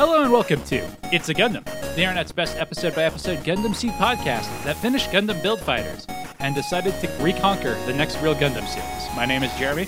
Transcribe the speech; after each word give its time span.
Hello 0.00 0.22
and 0.22 0.32
welcome 0.32 0.62
to 0.62 0.78
It's 1.12 1.28
a 1.28 1.34
Gundam, 1.34 1.62
the 1.94 2.00
internet's 2.00 2.32
best 2.32 2.56
episode 2.56 2.94
by 2.94 3.02
episode 3.02 3.40
Gundam 3.44 3.74
Seed 3.74 3.92
podcast 3.92 4.48
that 4.64 4.78
finished 4.78 5.10
Gundam 5.10 5.42
Build 5.42 5.60
Fighters 5.60 6.06
and 6.38 6.54
decided 6.54 6.98
to 7.00 7.08
reconquer 7.22 7.74
the 7.84 7.92
next 7.92 8.16
real 8.22 8.34
Gundam 8.34 8.66
series. 8.66 9.14
My 9.14 9.26
name 9.26 9.42
is 9.42 9.52
Jeremy. 9.58 9.86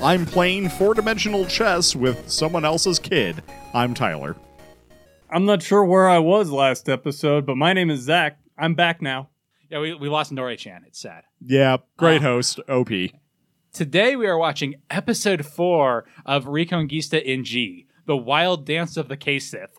I'm 0.00 0.24
playing 0.24 0.68
four 0.68 0.94
dimensional 0.94 1.46
chess 1.46 1.96
with 1.96 2.30
someone 2.30 2.64
else's 2.64 3.00
kid. 3.00 3.42
I'm 3.74 3.92
Tyler. 3.92 4.36
I'm 5.28 5.46
not 5.46 5.64
sure 5.64 5.84
where 5.84 6.08
I 6.08 6.20
was 6.20 6.50
last 6.52 6.88
episode, 6.88 7.44
but 7.44 7.56
my 7.56 7.72
name 7.72 7.90
is 7.90 8.02
Zach. 8.02 8.38
I'm 8.56 8.76
back 8.76 9.02
now. 9.02 9.30
Yeah, 9.68 9.80
we, 9.80 9.94
we 9.94 10.08
lost 10.08 10.32
Nori 10.32 10.56
Chan. 10.58 10.84
It's 10.86 11.00
sad. 11.00 11.24
Yeah, 11.44 11.78
great 11.96 12.20
Ah. 12.20 12.26
host, 12.26 12.60
OP. 12.68 12.90
Today 13.72 14.14
we 14.14 14.28
are 14.28 14.38
watching 14.38 14.76
episode 14.90 15.44
four 15.44 16.04
of 16.24 16.44
Reconguista 16.44 17.20
in 17.20 17.42
G, 17.44 17.86
The 18.10 18.16
Wild 18.16 18.66
Dance 18.66 18.96
of 18.96 19.06
the 19.06 19.16
Cat 19.16 19.40
Sith. 19.40 19.78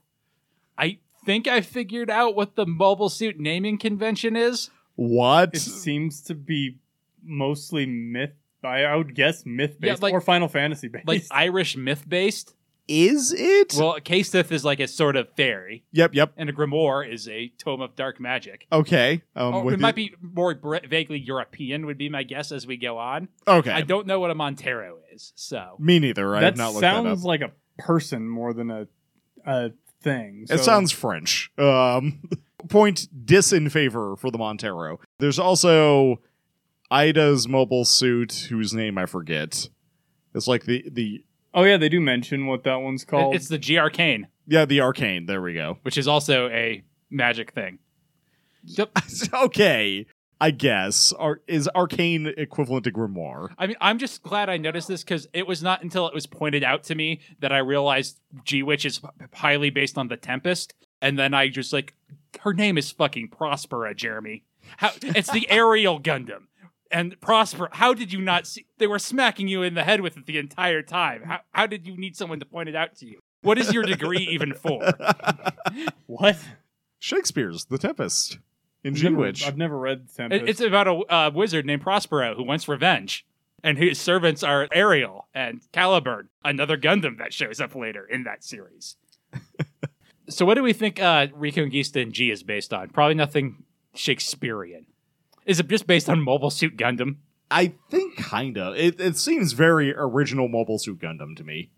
I 0.78 1.00
think 1.26 1.50
I 1.50 1.60
figured 1.60 2.10
out 2.10 2.34
what 2.34 2.56
the 2.56 2.66
mobile 2.66 3.10
suit 3.10 3.38
naming 3.38 3.78
convention 3.78 4.38
is. 4.38 4.70
What? 4.96 5.50
It 5.54 5.60
seems 5.60 6.22
to 6.22 6.34
be 6.34 6.78
mostly 7.22 7.86
myth. 7.86 8.32
I, 8.64 8.84
I 8.84 8.96
would 8.96 9.16
guess 9.16 9.46
myth 9.46 9.76
based 9.82 10.00
Yeah, 10.00 10.06
like- 10.06 10.14
or 10.14 10.22
Final 10.22 10.48
Fantasy 10.48 10.88
based. 10.88 11.06
Like 11.10 11.24
Irish 11.30 11.76
myth 11.76 12.08
based. 12.08 12.56
Is 12.88 13.34
it? 13.38 13.76
Well, 13.78 13.96
a 13.96 14.02
Cat 14.02 14.26
Sith 14.26 14.52
is 14.52 14.64
like 14.66 14.80
a 14.80 14.88
sort 14.88 15.16
of 15.16 15.28
fairy, 15.38 15.84
yep, 15.92 16.14
yep. 16.16 16.34
and 16.36 16.50
a 16.50 16.54
grimoire 16.54 17.08
is 17.10 17.28
a 17.28 17.50
tome 17.58 17.80
of 17.82 17.96
dark 17.96 18.20
magic. 18.20 18.66
Okay. 18.72 19.22
Um, 19.36 19.54
Or 19.56 19.64
with 19.64 19.74
it 19.76 19.80
might 19.80 19.96
be 19.96 20.14
more 20.22 20.56
br- 20.56 20.78
vaguely 20.90 21.20
European, 21.20 21.86
would 21.86 21.98
be 21.98 22.10
my 22.10 22.24
guess 22.24 22.52
as 22.52 22.66
we 22.68 22.76
go 22.78 22.98
on. 22.98 23.28
Okay. 23.48 23.72
I 23.72 23.82
don't 23.82 24.08
know 24.08 24.20
what 24.20 24.32
a 24.32 24.36
Montero 24.36 24.98
is, 25.14 25.32
so 25.36 25.76
Me 25.80 26.00
neither. 26.00 26.36
I 26.36 26.42
have 26.42 26.56
that 26.56 26.62
not 26.62 26.70
looked 26.74 26.82
that 26.82 26.96
up. 26.96 27.06
sounds 27.06 27.24
like 27.24 27.42
a 27.42 27.52
person 27.78 28.28
more 28.28 28.54
than 28.54 28.72
a 28.72 28.88
a 29.46 29.72
thing. 30.02 30.46
It 30.50 30.60
sounds 30.60 30.92
French. 30.92 31.52
Um, 31.58 32.24
point 32.70 33.08
dis 33.26 33.52
in 33.54 33.70
favor 33.70 34.16
for 34.16 34.32
the 34.32 34.38
Montero. 34.38 35.00
There's 35.20 35.40
also 35.40 36.22
Ida's 36.90 37.48
mobile 37.48 37.86
suit, 37.86 38.48
whose 38.50 38.74
name 38.74 38.98
I 38.98 39.06
forget. 39.06 39.70
It's 40.34 40.48
like 40.48 40.66
the 40.66 40.86
the 40.92 41.24
Oh 41.54 41.64
yeah, 41.64 41.78
they 41.78 41.90
do 41.90 42.00
mention 42.00 42.48
what 42.48 42.64
that 42.64 42.78
one's 42.78 43.04
called. 43.04 43.36
it's 43.36 43.50
the 43.50 43.58
G 43.58 43.78
Arcane, 43.78 44.28
yeah 44.48 44.66
the 44.66 44.82
arcane. 44.82 45.26
There 45.26 45.42
we 45.42 45.54
go. 45.54 45.78
which 45.84 45.98
is 45.98 46.08
also 46.08 46.48
a 46.50 46.84
magic 47.10 47.52
thing. 47.54 47.80
Yep. 48.64 48.92
okay, 49.34 50.06
I 50.42 50.50
guess. 50.50 51.14
Ar- 51.14 51.40
is 51.48 51.70
arcane 51.76 52.34
equivalent 52.36 52.86
to 52.86 52.92
grimoire? 52.92 53.54
I 53.60 53.68
mean, 53.68 53.76
I'm 53.80 54.00
just 54.00 54.24
glad 54.24 54.50
I 54.50 54.58
noticed 54.58 54.88
this 54.88 55.04
because 55.04 55.28
it 55.34 55.46
was 55.46 55.62
not 55.62 55.84
until 55.84 56.08
it 56.08 56.16
was 56.16 56.26
pointed 56.26 56.64
out 56.64 56.84
to 56.86 56.96
me 56.96 57.22
that 57.42 57.54
I 57.54 57.60
realized 57.60 58.20
G 58.44 58.64
Witch 58.64 58.84
is 58.84 59.02
highly 59.34 59.70
based 59.70 60.00
on 60.00 60.08
the 60.08 60.18
Tempest, 60.18 60.74
and 61.00 61.18
then 61.18 61.36
I 61.36 61.48
just 61.48 61.72
like, 61.72 61.94
her 62.40 62.54
name 62.54 62.80
is 62.80 62.90
fucking 62.90 63.30
Prospera, 63.30 63.96
Jeremy. 63.96 64.44
How 64.78 64.90
it's 65.04 65.32
the 65.32 65.48
aerial 65.50 66.00
Gundam. 66.00 66.48
And 66.90 67.22
Prosper, 67.22 67.70
how 67.72 67.94
did 67.94 68.12
you 68.12 68.20
not 68.20 68.48
see? 68.48 68.66
They 68.80 68.88
were 68.88 69.00
smacking 69.00 69.48
you 69.48 69.62
in 69.62 69.76
the 69.76 69.84
head 69.84 70.02
with 70.02 70.18
it 70.18 70.26
the 70.26 70.40
entire 70.40 70.82
time. 70.82 71.22
How, 71.24 71.40
how 71.52 71.68
did 71.68 71.86
you 71.86 71.96
need 71.96 72.18
someone 72.18 72.40
to 72.40 72.46
point 72.46 72.68
it 72.68 72.76
out 72.76 72.96
to 72.98 73.06
you? 73.06 73.20
What 73.44 73.60
is 73.60 73.72
your 73.72 73.84
degree 73.84 74.28
even 74.32 74.54
for? 74.54 74.92
what? 76.08 76.38
Shakespeare's 77.00 77.66
The 77.66 77.78
Tempest 77.78 78.40
in 78.84 78.96
I've 78.96 79.04
never- 79.04 79.16
Witch. 79.18 79.46
I've 79.46 79.58
never 79.58 79.78
read 79.78 80.08
Tempest. 80.16 80.46
It's 80.48 80.62
about 80.62 80.88
a 80.88 80.94
uh, 80.94 81.32
wizard 81.34 81.66
named 81.66 81.82
Prospero 81.82 82.36
who 82.36 82.44
wants 82.44 82.68
revenge, 82.68 83.26
and 83.64 83.78
his 83.78 84.00
servants 84.00 84.44
are 84.44 84.68
Ariel 84.72 85.28
and 85.34 85.62
Caliburn, 85.72 86.28
another 86.44 86.78
Gundam 86.78 87.18
that 87.20 87.34
shows 87.34 87.60
up 87.62 87.76
later 87.76 88.06
in 88.06 88.24
that 88.24 88.44
series. 88.44 88.96
so, 90.30 90.46
what 90.46 90.56
do 90.56 90.64
we 90.64 90.74
think 90.74 91.00
uh, 91.02 91.28
Reconguista 91.28 91.98
in 92.02 92.12
G 92.12 92.32
is 92.32 92.44
based 92.44 92.74
on? 92.74 92.90
Probably 92.90 93.16
nothing 93.16 93.64
Shakespearean. 93.94 94.86
Is 95.46 95.60
it 95.60 95.68
just 95.68 95.88
based 95.88 96.10
on 96.10 96.22
Mobile 96.22 96.50
Suit 96.52 96.78
Gundam? 96.78 97.18
I 97.50 97.74
think 97.90 98.16
kinda. 98.18 98.74
It 98.78 99.00
it 99.00 99.18
seems 99.18 99.52
very 99.54 99.94
original 99.96 100.48
Mobile 100.48 100.80
Suit 100.80 101.00
Gundam 101.00 101.36
to 101.38 101.44
me. 101.44 101.72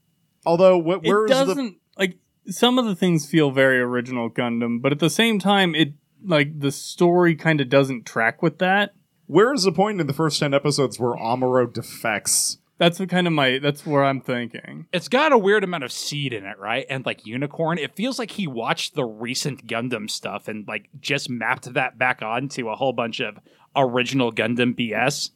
Although, 0.46 0.82
wh- 0.82 1.04
it 1.04 1.10
where's 1.10 1.30
doesn't 1.30 1.78
like 1.98 2.18
some 2.48 2.78
of 2.78 2.86
the 2.86 2.96
things 2.96 3.26
feel 3.30 3.50
very 3.52 3.80
original 3.80 4.30
Gundam, 4.30 4.82
but 4.82 4.92
at 4.92 5.00
the 5.00 5.10
same 5.10 5.40
time, 5.40 5.74
it 5.74 5.94
like 6.26 6.60
the 6.60 6.72
story 6.72 7.36
kind 7.36 7.62
of 7.62 7.70
doesn't 7.70 8.06
track 8.06 8.42
with 8.42 8.60
that. 8.60 8.94
where 9.28 9.54
is 9.54 9.64
the 9.64 9.72
point 9.72 10.00
in 10.02 10.08
the 10.08 10.14
first 10.14 10.40
ten 10.40 10.54
episodes 10.54 11.00
where 11.00 11.14
Amuro 11.14 11.72
defects? 11.72 12.58
That's 12.80 12.98
the 12.98 13.08
kind 13.08 13.28
of 13.28 13.34
my. 13.34 13.60
That's 13.60 13.86
where 13.86 14.04
I'm 14.04 14.20
thinking. 14.20 14.88
It's 14.92 15.08
got 15.08 15.32
a 15.32 15.38
weird 15.38 15.64
amount 15.64 15.84
of 15.84 15.92
seed 15.92 16.34
in 16.34 16.44
it, 16.44 16.58
right? 16.58 16.86
And 16.90 17.06
like 17.06 17.26
unicorn, 17.26 17.78
it 17.78 17.96
feels 17.96 18.18
like 18.18 18.32
he 18.32 18.48
watched 18.48 18.96
the 18.96 19.06
recent 19.06 19.68
Gundam 19.68 20.10
stuff 20.10 20.48
and 20.48 20.68
like 20.68 20.90
just 21.00 21.30
mapped 21.30 21.72
that 21.76 21.98
back 22.00 22.22
onto 22.22 22.70
a 22.70 22.76
whole 22.76 22.92
bunch 22.92 23.20
of 23.22 23.38
original 23.76 24.32
Gundam 24.34 24.74
BS. 24.78 25.30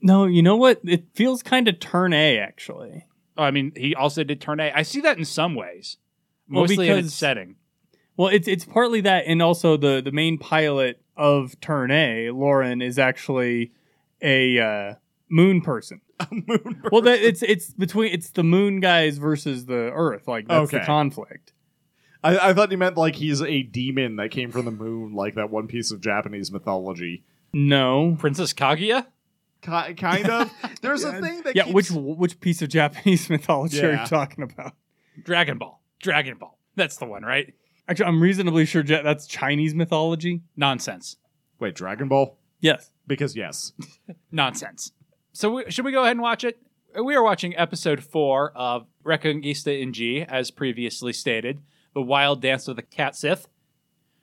No, 0.00 0.24
you 0.26 0.40
know 0.42 0.56
what? 0.56 0.80
It 0.84 1.06
feels 1.14 1.42
kind 1.42 1.66
of 1.66 1.80
turn 1.80 2.12
A 2.12 2.38
actually. 2.38 3.06
Oh, 3.36 3.42
I 3.42 3.50
mean, 3.50 3.72
he 3.76 3.94
also 3.94 4.22
did 4.24 4.40
Turn 4.40 4.58
A. 4.60 4.70
I 4.72 4.82
see 4.82 5.00
that 5.00 5.18
in 5.18 5.24
some 5.24 5.54
ways, 5.54 5.96
Well, 6.48 6.62
mostly 6.62 6.88
in 6.88 6.98
its 6.98 7.14
setting. 7.14 7.56
Well, 8.18 8.28
it's 8.28 8.46
it's 8.48 8.64
partly 8.66 9.00
that, 9.02 9.24
and 9.26 9.40
also 9.40 9.78
the 9.78 10.02
the 10.04 10.12
main 10.12 10.36
pilot 10.36 11.00
of 11.16 11.58
Turn 11.60 11.90
A, 11.90 12.26
Loran, 12.26 12.82
is 12.82 12.98
actually 12.98 13.72
a 14.20 14.58
uh, 14.58 14.94
moon 15.30 15.62
person. 15.62 16.00
A 16.20 16.26
Moon 16.32 16.82
Well, 16.90 17.02
that 17.02 17.20
it's 17.20 17.42
it's 17.44 17.72
between 17.72 18.12
it's 18.12 18.30
the 18.30 18.42
moon 18.42 18.80
guys 18.80 19.18
versus 19.18 19.66
the 19.66 19.92
Earth. 19.94 20.26
Like 20.26 20.48
that's 20.48 20.72
the 20.72 20.80
conflict. 20.80 21.52
I, 22.24 22.48
I 22.50 22.54
thought 22.54 22.72
you 22.72 22.76
meant 22.76 22.96
like 22.96 23.14
he's 23.14 23.40
a 23.40 23.62
demon 23.62 24.16
that 24.16 24.32
came 24.32 24.50
from 24.50 24.64
the 24.64 24.72
moon, 24.72 25.14
like 25.14 25.36
that 25.36 25.50
one 25.50 25.68
piece 25.68 25.92
of 25.92 26.00
Japanese 26.00 26.50
mythology. 26.50 27.22
No. 27.52 28.16
Princess 28.18 28.52
Kaguya? 28.52 29.06
Ki- 29.62 29.94
kind 29.94 30.28
of. 30.28 30.50
There's 30.82 31.04
a 31.04 31.20
thing 31.20 31.42
that 31.42 31.54
Yeah, 31.54 31.62
keeps- 31.66 31.74
which 31.74 31.90
which 31.92 32.40
piece 32.40 32.62
of 32.62 32.68
Japanese 32.68 33.30
mythology 33.30 33.80
are 33.84 33.92
you 33.92 34.06
talking 34.06 34.42
about? 34.42 34.72
Dragon 35.22 35.56
Ball. 35.58 35.80
Dragon 36.00 36.36
Ball. 36.36 36.58
That's 36.74 36.96
the 36.96 37.06
one, 37.06 37.22
right? 37.22 37.54
Actually, 37.88 38.06
I'm 38.06 38.22
reasonably 38.22 38.66
sure 38.66 38.84
Ja- 38.84 39.02
that's 39.02 39.26
Chinese 39.26 39.74
mythology. 39.74 40.42
Nonsense. 40.56 41.16
wait 41.58 41.74
Dragon 41.74 42.08
Ball 42.08 42.36
Yes. 42.60 42.90
because 43.06 43.34
yes. 43.36 43.72
Nonsense. 44.32 44.92
So, 45.32 45.54
we, 45.54 45.70
should 45.70 45.84
we 45.84 45.92
go 45.92 46.02
ahead 46.02 46.12
and 46.12 46.20
watch 46.20 46.44
it? 46.44 46.58
We 47.00 47.14
are 47.14 47.22
watching 47.22 47.56
episode 47.56 48.02
four 48.02 48.50
of 48.56 48.86
Reconguista 49.04 49.80
in 49.80 49.92
G, 49.92 50.22
as 50.22 50.50
previously 50.50 51.12
stated 51.12 51.60
The 51.94 52.02
Wild 52.02 52.42
Dance 52.42 52.66
of 52.66 52.76
the 52.76 52.82
Cat 52.82 53.14
Sith. 53.14 53.46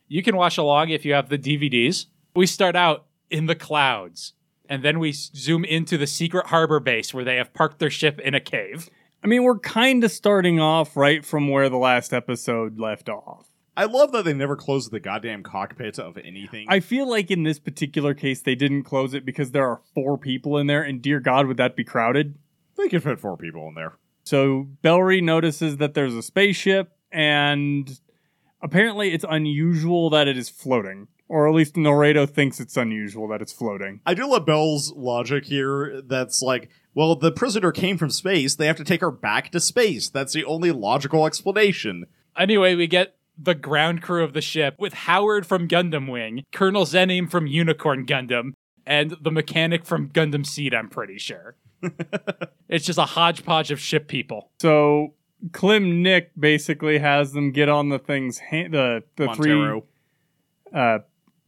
You 0.08 0.22
can 0.22 0.36
watch 0.36 0.58
along 0.58 0.90
if 0.90 1.06
you 1.06 1.14
have 1.14 1.30
the 1.30 1.38
DVDs. 1.38 2.08
We 2.36 2.46
start 2.48 2.76
out 2.76 3.06
in 3.30 3.46
the 3.46 3.56
clouds, 3.56 4.34
and 4.68 4.84
then 4.84 5.00
we 5.00 5.12
zoom 5.14 5.64
into 5.64 5.98
the 5.98 6.08
secret 6.08 6.48
harbor 6.48 6.80
base 6.80 7.14
where 7.14 7.24
they 7.24 7.38
have 7.38 7.54
parked 7.54 7.80
their 7.80 7.90
ship 7.90 8.20
in 8.20 8.34
a 8.36 8.40
cave. 8.42 8.90
I 9.24 9.28
mean, 9.28 9.44
we're 9.44 9.58
kind 9.60 10.04
of 10.04 10.12
starting 10.12 10.60
off 10.60 10.96
right 10.98 11.24
from 11.26 11.48
where 11.50 11.70
the 11.70 11.78
last 11.78 12.14
episode 12.14 12.80
left 12.80 13.10
off. 13.10 13.48
I 13.78 13.86
love 13.86 14.12
that 14.14 14.24
they 14.24 14.34
never 14.34 14.56
closed 14.56 14.92
the 14.92 15.00
goddamn 15.00 15.44
cockpit 15.44 16.00
of 16.00 16.18
anything. 16.18 16.68
I 16.70 16.80
feel 16.80 17.10
like 17.10 17.30
in 17.30 17.44
this 17.44 17.60
particular 17.60 18.14
case, 18.14 18.42
they 18.42 18.56
didn't 18.56 18.84
close 18.84 19.14
it 19.14 19.26
because 19.26 19.52
there 19.52 19.68
are 19.68 19.82
four 19.94 20.18
people 20.18 20.58
in 20.58 20.68
there, 20.68 20.82
and 20.82 21.02
dear 21.02 21.20
God, 21.20 21.48
would 21.48 21.58
that 21.58 21.76
be 21.76 21.84
crowded? 21.84 22.36
they 22.78 22.90
could 22.90 23.04
fit 23.04 23.20
four 23.20 23.38
people 23.38 23.68
in 23.68 23.76
there. 23.76 23.94
So 24.24 24.68
Bellri 24.84 25.22
notices 25.22 25.78
that 25.78 25.94
there's 25.94 26.16
a 26.16 26.24
spaceship, 26.24 26.92
and 27.12 28.00
apparently 28.62 29.14
it's 29.14 29.26
unusual 29.28 30.10
that 30.10 30.28
it 30.28 30.38
is 30.38 30.50
floating. 30.50 31.08
Or 31.28 31.48
at 31.48 31.56
least 31.56 31.74
Noredo 31.74 32.30
thinks 32.30 32.60
it's 32.60 32.78
unusual 32.78 33.28
that 33.30 33.42
it's 33.42 33.54
floating. 33.54 34.00
I 34.06 34.14
do 34.14 34.28
love 34.28 34.46
Bell's 34.46 34.94
logic 34.96 35.46
here. 35.46 36.02
That's 36.06 36.44
like, 36.44 36.70
well, 36.94 37.16
the 37.16 37.32
prisoner 37.32 37.72
came 37.72 37.98
from 37.98 38.12
space. 38.12 38.56
They 38.56 38.68
have 38.68 38.76
to 38.76 38.84
take 38.84 39.02
her 39.02 39.10
back 39.10 39.52
to 39.52 39.60
space. 39.60 40.08
That's 40.08 40.34
the 40.34 40.46
only 40.46 40.72
logical 40.72 41.26
explanation. 41.26 42.06
Anyway, 42.38 42.76
we 42.76 42.86
get 42.86 43.15
the 43.38 43.56
ground 43.56 44.02
crew 44.02 44.24
of 44.24 44.34
the 44.34 44.42
ship 44.42 44.76
with 44.80 44.94
Howard 44.94 45.46
from 45.46 45.68
Gundam 45.68 46.10
Wing, 46.10 46.44
Colonel 46.52 46.86
Zenim 46.86 47.30
from 47.30 47.48
Unicorn 47.48 48.06
Gundam, 48.06 48.54
and 48.86 49.16
the 49.22 49.32
mechanic 49.32 49.86
from 49.86 50.10
Gundam 50.10 50.46
Seed, 50.46 50.74
I'm 50.74 50.90
pretty 50.90 51.18
sure. 51.18 51.56
it's 52.70 52.86
just 52.86 53.00
a 53.00 53.06
hodgepodge 53.06 53.72
of 53.72 53.80
ship 53.80 54.08
people. 54.08 54.52
So 54.62 55.14
Klim 55.52 56.02
Nick 56.02 56.32
basically 56.38 57.00
has 57.00 57.34
them 57.34 57.52
get 57.52 57.70
on 57.70 57.90
the 57.90 58.00
thing's 58.00 58.40
hand. 58.40 58.74
The 58.74 59.04
the 59.16 59.26
Montero. 59.26 59.82
three 59.82 60.80
uh, 60.80 61.00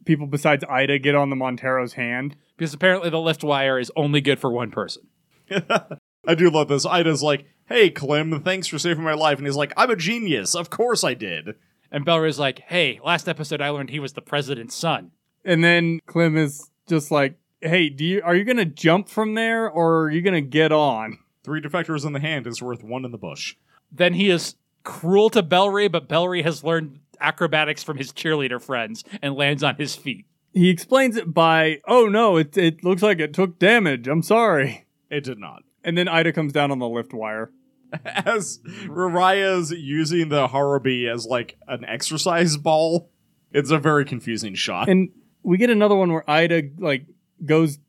people 0.06 0.28
besides 0.28 0.64
Ida 0.68 1.00
get 1.00 1.16
on 1.16 1.30
the 1.30 1.36
Montero's 1.36 1.94
hand. 1.94 2.36
Because 2.58 2.74
apparently 2.74 3.10
the 3.10 3.20
lift 3.20 3.44
wire 3.44 3.80
is 3.80 3.92
only 3.96 4.22
good 4.22 4.40
for 4.40 4.52
one 4.52 4.72
person. 4.72 5.04
I 5.52 6.36
do 6.36 6.50
love 6.50 6.68
this. 6.68 6.86
Ida's 6.86 7.24
like, 7.24 7.46
hey, 7.68 7.90
Clem, 7.90 8.42
thanks 8.42 8.68
for 8.68 8.80
saving 8.80 9.04
my 9.04 9.14
life. 9.14 9.38
And 9.38 9.46
he's 9.46 9.56
like, 9.56 9.74
I'm 9.78 9.90
a 9.90 9.96
genius. 9.96 10.56
Of 10.56 10.70
course 10.70 11.04
I 11.04 11.14
did. 11.14 11.56
And 11.92 12.06
Bellri's 12.06 12.40
like, 12.40 12.60
hey, 12.60 13.00
last 13.04 13.28
episode 13.30 13.62
I 13.62 13.70
learned 13.70 13.90
he 13.90 14.00
was 14.00 14.14
the 14.14 14.22
president's 14.22 14.76
son. 14.76 15.12
And 15.46 15.64
then 15.64 16.02
Klim 16.06 16.36
is 16.36 16.70
just 16.88 17.10
like, 17.12 17.38
"Hey, 17.62 17.90
do 17.90 18.04
you 18.04 18.22
are 18.24 18.36
you 18.36 18.44
gonna 18.44 18.66
jump 18.66 19.08
from 19.08 19.34
there 19.34 19.70
or 19.70 20.04
are 20.04 20.12
you 20.12 20.22
gonna 20.22 20.42
get 20.42 20.72
on?" 20.72 21.20
Three 21.44 21.62
defectors 21.62 22.06
in 22.06 22.12
the 22.12 22.20
hand 22.20 22.46
is 22.48 22.62
worth 22.62 22.84
one 22.84 23.06
in 23.06 23.12
the 23.12 23.18
bush. 23.18 23.56
Then 23.90 24.14
he 24.14 24.30
is 24.30 24.56
cruel 24.84 25.30
to 25.30 25.42
Bellri, 25.42 25.90
but 25.90 26.10
Bellri 26.10 26.44
has 26.44 26.64
learned 26.64 27.00
acrobatics 27.22 27.82
from 27.84 27.98
his 27.98 28.12
cheerleader 28.12 28.62
friends 28.62 29.04
and 29.22 29.36
lands 29.36 29.64
on 29.64 29.76
his 29.76 29.96
feet. 29.96 30.26
He 30.54 30.70
explains 30.70 31.16
it 31.16 31.34
by, 31.34 31.82
"Oh 31.88 32.08
no, 32.08 32.36
it 32.36 32.58
it 32.58 32.84
looks 32.84 33.02
like 33.02 33.20
it 33.20 33.34
took 33.34 33.58
damage. 33.58 34.08
I'm 34.08 34.24
sorry." 34.24 34.86
It 35.10 35.24
did 35.24 35.40
not. 35.40 35.64
And 35.84 35.98
then 35.98 36.10
Ida 36.10 36.34
comes 36.34 36.52
down 36.52 36.72
on 36.72 36.80
the 36.80 36.90
lift 36.90 37.14
wire. 37.14 37.52
As 38.06 38.60
Raraiya's 38.86 39.72
using 39.72 40.30
the 40.30 40.48
Harubi 40.48 41.12
as 41.12 41.26
like 41.26 41.58
an 41.68 41.86
exercise 41.86 42.58
ball, 42.58 43.10
it's 43.52 43.72
a 43.72 43.78
very 43.78 44.06
confusing 44.06 44.56
shot. 44.56 44.90
And 44.90 45.10
we 45.44 45.58
get 45.58 45.70
another 45.70 45.96
one 45.96 46.12
where 46.12 46.30
Ida 46.30 46.64
like 46.78 47.06
goes 47.46 47.80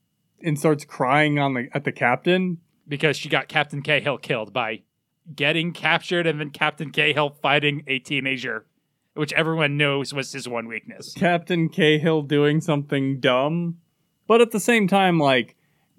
and 0.40 0.58
starts 0.58 0.84
crying 0.84 1.38
on 1.38 1.54
the 1.54 1.68
at 1.72 1.84
the 1.84 1.92
captain. 1.92 2.58
because 2.86 3.16
she 3.16 3.28
got 3.28 3.48
Captain 3.48 3.82
Cahill 3.82 4.18
killed 4.18 4.52
by 4.52 4.82
getting 5.34 5.72
captured 5.72 6.26
and 6.26 6.40
then 6.40 6.50
Captain 6.50 6.90
Cahill 6.90 7.30
fighting 7.30 7.82
a 7.86 7.98
teenager, 7.98 8.66
which 9.14 9.32
everyone 9.32 9.76
knows 9.76 10.14
was 10.14 10.32
his 10.32 10.48
one 10.48 10.68
weakness. 10.68 11.12
Captain 11.14 11.68
Cahill 11.68 12.22
doing 12.22 12.60
something 12.60 13.20
dumb. 13.20 13.78
But 14.26 14.40
at 14.40 14.52
the 14.52 14.60
same 14.60 14.86
time, 14.88 15.18
like, 15.18 15.56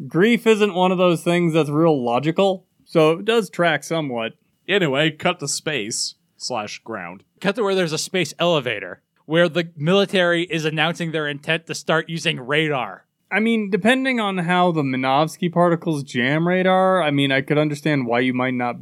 grief 0.07 0.47
isn't 0.47 0.73
one 0.73 0.91
of 0.91 0.97
those 0.97 1.23
things 1.23 1.53
that's 1.53 1.69
real 1.69 2.03
logical. 2.03 2.65
So 2.89 3.11
it 3.11 3.25
does 3.25 3.51
track 3.51 3.83
somewhat. 3.83 4.33
Anyway, 4.67 5.11
cut 5.11 5.39
to 5.41 5.47
space 5.47 6.15
slash 6.37 6.79
ground. 6.79 7.23
Cut 7.39 7.53
to 7.55 7.63
where 7.63 7.75
there's 7.75 7.93
a 7.93 7.99
space 7.99 8.33
elevator 8.39 9.03
where 9.25 9.47
the 9.47 9.69
military 9.77 10.45
is 10.45 10.65
announcing 10.65 11.11
their 11.11 11.27
intent 11.27 11.67
to 11.67 11.75
start 11.75 12.09
using 12.09 12.39
radar. 12.39 13.05
I 13.31 13.41
mean, 13.41 13.69
depending 13.69 14.19
on 14.19 14.39
how 14.39 14.71
the 14.71 14.81
Minovsky 14.81 15.53
particles 15.53 16.01
jam 16.01 16.47
radar, 16.47 17.03
I 17.03 17.11
mean, 17.11 17.31
I 17.31 17.41
could 17.41 17.59
understand 17.59 18.07
why 18.07 18.21
you 18.21 18.33
might 18.33 18.55
not 18.55 18.77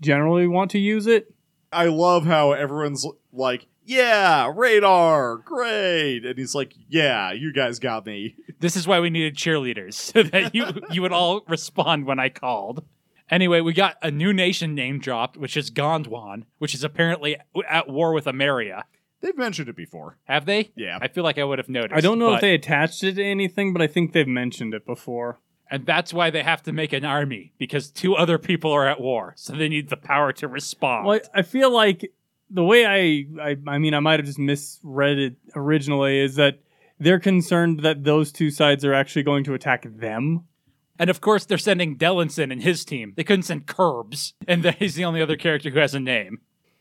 generally 0.00 0.48
want 0.48 0.72
to 0.72 0.80
use 0.80 1.06
it. 1.06 1.32
I 1.70 1.84
love 1.84 2.26
how 2.26 2.50
everyone's 2.50 3.06
like, 3.32 3.68
"Yeah, 3.84 4.52
radar, 4.52 5.36
great," 5.36 6.26
and 6.26 6.36
he's 6.36 6.56
like, 6.56 6.74
"Yeah, 6.88 7.30
you 7.30 7.52
guys 7.52 7.78
got 7.78 8.06
me." 8.06 8.34
This 8.58 8.76
is 8.76 8.88
why 8.88 8.98
we 8.98 9.08
needed 9.08 9.36
cheerleaders 9.36 9.94
so 10.12 10.24
that 10.24 10.52
you 10.52 10.66
you 10.90 11.00
would 11.00 11.12
all 11.12 11.44
respond 11.46 12.06
when 12.06 12.18
I 12.18 12.28
called. 12.28 12.84
Anyway, 13.32 13.62
we 13.62 13.72
got 13.72 13.96
a 14.02 14.10
new 14.10 14.30
nation 14.30 14.74
name 14.74 14.98
dropped, 14.98 15.38
which 15.38 15.56
is 15.56 15.70
Gondwan, 15.70 16.44
which 16.58 16.74
is 16.74 16.84
apparently 16.84 17.38
at 17.66 17.88
war 17.88 18.12
with 18.12 18.26
Ameria. 18.26 18.82
They've 19.22 19.36
mentioned 19.38 19.70
it 19.70 19.76
before. 19.76 20.18
Have 20.24 20.44
they? 20.44 20.70
Yeah. 20.76 20.98
I 21.00 21.08
feel 21.08 21.24
like 21.24 21.38
I 21.38 21.44
would 21.44 21.58
have 21.58 21.68
noticed. 21.70 21.96
I 21.96 22.02
don't 22.02 22.18
know 22.18 22.28
but- 22.28 22.34
if 22.34 22.40
they 22.42 22.54
attached 22.54 23.02
it 23.02 23.14
to 23.14 23.24
anything, 23.24 23.72
but 23.72 23.80
I 23.80 23.86
think 23.86 24.12
they've 24.12 24.28
mentioned 24.28 24.74
it 24.74 24.84
before. 24.84 25.40
And 25.70 25.86
that's 25.86 26.12
why 26.12 26.28
they 26.28 26.42
have 26.42 26.62
to 26.64 26.72
make 26.72 26.92
an 26.92 27.06
army 27.06 27.54
because 27.56 27.90
two 27.90 28.14
other 28.14 28.36
people 28.36 28.70
are 28.70 28.86
at 28.86 29.00
war, 29.00 29.32
so 29.38 29.54
they 29.54 29.70
need 29.70 29.88
the 29.88 29.96
power 29.96 30.30
to 30.34 30.46
respond. 30.46 31.06
Well, 31.06 31.20
I 31.34 31.38
I 31.38 31.42
feel 31.42 31.72
like 31.72 32.12
the 32.50 32.62
way 32.62 32.84
I, 32.84 33.24
I, 33.42 33.56
I 33.66 33.78
mean, 33.78 33.94
I 33.94 34.00
might 34.00 34.20
have 34.20 34.26
just 34.26 34.38
misread 34.38 35.18
it 35.18 35.36
originally 35.56 36.18
is 36.18 36.34
that 36.34 36.58
they're 37.00 37.18
concerned 37.18 37.80
that 37.80 38.04
those 38.04 38.30
two 38.30 38.50
sides 38.50 38.84
are 38.84 38.92
actually 38.92 39.22
going 39.22 39.44
to 39.44 39.54
attack 39.54 39.86
them. 39.88 40.44
And 40.98 41.10
of 41.10 41.20
course, 41.20 41.44
they're 41.44 41.58
sending 41.58 41.96
Dellensen 41.96 42.52
and 42.52 42.62
his 42.62 42.84
team. 42.84 43.14
They 43.16 43.24
couldn't 43.24 43.44
send 43.44 43.66
Kerbes, 43.66 44.34
and 44.46 44.62
that 44.62 44.76
he's 44.76 44.94
the 44.94 45.04
only 45.04 45.22
other 45.22 45.36
character 45.36 45.70
who 45.70 45.78
has 45.80 45.94
a 45.94 46.00
name. 46.00 46.40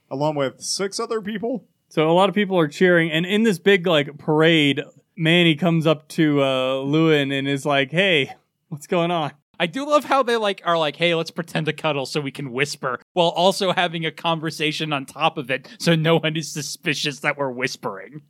Along 0.09 0.35
with 0.35 0.61
six 0.61 0.99
other 0.99 1.21
people. 1.21 1.65
So 1.89 2.09
a 2.09 2.13
lot 2.13 2.29
of 2.29 2.35
people 2.35 2.57
are 2.57 2.67
cheering, 2.67 3.11
and 3.11 3.25
in 3.25 3.43
this 3.43 3.59
big 3.59 3.87
like 3.87 4.17
parade, 4.17 4.81
Manny 5.15 5.55
comes 5.55 5.87
up 5.87 6.07
to 6.09 6.41
uh, 6.41 6.75
Luin 6.79 7.31
and 7.31 7.47
is 7.47 7.65
like, 7.65 7.91
"Hey, 7.91 8.33
what's 8.69 8.87
going 8.87 9.11
on?" 9.11 9.31
I 9.61 9.67
do 9.67 9.87
love 9.87 10.05
how 10.05 10.23
they 10.23 10.37
like 10.37 10.63
are 10.65 10.75
like, 10.75 10.95
hey, 10.95 11.13
let's 11.13 11.29
pretend 11.29 11.67
to 11.67 11.73
cuddle 11.73 12.07
so 12.07 12.19
we 12.19 12.31
can 12.31 12.51
whisper, 12.51 12.99
while 13.13 13.27
also 13.27 13.71
having 13.71 14.07
a 14.07 14.11
conversation 14.11 14.91
on 14.91 15.05
top 15.05 15.37
of 15.37 15.51
it, 15.51 15.67
so 15.77 15.93
no 15.93 16.17
one 16.17 16.35
is 16.35 16.51
suspicious 16.51 17.19
that 17.19 17.37
we're 17.37 17.51
whispering. 17.51 18.23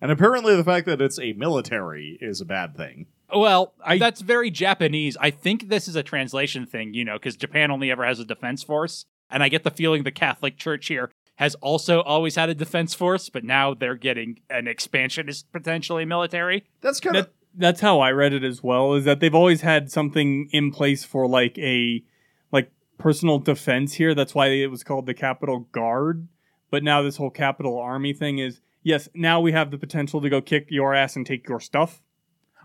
And 0.00 0.10
apparently, 0.10 0.56
the 0.56 0.64
fact 0.64 0.86
that 0.86 1.02
it's 1.02 1.18
a 1.18 1.34
military 1.34 2.16
is 2.22 2.40
a 2.40 2.46
bad 2.46 2.74
thing. 2.74 3.04
Well, 3.34 3.74
I- 3.84 3.98
that's 3.98 4.20
very 4.20 4.50
Japanese. 4.50 5.16
I 5.20 5.30
think 5.30 5.68
this 5.68 5.88
is 5.88 5.96
a 5.96 6.02
translation 6.02 6.66
thing, 6.66 6.94
you 6.94 7.04
know, 7.04 7.14
because 7.14 7.36
Japan 7.36 7.70
only 7.70 7.90
ever 7.90 8.04
has 8.04 8.18
a 8.20 8.24
defense 8.24 8.62
force. 8.62 9.04
And 9.30 9.42
I 9.42 9.48
get 9.50 9.62
the 9.62 9.70
feeling 9.70 10.04
the 10.04 10.10
Catholic 10.10 10.56
Church 10.56 10.86
here 10.86 11.10
has 11.36 11.54
also 11.56 12.00
always 12.00 12.34
had 12.36 12.48
a 12.48 12.54
defense 12.54 12.94
force, 12.94 13.28
but 13.28 13.44
now 13.44 13.74
they're 13.74 13.94
getting 13.94 14.40
an 14.48 14.66
expansionist, 14.66 15.52
potentially 15.52 16.04
military. 16.06 16.64
That's 16.80 16.98
kind 16.98 17.14
That, 17.14 17.26
of 17.26 17.30
that's 17.54 17.80
how 17.82 18.00
I 18.00 18.10
read 18.10 18.32
it 18.32 18.42
as 18.42 18.62
well. 18.62 18.94
Is 18.94 19.04
that 19.04 19.20
they've 19.20 19.34
always 19.34 19.60
had 19.60 19.90
something 19.90 20.48
in 20.52 20.72
place 20.72 21.04
for 21.04 21.28
like 21.28 21.58
a 21.58 22.02
like 22.50 22.72
personal 22.96 23.38
defense 23.38 23.92
here. 23.94 24.14
That's 24.14 24.34
why 24.34 24.46
it 24.48 24.70
was 24.70 24.82
called 24.82 25.04
the 25.06 25.14
Capitol 25.14 25.68
Guard. 25.72 26.26
But 26.70 26.82
now 26.82 27.02
this 27.02 27.18
whole 27.18 27.30
Capitol 27.30 27.78
Army 27.78 28.14
thing 28.14 28.38
is 28.38 28.60
yes. 28.82 29.08
Now 29.14 29.40
we 29.40 29.52
have 29.52 29.70
the 29.70 29.78
potential 29.78 30.20
to 30.22 30.30
go 30.30 30.40
kick 30.40 30.66
your 30.70 30.94
ass 30.94 31.14
and 31.16 31.26
take 31.26 31.46
your 31.48 31.60
stuff. 31.60 32.02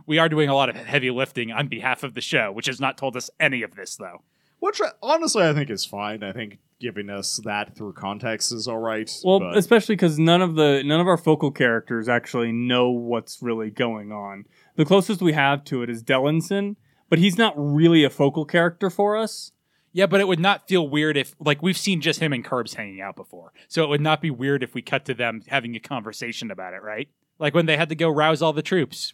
We 0.05 0.17
are 0.19 0.29
doing 0.29 0.50
a 0.50 0.55
lot 0.55 0.69
of 0.69 0.75
heavy 0.75 1.11
lifting 1.11 1.51
on 1.51 1.67
behalf 1.67 2.03
of 2.03 2.13
the 2.13 2.21
show, 2.21 2.51
which 2.51 2.65
has 2.67 2.79
not 2.79 2.97
told 2.97 3.15
us 3.15 3.29
any 3.39 3.61
of 3.63 3.75
this, 3.75 3.95
though. 3.95 4.21
which 4.59 4.81
uh, 4.81 4.91
honestly 5.01 5.44
I 5.44 5.53
think 5.53 5.69
is 5.69 5.85
fine. 5.85 6.23
I 6.23 6.31
think 6.31 6.59
giving 6.79 7.09
us 7.09 7.39
that 7.45 7.75
through 7.77 7.94
context 7.94 8.51
is 8.51 8.67
all 8.67 8.77
right. 8.79 9.09
Well, 9.23 9.39
but- 9.39 9.57
especially 9.57 9.95
because 9.95 10.19
none 10.19 10.41
of 10.41 10.55
the 10.55 10.83
none 10.85 11.00
of 11.00 11.07
our 11.07 11.17
focal 11.17 11.51
characters 11.51 12.09
actually 12.09 12.51
know 12.51 12.89
what's 12.89 13.41
really 13.41 13.69
going 13.69 14.11
on. 14.11 14.45
The 14.75 14.85
closest 14.85 15.21
we 15.21 15.33
have 15.33 15.63
to 15.65 15.83
it 15.83 15.89
is 15.89 16.03
Dellensen, 16.03 16.75
but 17.09 17.19
he's 17.19 17.38
not 17.38 17.53
really 17.57 18.03
a 18.03 18.09
focal 18.09 18.44
character 18.45 18.89
for 18.89 19.15
us. 19.15 19.51
Yeah, 19.95 20.07
but 20.07 20.19
it 20.19 20.27
would 20.27 20.39
not 20.39 20.67
feel 20.67 20.89
weird 20.89 21.17
if, 21.17 21.35
like, 21.39 21.61
we've 21.61 21.77
seen 21.77 22.01
just 22.01 22.19
him 22.19 22.33
and 22.33 22.44
Kerbes 22.44 22.73
hanging 22.73 23.00
out 23.00 23.15
before. 23.15 23.53
So 23.67 23.83
it 23.83 23.89
would 23.89 24.01
not 24.01 24.21
be 24.21 24.31
weird 24.31 24.63
if 24.63 24.73
we 24.73 24.81
cut 24.81 25.05
to 25.05 25.13
them 25.13 25.44
having 25.47 25.75
a 25.75 25.79
conversation 25.79 26.50
about 26.50 26.73
it, 26.73 26.81
right? 26.81 27.09
Like 27.38 27.53
when 27.53 27.67
they 27.67 27.77
had 27.77 27.89
to 27.89 27.95
go 27.95 28.09
rouse 28.09 28.41
all 28.41 28.53
the 28.53 28.63
troops 28.63 29.13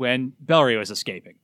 when 0.00 0.32
Bellri 0.44 0.76
was 0.78 0.90
escaping. 0.90 1.34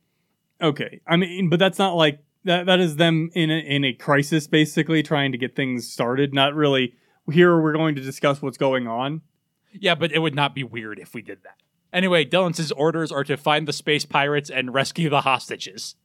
Okay, 0.61 1.01
I 1.07 1.17
mean, 1.17 1.49
but 1.51 1.59
that's 1.59 1.79
not 1.79 1.95
like 1.95 2.21
that. 2.45 2.67
That 2.67 2.81
is 2.81 2.97
them 2.97 3.31
in 3.35 3.51
a, 3.51 3.59
in 3.59 3.85
a 3.85 3.93
crisis, 3.93 4.47
basically 4.47 5.03
trying 5.03 5.33
to 5.33 5.39
get 5.39 5.55
things 5.55 5.87
started. 5.87 6.33
Not 6.35 6.55
really. 6.55 6.95
Here 7.31 7.61
we're 7.61 7.75
going 7.75 7.95
to 7.97 8.01
discuss 8.01 8.41
what's 8.41 8.57
going 8.57 8.87
on. 8.89 9.21
Yeah, 9.73 9.95
but 9.95 10.13
it 10.13 10.21
would 10.21 10.35
not 10.35 10.55
be 10.55 10.65
weird 10.65 10.99
if 10.99 11.13
we 11.13 11.23
did 11.23 11.43
that. 11.43 11.57
Anyway, 11.93 12.25
Dillon's 12.25 12.73
orders 12.73 13.13
are 13.13 13.25
to 13.25 13.37
find 13.37 13.69
the 13.69 13.73
space 13.73 14.05
pirates 14.05 14.49
and 14.49 14.73
rescue 14.73 15.11
the 15.11 15.23
hostages. 15.23 15.97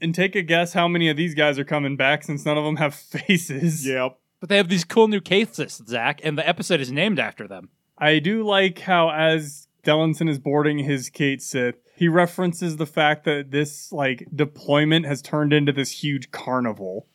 And 0.00 0.14
take 0.14 0.34
a 0.34 0.42
guess 0.42 0.72
how 0.72 0.88
many 0.88 1.08
of 1.08 1.16
these 1.16 1.34
guys 1.34 1.58
are 1.58 1.64
coming 1.64 1.96
back, 1.96 2.24
since 2.24 2.44
none 2.44 2.58
of 2.58 2.64
them 2.64 2.76
have 2.76 2.94
faces. 3.26 3.86
yep. 3.86 4.18
But 4.40 4.48
they 4.48 4.56
have 4.56 4.68
these 4.68 4.84
cool 4.84 5.06
new 5.06 5.20
cases, 5.20 5.82
Zach, 5.86 6.20
and 6.24 6.36
the 6.36 6.48
episode 6.48 6.80
is 6.80 6.90
named 6.90 7.18
after 7.18 7.46
them. 7.46 7.68
I 7.98 8.18
do 8.18 8.42
like 8.42 8.78
how 8.80 9.10
as 9.10 9.68
Dellensen 9.84 10.28
is 10.28 10.38
boarding 10.38 10.78
his 10.78 11.10
Cat 11.10 11.42
Sith, 11.42 11.76
he 12.00 12.08
references 12.08 12.78
the 12.78 12.86
fact 12.86 13.24
that 13.24 13.50
this 13.50 13.92
like 13.92 14.26
deployment 14.34 15.04
has 15.04 15.20
turned 15.20 15.52
into 15.52 15.70
this 15.70 15.90
huge 16.02 16.30
carnival. 16.30 17.06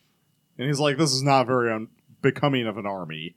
And 0.59 0.67
he's 0.67 0.79
like, 0.79 0.99
"This 0.99 1.11
is 1.11 1.23
not 1.23 1.47
very 1.47 1.71
un- 1.73 1.87
becoming 2.21 2.67
of 2.67 2.77
an 2.77 2.85
army." 2.85 3.35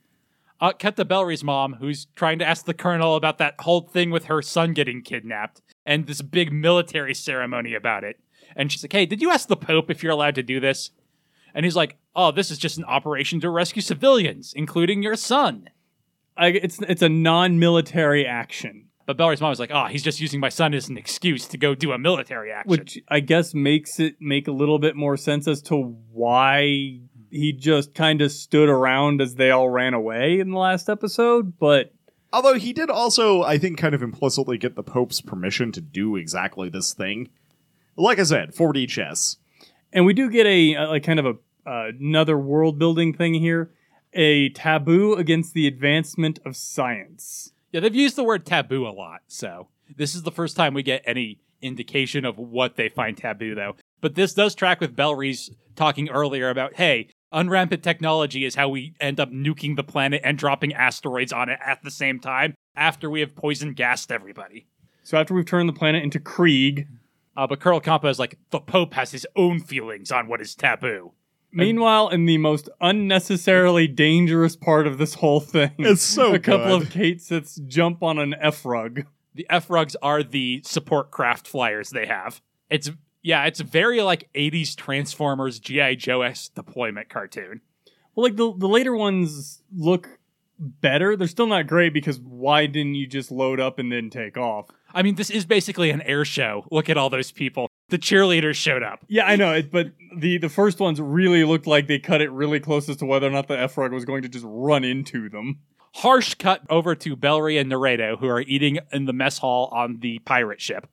Uh, 0.60 0.74
cut 0.78 0.96
Bellri's 1.08 1.42
mom, 1.42 1.76
who's 1.80 2.06
trying 2.14 2.38
to 2.40 2.46
ask 2.46 2.66
the 2.66 2.74
colonel 2.74 3.16
about 3.16 3.38
that 3.38 3.54
whole 3.60 3.80
thing 3.80 4.10
with 4.10 4.26
her 4.26 4.42
son 4.42 4.74
getting 4.74 5.00
kidnapped 5.00 5.62
and 5.86 6.06
this 6.06 6.20
big 6.20 6.52
military 6.52 7.14
ceremony 7.14 7.74
about 7.74 8.04
it. 8.04 8.20
And 8.54 8.70
she's 8.70 8.84
like, 8.84 8.92
hey, 8.92 9.06
did 9.06 9.22
you 9.22 9.30
ask 9.30 9.48
the 9.48 9.56
Pope 9.56 9.90
if 9.90 10.02
you're 10.02 10.12
allowed 10.12 10.34
to 10.34 10.42
do 10.42 10.60
this? 10.60 10.90
And 11.54 11.64
he's 11.64 11.76
like, 11.76 11.96
oh, 12.14 12.30
this 12.30 12.50
is 12.50 12.58
just 12.58 12.76
an 12.76 12.84
operation 12.84 13.40
to 13.40 13.48
rescue 13.48 13.80
civilians, 13.80 14.52
including 14.54 15.02
your 15.02 15.16
son. 15.16 15.70
I, 16.36 16.48
it's 16.48 16.78
it's 16.82 17.02
a 17.02 17.08
non-military 17.08 18.26
action, 18.26 18.87
But 19.08 19.16
Bellri's 19.16 19.40
mom 19.40 19.48
was 19.48 19.58
like, 19.58 19.70
oh, 19.72 19.86
he's 19.86 20.02
just 20.02 20.20
using 20.20 20.38
my 20.38 20.50
son 20.50 20.74
as 20.74 20.90
an 20.90 20.98
excuse 20.98 21.46
to 21.46 21.56
go 21.56 21.74
do 21.74 21.92
a 21.92 21.98
military 21.98 22.52
action. 22.52 22.68
which 22.68 22.98
I 23.08 23.20
guess 23.20 23.54
makes 23.54 23.98
it 23.98 24.16
make 24.20 24.48
a 24.48 24.52
little 24.52 24.78
bit 24.78 24.96
more 24.96 25.16
sense 25.16 25.48
as 25.48 25.62
to 25.62 25.76
why 26.12 27.00
he 27.30 27.54
just 27.54 27.94
kind 27.94 28.20
of 28.20 28.30
stood 28.30 28.68
around 28.68 29.22
as 29.22 29.36
they 29.36 29.50
all 29.50 29.70
ran 29.70 29.94
away 29.94 30.40
in 30.40 30.50
the 30.50 30.58
last 30.58 30.90
episode. 30.90 31.58
But 31.58 31.94
Although 32.34 32.56
he 32.56 32.74
did 32.74 32.90
also, 32.90 33.42
I 33.42 33.56
think, 33.56 33.78
kind 33.78 33.94
of 33.94 34.02
implicitly 34.02 34.58
get 34.58 34.74
the 34.76 34.82
Pope's 34.82 35.22
permission 35.22 35.72
to 35.72 35.80
do 35.80 36.16
exactly 36.16 36.68
this 36.68 36.92
thing. 36.92 37.30
Like 37.96 38.18
I 38.18 38.24
said, 38.24 38.54
4D 38.54 38.90
chess. 38.90 39.38
and 39.90 40.04
we 40.04 40.12
do 40.12 40.28
get 40.28 40.44
a, 40.44 40.74
a 40.74 40.84
like 40.84 41.04
kind 41.04 41.18
of 41.18 41.24
a 41.24 41.34
uh, 41.66 41.92
another 41.98 42.36
world 42.36 42.78
building 42.78 43.14
thing 43.14 43.32
here, 43.32 43.72
a 44.12 44.50
taboo 44.50 45.14
against 45.14 45.54
the 45.54 45.66
advancement 45.66 46.40
of 46.44 46.56
science. 46.56 47.54
Yeah, 47.72 47.80
they've 47.80 47.94
used 47.94 48.16
the 48.16 48.24
word 48.24 48.46
taboo 48.46 48.86
a 48.86 48.90
lot, 48.90 49.22
so 49.26 49.68
this 49.96 50.14
is 50.14 50.22
the 50.22 50.30
first 50.30 50.56
time 50.56 50.74
we 50.74 50.82
get 50.82 51.02
any 51.04 51.38
indication 51.60 52.24
of 52.24 52.38
what 52.38 52.76
they 52.76 52.88
find 52.88 53.16
taboo, 53.16 53.54
though. 53.54 53.76
But 54.00 54.14
this 54.14 54.34
does 54.34 54.54
track 54.54 54.80
with 54.80 54.96
Bellri's 54.96 55.50
talking 55.76 56.08
earlier 56.08 56.50
about, 56.50 56.74
hey, 56.74 57.08
unrampant 57.32 57.82
technology 57.82 58.44
is 58.44 58.54
how 58.54 58.68
we 58.68 58.94
end 59.00 59.20
up 59.20 59.30
nuking 59.30 59.76
the 59.76 59.84
planet 59.84 60.20
and 60.24 60.38
dropping 60.38 60.72
asteroids 60.72 61.32
on 61.32 61.48
it 61.48 61.58
at 61.64 61.82
the 61.82 61.90
same 61.90 62.20
time 62.20 62.54
after 62.74 63.10
we 63.10 63.20
have 63.20 63.34
poison 63.34 63.74
gassed 63.74 64.10
everybody. 64.10 64.66
So 65.02 65.18
after 65.18 65.34
we've 65.34 65.44
turned 65.44 65.68
the 65.68 65.74
planet 65.74 66.02
into 66.02 66.20
Krieg, 66.20 66.86
Uh, 67.36 67.46
but 67.46 67.60
Colonel 67.60 67.80
Cumpa 67.80 68.10
is 68.10 68.18
like, 68.18 68.36
the 68.50 68.58
Pope 68.58 68.94
has 68.94 69.12
his 69.12 69.24
own 69.36 69.60
feelings 69.60 70.10
on 70.10 70.26
what 70.26 70.40
is 70.40 70.56
taboo. 70.56 71.12
Meanwhile, 71.50 72.08
in 72.10 72.26
the 72.26 72.38
most 72.38 72.68
unnecessarily 72.80 73.86
dangerous 73.88 74.54
part 74.56 74.86
of 74.86 74.98
this 74.98 75.14
whole 75.14 75.40
thing, 75.40 75.70
It's 75.78 76.02
so 76.02 76.34
a 76.34 76.38
couple 76.38 76.78
good. 76.78 76.86
of 76.88 76.92
Cat 76.92 77.16
Siths 77.18 77.66
jump 77.66 78.02
on 78.02 78.18
an 78.18 78.34
F 78.38 78.64
rug. 78.64 79.04
The 79.34 79.46
F 79.48 79.70
rugs 79.70 79.96
are 80.02 80.22
the 80.22 80.60
support 80.64 81.10
craft 81.10 81.46
flyers 81.48 81.90
they 81.90 82.06
have. 82.06 82.40
It's 82.70 82.90
yeah, 83.22 83.44
it's 83.46 83.60
very 83.60 84.00
like 84.02 84.28
80s 84.34 84.76
Transformers 84.76 85.58
GI 85.58 85.96
Joe 85.96 86.22
S 86.22 86.48
deployment 86.48 87.08
cartoon. 87.08 87.60
Well, 88.14 88.24
like 88.24 88.36
the 88.36 88.52
the 88.56 88.68
later 88.68 88.94
ones 88.96 89.62
look 89.74 90.18
better. 90.58 91.16
They're 91.16 91.28
still 91.28 91.46
not 91.46 91.66
great 91.66 91.92
because 91.92 92.18
why 92.20 92.66
didn't 92.66 92.94
you 92.96 93.06
just 93.06 93.30
load 93.30 93.60
up 93.60 93.78
and 93.78 93.90
then 93.92 94.10
take 94.10 94.36
off? 94.36 94.66
I 94.92 95.02
mean, 95.02 95.14
this 95.14 95.30
is 95.30 95.44
basically 95.46 95.90
an 95.90 96.02
air 96.02 96.24
show. 96.24 96.66
Look 96.70 96.88
at 96.90 96.96
all 96.96 97.10
those 97.10 97.30
people. 97.30 97.68
The 97.90 97.98
cheerleaders 97.98 98.56
showed 98.56 98.82
up. 98.82 99.00
Yeah, 99.08 99.26
I 99.26 99.36
know 99.36 99.54
it, 99.54 99.70
but 99.70 99.92
the 100.14 100.38
the 100.38 100.48
first 100.48 100.78
ones 100.78 101.00
really 101.00 101.44
looked 101.44 101.66
like 101.66 101.86
they 101.86 101.98
cut 101.98 102.20
it 102.20 102.30
really 102.30 102.60
close 102.60 102.88
as 102.88 102.96
to 102.96 103.06
whether 103.06 103.26
or 103.26 103.30
not 103.30 103.48
the 103.48 103.58
F 103.58 103.78
rug 103.78 103.92
was 103.92 104.04
going 104.04 104.22
to 104.22 104.28
just 104.28 104.44
run 104.46 104.84
into 104.84 105.28
them. 105.28 105.60
Harsh 105.94 106.34
cut 106.34 106.62
over 106.68 106.94
to 106.94 107.16
Bellri 107.16 107.58
and 107.58 107.70
Noredo, 107.72 108.18
who 108.18 108.28
are 108.28 108.42
eating 108.42 108.78
in 108.92 109.06
the 109.06 109.12
mess 109.12 109.38
hall 109.38 109.70
on 109.72 110.00
the 110.00 110.18
pirate 110.20 110.60
ship. 110.60 110.86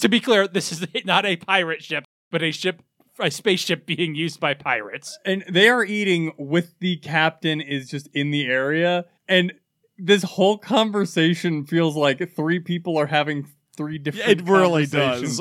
to 0.00 0.08
be 0.08 0.20
clear, 0.20 0.48
this 0.48 0.72
is 0.72 0.84
not 1.04 1.24
a 1.24 1.36
pirate 1.36 1.82
ship, 1.82 2.04
but 2.30 2.42
a 2.42 2.50
ship, 2.50 2.82
a 3.20 3.30
spaceship 3.30 3.86
being 3.86 4.14
used 4.14 4.40
by 4.40 4.54
pirates. 4.54 5.18
And 5.24 5.44
they 5.48 5.68
are 5.68 5.84
eating 5.84 6.32
with 6.36 6.74
the 6.80 6.96
captain 6.96 7.60
is 7.60 7.88
just 7.88 8.08
in 8.12 8.32
the 8.32 8.46
area, 8.46 9.06
and 9.28 9.52
this 9.98 10.22
whole 10.22 10.58
conversation 10.58 11.64
feels 11.64 11.96
like 11.96 12.34
three 12.34 12.60
people 12.60 12.98
are 12.98 13.06
having 13.06 13.48
three 13.76 13.98
different. 13.98 14.28
It 14.28 14.48
really 14.48 14.86
does. 14.86 15.40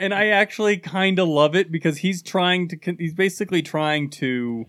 And 0.00 0.14
I 0.14 0.28
actually 0.28 0.78
kind 0.78 1.18
of 1.18 1.28
love 1.28 1.54
it 1.54 1.70
because 1.70 1.98
he's 1.98 2.22
trying 2.22 2.68
to 2.68 2.96
he's 2.98 3.12
basically 3.12 3.60
trying 3.60 4.08
to 4.12 4.64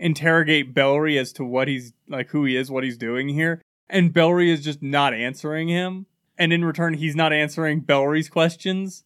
interrogate 0.00 0.74
Bellri 0.74 1.16
as 1.16 1.32
to 1.34 1.44
what 1.44 1.68
he's 1.68 1.92
like 2.08 2.30
who 2.30 2.44
he 2.44 2.56
is, 2.56 2.68
what 2.68 2.82
he's 2.82 2.96
doing 2.96 3.28
here, 3.28 3.62
and 3.88 4.12
Bellri 4.12 4.48
is 4.48 4.64
just 4.64 4.82
not 4.82 5.14
answering 5.14 5.68
him. 5.68 6.06
And 6.36 6.52
in 6.52 6.64
return, 6.64 6.94
he's 6.94 7.14
not 7.14 7.32
answering 7.32 7.82
Bellri's 7.82 8.28
questions. 8.28 9.04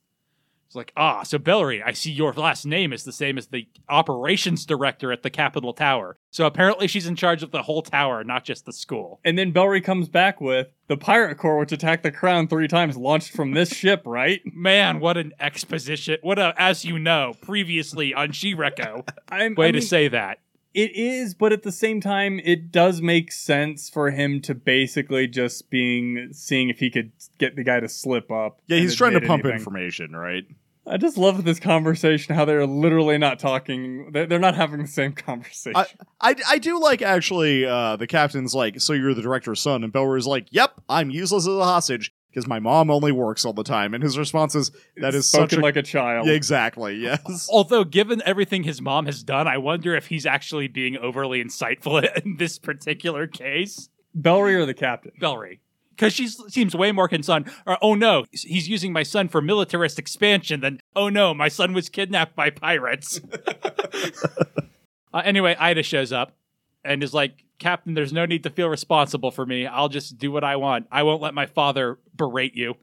It's 0.67 0.75
like, 0.75 0.93
ah, 0.97 1.23
so 1.23 1.39
Bellri, 1.39 1.83
I 1.85 1.93
see 1.93 2.11
your 2.11 2.33
last 2.33 2.67
name 2.67 2.93
is 2.93 3.05
the 3.05 3.13
same 3.13 3.39
as 3.39 3.47
the 3.47 3.69
operations 3.89 4.67
director 4.67 5.13
at 5.13 5.23
the 5.23 5.31
Capitol 5.31 5.73
Tower. 5.73 6.19
So 6.31 6.45
apparently 6.45 6.87
she's 6.87 7.07
in 7.07 7.17
charge 7.17 7.43
of 7.43 7.53
the 7.53 7.63
whole 7.63 7.83
tower, 7.83 8.25
not 8.25 8.45
just 8.45 8.67
the 8.67 8.73
school. 8.73 9.21
And 9.25 9.39
then 9.39 9.53
Bellri 9.53 9.83
comes 9.83 10.09
back 10.09 10.41
with 10.41 10.69
the 10.89 10.97
pirate 10.97 11.39
corps, 11.39 11.59
which 11.59 11.73
attacked 11.73 12.03
the 12.03 12.11
crown 12.11 12.49
three 12.49 12.69
times, 12.69 12.97
launched 12.97 13.33
from 13.33 13.53
this 13.53 13.69
ship, 13.75 14.03
right? 14.05 14.41
Man, 14.45 15.01
what 15.01 15.17
an 15.17 15.33
exposition. 15.41 16.19
What 16.23 16.39
a, 16.39 16.53
as 16.59 16.85
you 16.85 16.99
know, 16.99 17.35
previously 17.43 18.13
on 18.13 18.31
Shireko. 18.31 19.09
I'm, 19.29 19.55
Way 19.55 19.69
I 19.69 19.73
to 19.73 19.81
say 19.81 20.09
that. 20.09 20.41
It 20.77 20.95
is, 20.95 21.33
but 21.33 21.55
at 21.55 21.63
the 21.63 21.73
same 21.73 22.03
time, 22.03 22.39
it 22.45 22.71
does 22.71 23.01
make 23.01 23.33
sense 23.33 23.89
for 23.89 24.11
him 24.11 24.43
to 24.43 24.55
basically 24.55 25.27
just 25.27 25.71
being 25.71 26.29
seeing 26.33 26.69
if 26.69 26.81
he 26.81 26.91
could 26.91 27.13
get 27.39 27.57
the 27.57 27.65
guy 27.65 27.81
to 27.81 27.89
slip 27.89 28.31
up. 28.31 28.61
Yeah, 28.67 28.81
he's 28.81 28.95
trying 28.95 29.15
to 29.15 29.23
pump 29.23 29.47
anything. 29.47 29.59
information, 29.59 30.15
right? 30.15 30.45
I 30.87 30.99
just 30.99 31.17
love 31.17 31.45
this 31.45 31.59
conversation. 31.59 32.35
How 32.35 32.45
they're 32.45 32.67
literally 32.67 33.17
not 33.17 33.39
talking. 33.39 34.13
They're, 34.13 34.27
they're 34.27 34.39
not 34.39 34.55
having 34.55 34.83
the 34.83 34.87
same 34.87 35.15
conversation. 35.15 35.83
I, 36.21 36.37
I 36.47 36.59
do 36.59 36.79
like 36.79 37.01
actually 37.01 37.65
uh, 37.65 37.97
the 37.97 38.07
captain's 38.07 38.55
like, 38.55 38.79
so 38.79 38.93
you're 38.93 39.15
the 39.15 39.23
director's 39.23 39.63
son, 39.63 39.83
and 39.83 39.91
Bellri's 39.91 40.27
like, 40.27 40.47
yep, 40.51 40.79
I'm 40.91 41.09
useless 41.09 41.45
as 41.45 41.55
a 41.55 41.65
hostage 41.65 42.13
because 42.37 42.47
my 42.47 42.59
mom 42.59 42.91
only 42.91 43.13
works 43.13 43.47
all 43.47 43.55
the 43.55 43.65
time, 43.65 43.95
and 43.95 44.03
his 44.03 44.19
response 44.19 44.55
is, 44.55 44.71
that 44.99 45.15
is 45.15 45.25
such 45.25 45.53
spoken 45.53 45.61
a 45.61 45.63
like 45.63 45.77
a 45.77 45.83
child. 45.83 46.27
yeah, 46.27 46.35
exactly, 46.35 46.97
yes. 46.97 47.49
Although, 47.51 47.83
given 47.83 48.21
everything 48.27 48.63
his 48.63 48.83
mom 48.83 49.07
has 49.07 49.23
done, 49.23 49.49
I 49.49 49.57
wonder 49.57 49.97
if 49.97 50.09
he's 50.09 50.27
actually 50.27 50.69
being 50.69 50.99
overly 50.99 51.43
insightful 51.43 52.07
in 52.25 52.37
this 52.37 52.59
particular 52.59 53.27
case. 53.27 53.89
Bellri 54.15 54.53
or 54.53 54.67
the 54.67 54.75
captain. 54.75 55.13
Bellri. 55.19 55.61
Because 55.89 56.13
she 56.13 56.29
seems 56.29 56.77
way 56.77 56.93
more 56.93 57.09
concerned. 57.09 57.51
Or, 57.65 57.79
oh 57.81 57.95
no, 57.95 58.27
he's 58.31 58.69
using 58.69 58.93
my 58.93 59.03
son 59.03 59.29
for 59.29 59.41
militarist 59.41 59.99
expansion 59.99 60.61
than, 60.61 60.81
oh 60.95 61.09
no, 61.09 61.33
my 61.33 61.49
son 61.49 61.73
was 61.73 61.89
kidnapped 61.89 62.37
by 62.37 62.51
pirates. 62.51 63.19
uh, 65.15 65.23
anyway, 65.25 65.57
Ida 65.59 65.83
shows 65.83 66.13
up 66.13 66.37
and 66.85 67.03
is 67.03 67.15
like, 67.15 67.46
Captain, 67.59 67.95
there's 67.95 68.13
no 68.13 68.27
need 68.27 68.43
to 68.43 68.51
feel 68.51 68.69
responsible 68.69 69.31
for 69.31 69.47
me. 69.47 69.67
I'll 69.67 69.89
just 69.89 70.19
do 70.19 70.31
what 70.31 70.45
I 70.45 70.57
want. 70.57 70.87
I 70.91 71.03
won't 71.03 71.23
let 71.23 71.35
my 71.35 71.47
father 71.47 71.99
berate 72.15 72.55
you. 72.55 72.75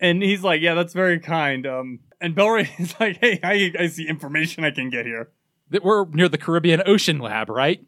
And 0.00 0.22
he's 0.22 0.42
like, 0.42 0.60
"Yeah, 0.60 0.74
that's 0.74 0.92
very 0.92 1.18
kind." 1.18 1.66
Um, 1.66 2.00
and 2.20 2.34
Bellri 2.34 2.68
is 2.78 2.94
like, 3.00 3.18
"Hey, 3.18 3.40
I, 3.42 3.72
I 3.78 3.86
see 3.88 4.06
information 4.08 4.64
I 4.64 4.70
can 4.70 4.90
get 4.90 5.06
here." 5.06 5.30
That 5.70 5.84
We're 5.84 6.06
near 6.06 6.28
the 6.28 6.38
Caribbean 6.38 6.82
Ocean 6.86 7.18
Lab, 7.18 7.50
right? 7.50 7.84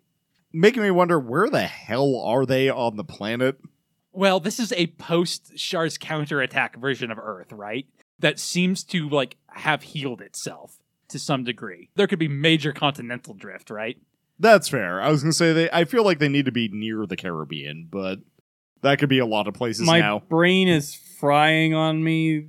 Making 0.52 0.82
me 0.82 0.90
wonder 0.90 1.18
where 1.18 1.48
the 1.48 1.62
hell 1.62 2.20
are 2.20 2.44
they 2.44 2.68
on 2.68 2.96
the 2.96 3.04
planet? 3.04 3.58
Well, 4.12 4.40
this 4.40 4.58
is 4.58 4.72
a 4.72 4.88
post 4.88 5.56
Char's 5.56 5.96
counterattack 5.96 6.76
version 6.76 7.10
of 7.10 7.18
Earth, 7.18 7.52
right? 7.52 7.86
That 8.18 8.38
seems 8.38 8.82
to 8.84 9.08
like 9.08 9.36
have 9.48 9.82
healed 9.82 10.20
itself 10.20 10.78
to 11.08 11.18
some 11.18 11.44
degree. 11.44 11.90
There 11.94 12.06
could 12.06 12.18
be 12.18 12.28
major 12.28 12.72
continental 12.72 13.34
drift, 13.34 13.70
right? 13.70 13.98
That's 14.40 14.68
fair. 14.68 15.00
I 15.00 15.10
was 15.10 15.22
gonna 15.22 15.32
say 15.32 15.52
they. 15.52 15.70
I 15.70 15.84
feel 15.84 16.02
like 16.04 16.18
they 16.18 16.28
need 16.28 16.46
to 16.46 16.52
be 16.52 16.68
near 16.68 17.06
the 17.06 17.16
Caribbean, 17.16 17.86
but 17.90 18.18
that 18.82 18.98
could 18.98 19.08
be 19.10 19.18
a 19.18 19.26
lot 19.26 19.46
of 19.46 19.54
places 19.54 19.86
My 19.86 20.00
now. 20.00 20.22
brain 20.28 20.66
is 20.66 20.94
frying 20.94 21.74
on 21.74 22.02
me. 22.02 22.46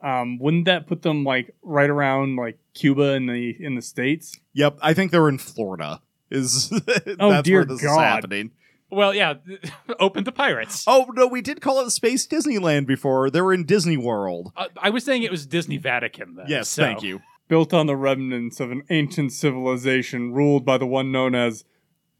Um, 0.00 0.38
wouldn't 0.38 0.66
that 0.66 0.86
put 0.86 1.02
them 1.02 1.24
like 1.24 1.54
right 1.62 1.88
around 1.88 2.36
like 2.36 2.58
Cuba 2.74 3.14
in 3.14 3.26
the 3.26 3.56
in 3.64 3.74
the 3.76 3.82
states? 3.82 4.38
Yep, 4.52 4.78
I 4.82 4.94
think 4.94 5.12
they're 5.12 5.28
in 5.28 5.38
Florida. 5.38 6.02
Is 6.30 6.70
Oh, 7.20 7.30
that's 7.30 7.44
dear 7.46 7.58
where 7.60 7.64
this 7.64 7.78
is 7.80 7.86
God. 7.86 8.00
happening? 8.00 8.50
Well, 8.90 9.14
yeah, 9.14 9.34
open 10.00 10.24
to 10.24 10.32
pirates. 10.32 10.84
Oh 10.86 11.06
no, 11.14 11.26
we 11.26 11.40
did 11.40 11.60
call 11.60 11.80
it 11.80 11.90
Space 11.90 12.26
Disneyland 12.26 12.86
before. 12.86 13.30
They 13.30 13.40
were 13.40 13.52
in 13.52 13.64
Disney 13.64 13.96
World. 13.96 14.52
Uh, 14.56 14.66
I 14.80 14.90
was 14.90 15.04
saying 15.04 15.22
it 15.22 15.30
was 15.30 15.46
Disney 15.46 15.76
Vatican, 15.78 16.34
though. 16.34 16.44
yes, 16.48 16.68
so- 16.68 16.82
thank 16.82 17.02
you. 17.02 17.20
Built 17.48 17.74
on 17.74 17.86
the 17.86 17.96
remnants 17.96 18.60
of 18.60 18.70
an 18.70 18.82
ancient 18.90 19.32
civilization 19.32 20.32
ruled 20.32 20.64
by 20.64 20.78
the 20.78 20.86
one 20.86 21.10
known 21.10 21.34
as 21.34 21.64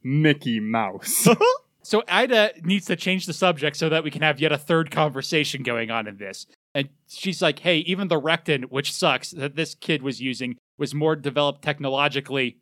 Mickey 0.03 0.61
Mouse. 0.61 1.29
So 1.89 2.03
Ida 2.07 2.53
needs 2.65 2.85
to 2.87 2.97
change 2.97 3.25
the 3.25 3.33
subject 3.33 3.75
so 3.75 3.89
that 3.89 4.05
we 4.05 4.11
can 4.11 4.21
have 4.21 4.39
yet 4.39 4.53
a 4.53 4.59
third 4.59 4.91
conversation 4.91 5.63
going 5.63 5.91
on 5.91 6.07
in 6.07 6.19
this. 6.19 6.47
And 6.75 6.91
she's 7.07 7.41
like, 7.41 7.61
hey, 7.61 7.79
even 7.79 8.09
the 8.09 8.21
Rekteen, 8.21 8.65
which 8.65 8.93
sucks, 8.93 9.31
that 9.31 9.57
this 9.57 9.75
kid 9.75 10.03
was 10.03 10.21
using 10.21 10.59
was 10.77 10.95
more 10.95 11.17
developed 11.17 11.63
technologically 11.63 12.59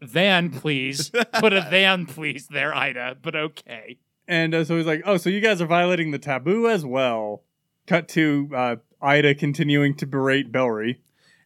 than, 0.00 0.50
please. 0.50 1.10
Put 1.40 1.52
a 1.52 1.66
than, 1.68 2.06
please, 2.06 2.46
there, 2.46 2.72
Ida, 2.72 3.16
but 3.22 3.34
okay. 3.34 3.98
and 4.28 4.54
uh, 4.54 4.64
so 4.64 4.76
he's 4.76 4.86
like, 4.86 5.02
"Oh, 5.04 5.16
so 5.16 5.30
you 5.30 5.40
guys 5.40 5.60
are 5.60 5.66
violating 5.66 6.12
the 6.12 6.18
taboo 6.20 6.68
as 6.68 6.86
well." 6.86 7.42
Cut 7.88 8.06
to 8.10 8.50
uh, 8.54 8.76
Ida 9.02 9.34
continuing 9.34 9.96
to 9.96 10.06
berate 10.06 10.52
Bellri. 10.52 10.98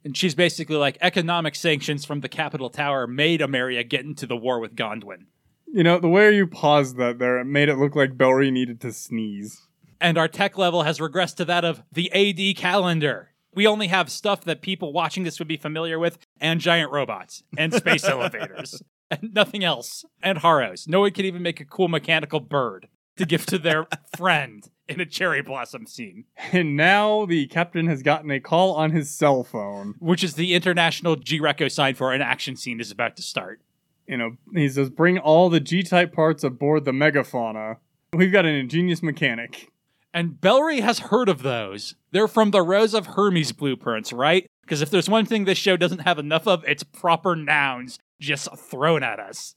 And 0.09 0.17
she's 0.17 0.35
basically 0.35 0.77
like, 0.77 0.97
economic 1.03 1.55
sanctions 1.55 2.07
from 2.07 2.21
the 2.23 2.31
Capitol 2.31 2.71
Tower 2.71 3.07
made 3.07 3.41
Ameria 3.43 3.87
get 3.87 4.07
into 4.07 4.27
the 4.27 4.39
war 4.39 4.59
with 4.59 4.75
Gondwan. 4.75 5.27
You 5.67 5.83
know, 5.83 5.99
the 5.99 6.09
way 6.09 6.35
you 6.35 6.47
paused 6.47 6.97
that 6.97 7.19
there, 7.19 7.39
it 7.39 7.45
made 7.45 7.69
it 7.69 7.77
look 7.77 7.95
like 7.95 8.17
Bellri 8.17 8.51
needed 8.51 8.81
to 8.81 8.91
sneeze. 8.91 9.67
and 10.01 10.17
our 10.17 10.27
tech 10.27 10.57
level 10.57 10.85
has 10.85 10.99
regressed 10.99 11.37
to 11.37 11.45
that 11.45 11.63
of 11.63 11.83
the 11.93 12.11
AD 12.13 12.57
calendar. 12.57 13.35
We 13.55 13.67
only 13.67 13.89
have 13.89 14.11
stuff 14.11 14.45
that 14.45 14.63
people 14.63 14.95
watching 14.95 15.25
this 15.25 15.39
would 15.41 15.49
be 15.49 15.59
familiar 15.59 15.99
with, 15.99 16.17
and 16.41 16.59
giant 16.59 16.91
robots, 16.91 17.43
and 17.59 17.75
space 17.75 18.05
elevators, 18.09 18.83
and 19.11 19.35
nothing 19.35 19.63
else, 19.63 20.07
and 20.23 20.39
Haros. 20.39 20.89
No 20.89 21.01
one 21.01 21.11
can 21.11 21.27
even 21.27 21.43
make 21.43 21.61
a 21.61 21.67
cool 21.67 21.89
mechanical 21.89 22.41
bird 22.41 22.89
to 23.19 23.27
give 23.27 23.45
to 23.45 23.59
their 23.59 23.87
friend 24.17 24.71
in 24.89 25.01
a 25.01 25.07
cherry 25.07 25.43
blossom 25.43 25.87
scene, 25.87 26.25
And 26.53 26.77
now 26.77 27.27
the 27.27 27.47
captain 27.47 27.87
has 27.89 28.03
gotten 28.03 28.31
a 28.31 28.41
call 28.41 28.75
on 28.75 28.91
his 28.91 29.11
cell 29.11 29.45
phone. 29.45 29.95
which 29.99 30.25
is 30.25 30.35
the 30.35 30.55
international 30.55 31.17
G-Reco 31.17 31.71
sign 31.71 31.95
for 31.95 32.13
an 32.13 32.23
action 32.23 32.57
scene 32.57 32.81
is 32.81 32.91
about 32.91 33.17
to 33.17 33.23
start. 33.23 33.61
You 34.07 34.17
know, 34.17 34.37
he 34.55 34.69
says, 34.69 34.89
"Bring 34.89 35.19
all 35.19 35.51
the 35.51 35.61
G-type 35.61 36.13
parts 36.15 36.43
aboard 36.43 36.85
the 36.87 36.93
megafauna. 36.93 37.77
We've 38.15 38.33
got 38.33 38.47
an 38.47 38.55
ingenious 38.55 39.03
mechanic." 39.03 39.69
And 40.15 40.41
Bellri 40.41 40.81
has 40.81 40.99
heard 41.01 41.29
of 41.29 41.43
those. 41.43 41.95
They're 42.13 42.27
from 42.27 42.51
the 42.51 42.63
Rose 42.63 42.95
of 42.95 43.09
Hermes 43.09 43.53
blueprints, 43.53 44.11
right? 44.13 44.47
Because 44.63 44.81
if 44.81 44.91
there's 44.91 45.09
one 45.09 45.27
thing 45.27 45.45
this 45.45 45.59
show 45.59 45.77
doesn't 45.77 46.01
have 46.01 46.19
enough 46.19 46.49
of, 46.49 46.65
it's 46.67 46.83
proper 46.83 47.37
nouns 47.37 47.99
just 48.19 48.49
thrown 48.57 49.03
at 49.03 49.21
us. 49.21 49.55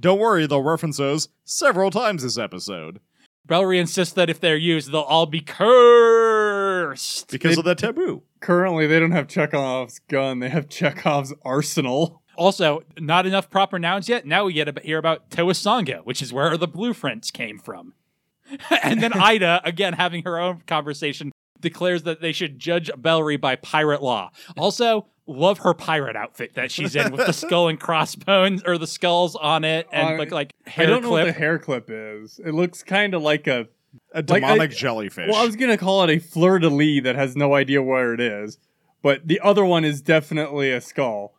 Don't 0.00 0.18
worry, 0.18 0.46
they'll 0.46 0.62
reference 0.62 0.96
those 0.96 1.28
several 1.44 1.90
times 1.90 2.22
this 2.22 2.38
episode 2.38 3.00
Bellri 3.48 3.78
insists 3.80 4.14
that 4.14 4.30
if 4.30 4.40
they're 4.40 4.56
used, 4.56 4.92
they'll 4.92 5.00
all 5.00 5.26
be 5.26 5.40
cursed. 5.40 7.30
because 7.30 7.56
They- 7.56 7.60
of 7.60 7.64
that 7.64 7.78
taboo. 7.78 8.22
Currently, 8.40 8.86
they 8.86 8.98
don't 8.98 9.10
have 9.12 9.28
Chekhov's 9.28 9.98
gun; 10.08 10.38
they 10.38 10.48
have 10.48 10.68
Chekhov's 10.68 11.34
arsenal. 11.44 12.22
Also, 12.36 12.82
not 12.98 13.26
enough 13.26 13.50
proper 13.50 13.78
nouns 13.78 14.08
yet. 14.08 14.24
Now 14.24 14.44
we 14.46 14.54
get 14.54 14.64
to 14.64 14.80
hear 14.82 14.96
about 14.98 15.28
Towasanga, 15.30 16.00
which 16.04 16.22
is 16.22 16.32
where 16.32 16.56
the 16.56 16.66
blueprints 16.68 17.30
came 17.30 17.58
from. 17.58 17.92
and 18.82 19.02
then 19.02 19.12
Ida, 19.12 19.60
again 19.64 19.92
having 19.92 20.22
her 20.24 20.38
own 20.38 20.62
conversation, 20.66 21.32
declares 21.60 22.04
that 22.04 22.20
they 22.22 22.32
should 22.32 22.58
judge 22.58 22.90
Bellri 22.98 23.38
by 23.38 23.56
pirate 23.56 24.02
law. 24.02 24.30
Also, 24.56 25.06
love 25.30 25.58
her 25.58 25.72
pirate 25.74 26.16
outfit 26.16 26.54
that 26.54 26.70
she's 26.70 26.94
in 26.96 27.12
with 27.12 27.24
the 27.26 27.32
skull 27.44 27.68
and 27.68 27.78
crossbones 27.80 28.62
or 28.64 28.76
the 28.78 28.86
skulls 28.86 29.36
on 29.36 29.64
it 29.64 29.86
and 29.92 30.16
Uh, 30.16 30.18
like 30.18 30.30
like 30.32 30.52
I 30.76 30.86
don't 30.86 31.02
know 31.02 31.10
what 31.10 31.22
clip. 31.24 31.34
the 31.34 31.38
hair 31.40 31.58
clip 31.58 31.86
is. 31.88 32.40
It 32.44 32.52
looks 32.54 32.82
kind 32.82 33.14
of 33.14 33.22
like 33.22 33.46
a. 33.46 33.68
A 34.12 34.18
Like, 34.26 34.44
I- 34.44 34.52
demonic 34.52 34.70
jellyfish. 34.70 35.28
Well, 35.30 35.40
I 35.42 35.44
was 35.44 35.56
gonna 35.56 35.76
call 35.78 36.04
it 36.04 36.10
a 36.10 36.18
fleur 36.20 36.58
de 36.60 36.68
lis 36.68 37.02
that 37.02 37.16
has 37.16 37.34
no 37.36 37.54
idea 37.54 37.82
where 37.82 38.14
it 38.14 38.20
is, 38.20 38.58
but 39.02 39.26
the 39.26 39.40
other 39.40 39.64
one 39.64 39.84
is 39.84 40.00
definitely 40.00 40.70
a 40.70 40.80
skull. 40.80 41.34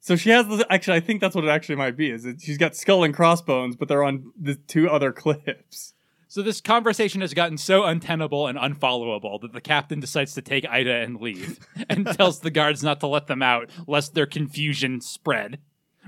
So 0.00 0.16
she 0.16 0.30
has. 0.30 0.46
This, 0.48 0.64
actually, 0.68 0.96
I 0.96 1.00
think 1.00 1.20
that's 1.20 1.34
what 1.36 1.44
it 1.44 1.48
actually 1.50 1.76
might 1.76 1.96
be. 1.96 2.10
Is 2.10 2.24
that 2.24 2.40
she's 2.42 2.58
got 2.58 2.74
skull 2.76 3.04
and 3.04 3.14
crossbones, 3.14 3.74
but 3.76 3.86
they're 3.88 4.02
on 4.02 4.32
the 4.40 4.54
two 4.56 4.90
other 4.90 5.12
clips. 5.22 5.93
So 6.34 6.42
this 6.42 6.60
conversation 6.60 7.20
has 7.20 7.32
gotten 7.32 7.56
so 7.56 7.84
untenable 7.84 8.48
and 8.48 8.58
unfollowable 8.58 9.40
that 9.42 9.52
the 9.52 9.60
captain 9.60 10.00
decides 10.00 10.34
to 10.34 10.42
take 10.42 10.68
Ida 10.68 10.96
and 10.96 11.20
leave, 11.20 11.60
and 11.88 12.04
tells 12.08 12.40
the 12.40 12.50
guards 12.50 12.82
not 12.82 12.98
to 12.98 13.06
let 13.06 13.28
them 13.28 13.40
out 13.40 13.70
lest 13.86 14.14
their 14.14 14.26
confusion 14.26 15.00
spread. 15.00 15.60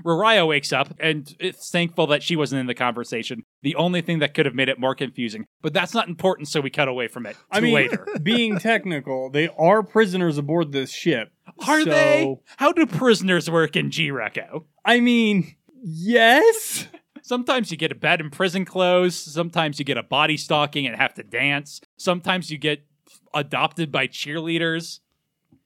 Raraiya 0.03 0.45
wakes 0.45 0.73
up 0.73 0.93
and 0.99 1.33
is 1.39 1.69
thankful 1.69 2.07
that 2.07 2.23
she 2.23 2.35
wasn't 2.35 2.59
in 2.59 2.65
the 2.65 2.73
conversation. 2.73 3.43
The 3.61 3.75
only 3.75 4.01
thing 4.01 4.19
that 4.19 4.33
could 4.33 4.45
have 4.45 4.53
made 4.53 4.67
it 4.67 4.77
more 4.77 4.95
confusing, 4.95 5.45
but 5.61 5.71
that's 5.71 5.93
not 5.93 6.09
important, 6.09 6.49
so 6.49 6.59
we 6.59 6.71
cut 6.71 6.89
away 6.89 7.07
from 7.07 7.25
it. 7.25 7.35
To 7.35 7.39
I 7.49 7.61
mean, 7.61 7.73
later. 7.73 8.05
being 8.21 8.59
technical, 8.59 9.29
they 9.29 9.47
are 9.57 9.81
prisoners 9.81 10.37
aboard 10.37 10.73
this 10.73 10.91
ship. 10.91 11.31
Are 11.65 11.83
so- 11.83 11.89
they? 11.89 12.35
How 12.57 12.73
do 12.73 12.85
prisoners 12.85 13.49
work 13.49 13.77
in 13.77 13.91
G-Reco? 13.91 14.65
I 14.83 14.99
mean, 14.99 15.55
yes. 15.81 16.85
Sometimes 17.27 17.71
you 17.71 17.75
get 17.75 17.91
a 17.91 17.95
bed 17.95 18.21
and 18.21 18.31
prison 18.31 18.63
clothes. 18.63 19.13
Sometimes 19.13 19.79
you 19.79 19.83
get 19.83 19.97
a 19.97 20.03
body 20.03 20.37
stalking 20.37 20.87
and 20.87 20.95
have 20.95 21.13
to 21.15 21.23
dance. 21.23 21.81
Sometimes 21.97 22.49
you 22.49 22.57
get 22.57 22.85
adopted 23.33 23.91
by 23.91 24.07
cheerleaders. 24.07 25.01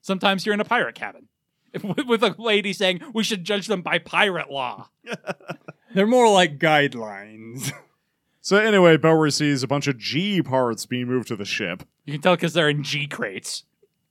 Sometimes 0.00 0.44
you're 0.44 0.54
in 0.54 0.60
a 0.60 0.64
pirate 0.64 0.96
cabin 0.96 1.28
with 1.84 2.04
with 2.08 2.24
a 2.24 2.34
lady 2.36 2.72
saying 2.72 3.00
we 3.14 3.22
should 3.22 3.44
judge 3.44 3.68
them 3.68 3.80
by 3.80 3.98
pirate 3.98 4.50
law. 4.50 4.88
They're 5.94 6.04
more 6.04 6.28
like 6.32 6.58
guidelines. 6.58 7.70
so 8.40 8.56
anyway, 8.56 8.96
Bellri 8.96 9.32
sees 9.32 9.62
a 9.62 9.68
bunch 9.68 9.86
of 9.86 9.96
G 9.98 10.42
parts 10.42 10.84
being 10.84 11.06
moved 11.06 11.28
to 11.28 11.36
the 11.36 11.44
ship. 11.44 11.84
You 12.06 12.14
can 12.14 12.22
tell 12.22 12.34
because 12.34 12.54
they're 12.54 12.70
in 12.70 12.82
G 12.82 13.06
crates. 13.06 13.62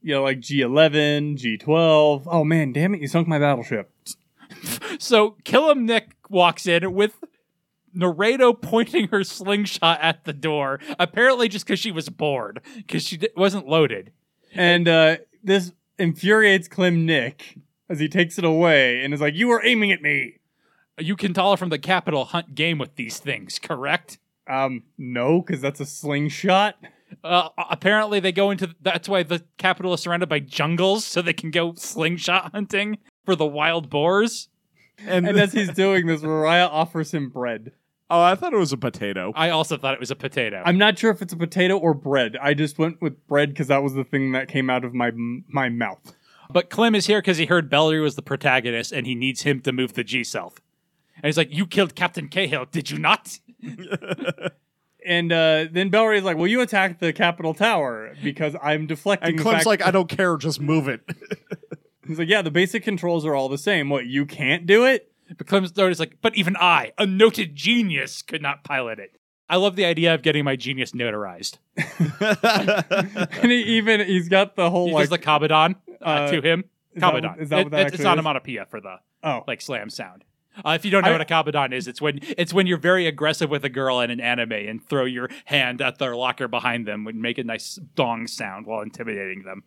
you 0.02 0.14
know, 0.14 0.24
like 0.24 0.40
G11, 0.40 1.38
G12. 1.38 2.24
Oh 2.28 2.46
man, 2.46 2.72
damn 2.72 2.96
it, 2.96 3.02
you 3.02 3.10
sunk 3.10 3.28
my 3.28 3.40
battleship. 3.40 3.92
So 5.00 5.36
Klim 5.44 5.86
Nick 5.86 6.12
walks 6.30 6.66
in 6.66 6.94
with 6.94 7.22
Noredo 7.96 8.60
pointing 8.60 9.08
her 9.10 9.24
slingshot 9.24 10.00
at 10.02 10.26
the 10.26 10.34
door, 10.34 10.80
apparently 11.00 11.48
just 11.48 11.66
because 11.66 11.80
she 11.80 11.92
was 11.92 12.10
bored, 12.10 12.62
because 12.78 13.04
she 13.04 13.18
di- 13.18 13.30
wasn't 13.36 13.68
loaded. 13.68 14.12
And 14.54 14.88
uh, 14.88 15.18
this 15.44 15.72
infuriates 15.98 16.68
Klim 16.68 17.06
Nick 17.06 17.58
as 17.90 18.00
he 18.00 18.08
takes 18.08 18.38
it 18.38 18.44
away 18.46 19.04
and 19.04 19.14
is 19.14 19.22
like, 19.22 19.36
You 19.36 19.48
were 19.48 19.64
aiming 19.64 19.92
at 19.92 20.02
me. 20.02 20.40
You 21.00 21.16
can 21.16 21.34
tell 21.34 21.56
from 21.58 21.70
the 21.70 21.80
Capitol 21.80 22.26
hunt 22.26 22.54
game 22.56 22.78
with 22.78 22.96
these 22.96 23.18
things, 23.20 23.60
correct? 23.60 24.20
Um, 24.48 24.84
no, 24.98 25.42
because 25.42 25.62
that's 25.62 25.80
a 25.80 25.86
slingshot. 25.86 26.76
Uh, 27.24 27.50
apparently, 27.58 28.20
they 28.20 28.32
go 28.32 28.52
into. 28.52 28.74
That's 28.82 29.08
why 29.10 29.24
the 29.24 29.44
capital 29.58 29.94
is 29.94 30.02
surrounded 30.02 30.30
by 30.30 30.40
jungles, 30.40 31.06
so 31.06 31.22
they 31.22 31.34
can 31.34 31.52
go 31.52 31.74
slingshot 31.76 32.52
hunting 32.54 32.98
for 33.26 33.36
the 33.36 33.46
wild 33.46 33.90
boars. 33.90 34.50
And, 35.06 35.28
And 35.28 35.40
as 35.40 35.52
he's 35.52 35.72
doing 35.74 36.06
this, 36.06 36.22
Raraiya 36.22 36.70
offers 36.70 37.14
him 37.14 37.30
bread. 37.30 37.72
Oh, 38.12 38.22
I 38.22 38.36
thought 38.36 38.54
it 38.54 38.58
was 38.58 38.74
a 38.74 38.78
potato. 38.78 39.32
I 39.36 39.50
also 39.50 39.78
thought 39.78 39.94
it 39.94 40.00
was 40.00 40.12
a 40.12 40.18
potato. 40.18 40.62
I'm 40.66 40.78
not 40.78 41.00
sure 41.00 41.12
if 41.12 41.22
it's 41.22 41.32
a 41.32 41.38
potato 41.38 41.78
or 41.78 41.94
bread. 41.94 42.36
I 42.42 42.54
just 42.54 42.78
went 42.78 43.02
with 43.02 43.26
bread 43.26 43.50
because 43.50 43.68
that 43.68 43.82
was 43.82 43.94
the 43.94 44.04
thing 44.04 44.34
that 44.34 44.50
came 44.50 44.70
out 44.70 44.84
of 44.84 44.94
my 44.94 45.12
my 45.48 45.70
mouth. 45.70 46.14
but 46.50 46.70
Klim 46.70 46.94
is 46.94 47.08
here 47.08 47.22
because 47.22 47.38
he 47.38 47.46
heard 47.46 47.72
Bellri 47.72 48.02
was 48.02 48.16
the 48.16 48.22
protagonist, 48.22 48.92
and 48.92 49.08
he 49.08 49.16
needs 49.16 49.44
him 49.44 49.62
to 49.62 49.72
move 49.72 49.94
the 49.94 50.04
G 50.04 50.24
self. 50.26 50.62
And 51.16 51.26
he's 51.26 51.38
like, 51.38 51.54
"You 51.56 51.66
killed 51.66 51.96
Captain 51.96 52.28
Cahill, 52.28 52.66
did 52.66 52.92
you 52.92 53.00
not?" 53.00 53.40
And 55.04 55.32
uh, 55.32 55.66
then 55.72 55.90
Bellri's 55.90 56.24
like, 56.24 56.38
"Well, 56.38 56.48
you 56.48 56.62
attacked 56.62 57.00
the 57.00 57.12
Capitol 57.12 57.54
Tower 57.54 58.14
because 58.24 58.56
I'm 58.62 58.86
deflecting." 58.86 59.30
and 59.30 59.40
the 59.40 59.44
Klim's 59.44 59.58
fact 59.58 59.66
like, 59.66 59.82
I 59.82 59.90
don't 59.92 60.08
care, 60.08 60.38
just 60.38 60.62
move 60.62 60.88
it. 60.88 61.02
He's 62.08 62.20
like, 62.20 62.28
"Yeah, 62.28 62.42
the 62.44 62.52
basic 62.52 62.84
controls 62.84 63.26
are 63.26 63.34
all 63.34 63.50
the 63.50 63.58
same. 63.58 63.90
What 63.90 64.06
you 64.06 64.26
can't 64.26 64.68
do 64.68 64.86
it?" 64.86 65.11
But 65.38 65.48
Klim's 65.48 65.72
is 65.78 66.00
like, 66.00 66.18
"But 66.22 66.36
even 66.36 66.56
I, 66.58 66.92
a 66.98 67.06
noted 67.06 67.56
genius, 67.56 68.22
could 68.22 68.42
not 68.42 68.64
pilot 68.64 69.00
it." 69.00 69.18
I 69.50 69.58
love 69.58 69.76
the 69.76 69.84
idea 69.86 70.14
of 70.14 70.22
getting 70.22 70.46
my 70.46 70.56
genius 70.56 70.92
notarized. 70.94 71.58
and 73.42 73.52
he 73.52 73.62
even 73.78 74.00
he's 74.06 74.30
got 74.30 74.56
the 74.56 74.70
whole 74.70 74.88
He 74.88 74.94
like 74.94 75.10
the 75.10 75.18
kabedon 75.20 75.76
uh, 76.02 76.06
uh, 76.06 76.32
to 76.32 76.42
him. 76.42 76.64
is 76.94 77.02
that 77.02 77.14
Kabedon. 77.14 77.40
is 77.42 77.50
that 77.50 77.64
what 77.64 77.72
that 77.72 77.82
it- 77.82 77.88
it's 77.94 78.00
is? 78.00 78.06
onomatopoeia 78.06 78.66
for 78.70 78.80
the 78.80 78.96
oh 79.24 79.44
like 79.48 79.62
slam 79.62 79.90
sound. 79.90 80.24
Uh, 80.66 80.72
if 80.72 80.84
you 80.86 80.92
don't 80.92 81.04
know 81.04 81.10
I- 81.10 81.14
what 81.14 81.22
a 81.22 81.26
kabedon 81.26 81.74
is, 81.74 81.88
it's 81.88 82.02
when 82.02 82.20
it's 82.38 82.54
when 82.54 82.68
you're 82.68 82.78
very 82.78 83.08
aggressive 83.08 83.50
with 83.50 83.64
a 83.66 83.70
girl 83.70 84.00
in 84.02 84.10
an 84.12 84.20
anime 84.22 84.52
and 84.54 84.86
throw 84.88 85.06
your 85.06 85.30
hand 85.46 85.82
at 85.82 85.98
their 86.00 86.16
locker 86.16 86.48
behind 86.48 86.86
them 86.88 87.08
and 87.08 87.22
make 87.22 87.38
a 87.38 87.44
nice 87.44 87.76
dong 87.96 88.28
sound 88.28 88.66
while 88.66 88.82
intimidating 88.82 89.44
them. 89.44 89.64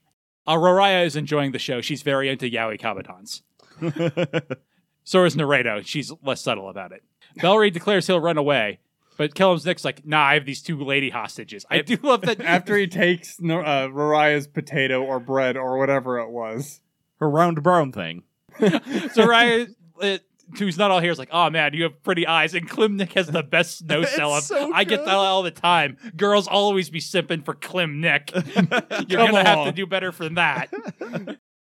Uh, 0.47 0.57
Raraiya 0.57 1.05
is 1.07 1.17
enjoying 1.17 1.53
the 1.53 1.59
show. 1.59 1.81
She's 1.81 2.03
very 2.03 2.29
into 2.29 2.51
yaoi 2.51 2.79
kabadons. 2.81 3.41
So 5.05 5.25
is 5.25 5.37
Noredo. 5.37 5.87
She's 5.87 6.13
less 6.23 6.41
subtle 6.41 6.69
about 6.69 6.93
it. 6.93 7.03
Bellri 7.39 7.73
declares 7.73 8.07
he'll 8.07 8.21
run 8.21 8.39
away, 8.39 8.81
but 9.17 9.35
Kellam's 9.35 9.65
Nick's 9.67 9.85
like, 9.85 10.07
nah, 10.07 10.23
I 10.25 10.35
have 10.35 10.47
these 10.47 10.63
two 10.63 10.83
lady 10.83 11.11
hostages. 11.11 11.67
I 11.71 11.83
do 11.83 11.97
love 12.03 12.23
that 12.23 12.41
after 12.45 12.77
he 12.77 12.87
takes 12.87 13.39
uh, 13.39 13.43
Raraiya's 13.43 14.47
potato 14.47 15.03
or 15.03 15.21
bread 15.21 15.57
or 15.57 15.79
whatever 15.79 16.19
it 16.19 16.31
was. 16.31 16.81
Her 17.21 17.29
round 17.29 17.63
brown 17.63 17.93
thing. 17.93 18.23
so 19.13 19.27
Ryan, 19.27 19.75
uh, 20.01 20.19
who's 20.59 20.79
not 20.79 20.91
all 20.91 21.01
here, 21.01 21.11
is 21.11 21.19
like, 21.19 21.31
"Oh 21.33 21.51
man, 21.51 21.75
you 21.75 21.85
have 21.85 22.03
pretty 22.03 22.27
eyes." 22.27 22.55
And 22.55 22.69
Klim 22.69 22.97
Nick 22.97 23.13
has 23.15 23.29
the 23.29 23.43
best 23.43 23.79
snow 23.79 24.05
cell. 24.05 24.41
so 24.41 24.73
I 24.73 24.85
get 24.85 25.05
that 25.05 25.15
all 25.15 25.43
the 25.43 25.51
time. 25.51 25.97
Girls 26.17 26.47
always 26.47 26.91
be 26.91 27.01
simping 27.01 27.45
for 27.45 27.55
Klim 27.55 28.01
Nick. 28.01 28.33
You're 28.35 28.43
Come 28.45 29.09
gonna 29.09 29.45
have 29.45 29.67
to 29.67 29.73
do 29.73 29.87
better 29.87 30.13
for 30.13 30.29
that. 30.31 30.73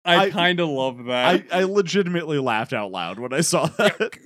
I, 0.05 0.25
I- 0.25 0.29
kind 0.31 0.59
of 0.59 0.69
love 0.69 1.05
that. 1.05 1.45
I, 1.51 1.59
I 1.59 1.63
legitimately 1.63 2.39
laughed 2.39 2.73
out 2.73 2.91
loud 2.91 3.19
when 3.19 3.33
I 3.33 3.41
saw 3.41 3.67
that. 3.67 4.17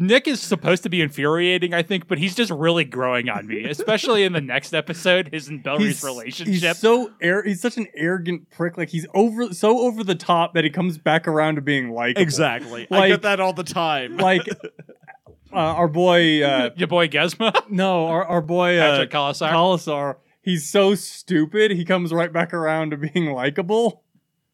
Nick 0.00 0.28
is 0.28 0.40
supposed 0.40 0.84
to 0.84 0.88
be 0.88 1.02
infuriating, 1.02 1.74
I 1.74 1.82
think, 1.82 2.06
but 2.06 2.18
he's 2.18 2.36
just 2.36 2.52
really 2.52 2.84
growing 2.84 3.28
on 3.28 3.48
me, 3.48 3.64
especially 3.64 4.22
in 4.22 4.32
the 4.32 4.40
next 4.40 4.72
episode, 4.72 5.28
his 5.32 5.48
and 5.48 5.60
Bellri's 5.60 6.04
relationship. 6.04 6.54
He's 6.62 6.78
so 6.78 7.10
air. 7.20 7.42
He's 7.42 7.60
such 7.60 7.76
an 7.78 7.88
arrogant 7.96 8.48
prick. 8.50 8.76
Like 8.78 8.90
he's 8.90 9.08
over 9.12 9.52
so 9.52 9.80
over 9.80 10.04
the 10.04 10.14
top 10.14 10.54
that 10.54 10.62
he 10.62 10.70
comes 10.70 10.98
back 10.98 11.26
around 11.26 11.56
to 11.56 11.62
being 11.62 11.90
like 11.90 12.16
exactly. 12.16 12.86
I 12.92 13.08
get 13.08 13.22
that 13.22 13.40
all 13.40 13.52
the 13.52 13.64
time. 13.64 14.18
Like 14.18 14.46
uh, 15.52 15.56
our 15.56 15.88
boy. 15.88 16.44
Uh, 16.44 16.70
Your 16.76 16.86
boy 16.88 17.08
Gesma, 17.08 17.68
no, 17.68 18.06
our 18.06 18.24
our 18.24 18.40
boy 18.40 18.78
uh, 18.78 18.90
Patrick 18.92 19.10
Colasour. 19.10 19.48
Colasour. 19.48 20.18
He's 20.42 20.68
so 20.70 20.94
stupid. 20.94 21.72
He 21.72 21.84
comes 21.84 22.12
right 22.12 22.32
back 22.32 22.54
around 22.54 22.90
to 22.90 22.96
being 22.96 23.32
likable. 23.32 24.04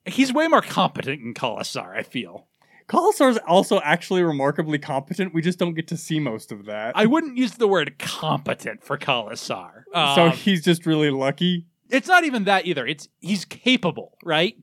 He's 0.06 0.32
way 0.32 0.48
more 0.48 0.60
competent 0.62 1.22
than 1.22 1.34
Colasour, 1.34 1.94
I 1.94 2.02
feel. 2.02 2.46
Colasour's 2.86 3.38
also 3.46 3.80
actually 3.80 4.22
remarkably 4.22 4.78
competent. 4.78 5.32
We 5.32 5.40
just 5.40 5.58
don't 5.58 5.72
get 5.74 5.88
to 5.88 5.96
see 5.96 6.20
most 6.20 6.52
of 6.52 6.66
that. 6.66 6.94
I 6.96 7.06
wouldn't 7.06 7.38
use 7.38 7.52
the 7.52 7.66
word 7.68 7.98
competent 7.98 8.84
for 8.84 8.98
Colasour. 8.98 9.86
so 9.94 9.98
Um, 10.26 10.30
he's 10.32 10.62
just 10.62 10.84
really 10.84 11.10
lucky. 11.10 11.66
it's 11.88 12.08
not 12.08 12.24
even 12.24 12.44
that 12.44 12.66
either. 12.66 12.86
It's 12.86 13.08
he's 13.20 13.44
capable, 13.46 14.18
right? 14.22 14.56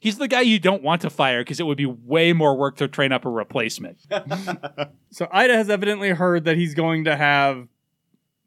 He's 0.00 0.16
the 0.18 0.28
guy 0.28 0.42
you 0.42 0.58
don't 0.58 0.82
want 0.82 1.02
to 1.02 1.10
fire 1.10 1.40
because 1.42 1.58
it 1.60 1.64
would 1.66 1.76
be 1.78 1.86
way 1.86 2.32
more 2.32 2.56
work 2.56 2.76
to 2.76 2.88
train 2.88 3.12
up 3.12 3.24
a 3.24 3.30
replacement. 3.30 3.98
So 5.10 5.28
Ida 5.32 5.54
has 5.56 5.70
evidently 5.70 6.10
heard 6.10 6.44
that 6.44 6.56
he's 6.58 6.74
going 6.74 7.04
to 7.04 7.16
have 7.16 7.68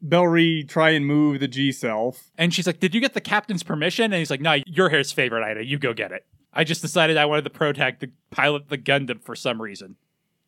Bellri 0.06 0.66
try 0.68 0.90
and 0.90 1.04
move 1.06 1.40
the 1.40 1.48
G 1.48 1.72
self. 1.72 2.30
And 2.38 2.54
she's 2.54 2.66
like, 2.66 2.78
"Did 2.80 2.94
you 2.94 3.00
get 3.00 3.12
the 3.14 3.20
captain's 3.20 3.62
permission?" 3.64 4.04
And 4.06 4.14
he's 4.14 4.30
like, 4.30 4.40
"No, 4.40 4.58
you're 4.66 4.88
his 4.88 5.10
favorite, 5.12 5.42
Ida. 5.44 5.64
You 5.64 5.78
go 5.78 5.92
get 5.92 6.12
it." 6.12 6.24
I 6.52 6.64
just 6.64 6.82
decided 6.82 7.16
I 7.16 7.26
wanted 7.26 7.44
the 7.44 7.50
protag 7.50 8.00
to 8.00 8.10
pilot 8.30 8.68
the 8.68 8.78
Gundam 8.78 9.22
for 9.22 9.36
some 9.36 9.60
reason. 9.62 9.96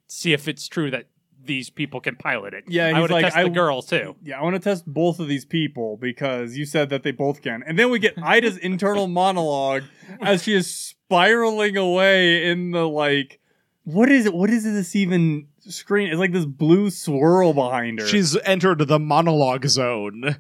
See 0.09 0.33
if 0.33 0.49
it's 0.49 0.67
true 0.69 0.91
that 0.91 1.07
these 1.45 1.71
people 1.71 2.01
can 2.01 2.17
pilot 2.17 2.55
it. 2.55 2.65
Yeah, 2.69 2.87
I 2.87 2.93
he's 2.93 3.03
would 3.03 3.11
like, 3.11 3.25
test 3.25 3.37
I- 3.37 3.45
the 3.45 3.51
girl 3.51 3.83
too. 3.83 4.17
Yeah, 4.23 4.39
I 4.41 4.43
want 4.43 4.55
to 4.55 4.61
test 4.61 4.87
both 4.87 5.19
of 5.21 5.29
these 5.29 5.45
people 5.45 5.97
because 5.97 6.57
you 6.57 6.65
said 6.65 6.91
that 6.91 7.03
they 7.03 7.11
both 7.11 7.43
can. 7.43 7.63
And 7.67 7.79
then 7.79 7.91
we 7.91 7.99
get 7.99 8.15
Ida's 8.23 8.57
internal 8.59 9.07
monologue 9.09 9.83
as 10.21 10.43
she 10.45 10.55
is 10.55 10.73
spiraling 10.73 11.77
away 11.77 12.49
in 12.51 12.71
the 12.71 12.89
like 12.89 13.39
what 13.85 14.11
is 14.13 14.27
it? 14.27 14.35
What 14.35 14.51
is 14.51 14.63
this 14.63 14.95
even 14.95 15.49
screen? 15.59 16.09
It's 16.09 16.19
like 16.19 16.33
this 16.33 16.45
blue 16.47 16.89
swirl 16.91 17.53
behind 17.53 17.99
her. 17.99 18.07
She's 18.07 18.37
entered 18.43 18.79
the 18.87 18.99
monologue 19.01 19.67
zone. 19.67 20.37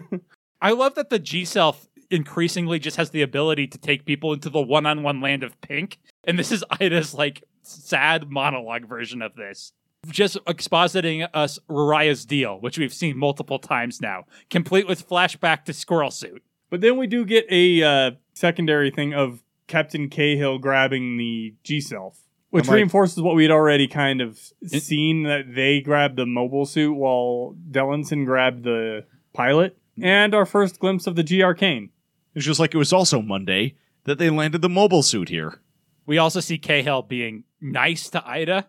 I 0.62 0.70
love 0.72 0.94
that 0.94 1.10
the 1.10 1.18
G 1.18 1.44
self 1.44 1.86
increasingly 2.10 2.78
just 2.78 2.96
has 2.96 3.10
the 3.10 3.22
ability 3.22 3.66
to 3.68 3.78
take 3.78 4.04
people 4.04 4.32
into 4.32 4.50
the 4.50 4.60
one-on-one 4.60 5.20
land 5.20 5.42
of 5.42 5.60
pink, 5.60 5.98
and 6.24 6.38
this 6.38 6.50
is 6.52 6.64
Ida's 6.80 7.14
like 7.14 7.44
sad 7.62 8.30
monologue 8.30 8.86
version 8.88 9.22
of 9.22 9.34
this. 9.34 9.72
Just 10.08 10.36
expositing 10.44 11.28
us 11.34 11.58
Rariah's 11.68 12.24
deal, 12.24 12.60
which 12.60 12.78
we've 12.78 12.94
seen 12.94 13.18
multiple 13.18 13.58
times 13.58 14.00
now, 14.00 14.24
complete 14.48 14.86
with 14.86 15.08
flashback 15.08 15.64
to 15.64 15.72
Squirrel 15.72 16.10
Suit. 16.10 16.42
But 16.70 16.80
then 16.82 16.96
we 16.96 17.06
do 17.06 17.24
get 17.24 17.46
a 17.50 17.82
uh, 17.82 18.10
secondary 18.32 18.90
thing 18.90 19.12
of 19.12 19.42
Captain 19.66 20.08
Cahill 20.08 20.58
grabbing 20.58 21.16
the 21.18 21.54
G 21.64 21.80
Self, 21.80 22.20
which 22.50 22.68
like- 22.68 22.76
reinforces 22.76 23.20
what 23.20 23.34
we 23.34 23.42
had 23.42 23.50
already 23.50 23.88
kind 23.88 24.20
of 24.20 24.38
It- 24.62 24.82
seen 24.82 25.24
that 25.24 25.54
they 25.54 25.80
grabbed 25.80 26.16
the 26.16 26.26
mobile 26.26 26.64
suit 26.64 26.94
while 26.94 27.56
Dellensen 27.70 28.24
grabbed 28.24 28.62
the 28.64 29.04
pilot, 29.34 29.76
and 30.00 30.32
our 30.34 30.46
first 30.46 30.78
glimpse 30.78 31.06
of 31.08 31.16
the 31.16 31.22
G 31.24 31.42
Arcane. 31.42 31.90
It's 32.38 32.46
just 32.46 32.60
like 32.60 32.72
it 32.72 32.78
was 32.78 32.92
also 32.92 33.20
Monday 33.20 33.74
that 34.04 34.18
they 34.18 34.30
landed 34.30 34.62
the 34.62 34.68
mobile 34.68 35.02
suit 35.02 35.28
here. 35.28 35.60
We 36.06 36.18
also 36.18 36.38
see 36.38 36.56
Cahill 36.56 37.02
being 37.02 37.42
nice 37.60 38.08
to 38.10 38.24
Ida 38.24 38.68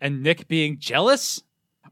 and 0.00 0.22
Nick 0.22 0.48
being 0.48 0.78
jealous. 0.78 1.42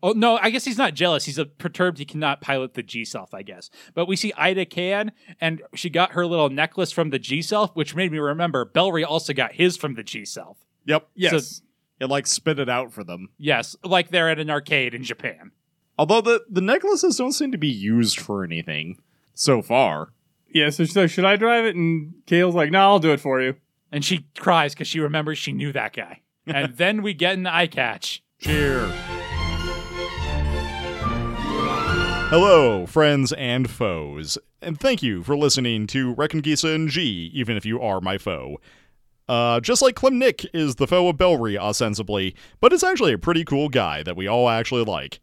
Oh, 0.02 0.12
no, 0.12 0.38
I 0.38 0.48
guess 0.48 0.64
he's 0.64 0.78
not 0.78 0.94
jealous. 0.94 1.26
He's 1.26 1.37
a 1.37 1.44
perturbed 1.44 1.98
he 1.98 2.06
cannot 2.06 2.40
pilot 2.40 2.72
the 2.72 2.83
G 2.83 3.04
Self, 3.04 3.35
I 3.35 3.42
guess. 3.42 3.68
But 3.92 4.09
we 4.09 4.16
see 4.16 4.33
Ida 4.33 4.64
can, 4.64 5.12
and 5.42 5.61
she 5.74 5.90
got 5.90 6.12
her 6.12 6.24
little 6.24 6.48
necklace 6.48 6.90
from 6.90 7.11
the 7.11 7.18
G 7.18 7.42
Self, 7.42 7.76
which 7.76 7.94
made 7.94 8.11
me 8.11 8.18
remember 8.18 8.64
Bellri 8.64 9.04
also 9.06 9.35
got 9.35 9.52
his 9.52 9.76
from 9.76 9.96
the 9.96 10.02
G 10.02 10.24
Self. 10.24 10.56
Yep. 10.87 11.06
Yes. 11.14 11.61
It 12.00 12.09
like 12.09 12.26
spit 12.26 12.59
it 12.59 12.70
out 12.70 12.94
for 12.94 13.04
them. 13.04 13.28
Yes, 13.37 13.76
like 13.85 14.09
they're 14.09 14.30
at 14.30 14.38
an 14.38 14.48
arcade 14.48 14.94
in 14.94 15.04
Japan. 15.04 15.50
Although 15.98 16.22
the, 16.22 16.40
the 16.48 16.62
necklaces 16.62 17.18
don't 17.18 17.33
seem 17.33 17.52
to 17.52 17.59
be 17.59 17.68
used 17.68 18.18
for 18.18 18.42
anything 18.42 19.02
so 19.35 19.61
far. 19.61 20.14
Yeah, 20.52 20.70
so 20.70 20.84
she's 20.84 20.96
like, 20.96 21.10
should 21.10 21.24
I 21.24 21.36
drive 21.36 21.64
it? 21.64 21.76
And 21.76 22.14
Kale's 22.26 22.54
like, 22.54 22.70
no, 22.70 22.80
I'll 22.80 22.98
do 22.98 23.12
it 23.12 23.20
for 23.20 23.40
you. 23.40 23.54
And 23.92 24.04
she 24.04 24.26
cries 24.38 24.74
because 24.74 24.88
she 24.88 25.00
remembers 25.00 25.38
she 25.38 25.52
knew 25.52 25.72
that 25.72 25.92
guy. 25.94 26.20
and 26.46 26.72
then 26.76 27.02
we 27.02 27.14
get 27.14 27.34
an 27.34 27.46
eye 27.46 27.66
catch. 27.66 28.22
Cheer. 28.40 28.88
Hello, 32.30 32.86
friends 32.86 33.32
and 33.32 33.68
foes, 33.68 34.38
and 34.62 34.78
thank 34.78 35.02
you 35.02 35.24
for 35.24 35.36
listening 35.36 35.88
to 35.88 36.14
Reconguista 36.14 36.72
in 36.72 36.86
G, 36.88 37.28
even 37.34 37.56
if 37.56 37.66
you 37.66 37.80
are 37.80 38.00
my 38.00 38.18
foe. 38.18 38.60
Uh, 39.28 39.58
just 39.58 39.82
like 39.82 39.96
Klim 39.96 40.16
Nick 40.16 40.44
is 40.54 40.76
the 40.76 40.86
foe 40.86 41.08
of 41.08 41.16
Bellri, 41.16 41.56
ostensibly, 41.58 42.36
but 42.60 42.72
it's 42.72 42.84
actually 42.84 43.12
a 43.12 43.18
pretty 43.18 43.44
cool 43.44 43.68
guy 43.68 44.04
that 44.04 44.16
we 44.16 44.28
all 44.28 44.48
actually 44.48 44.84
like. 44.84 45.18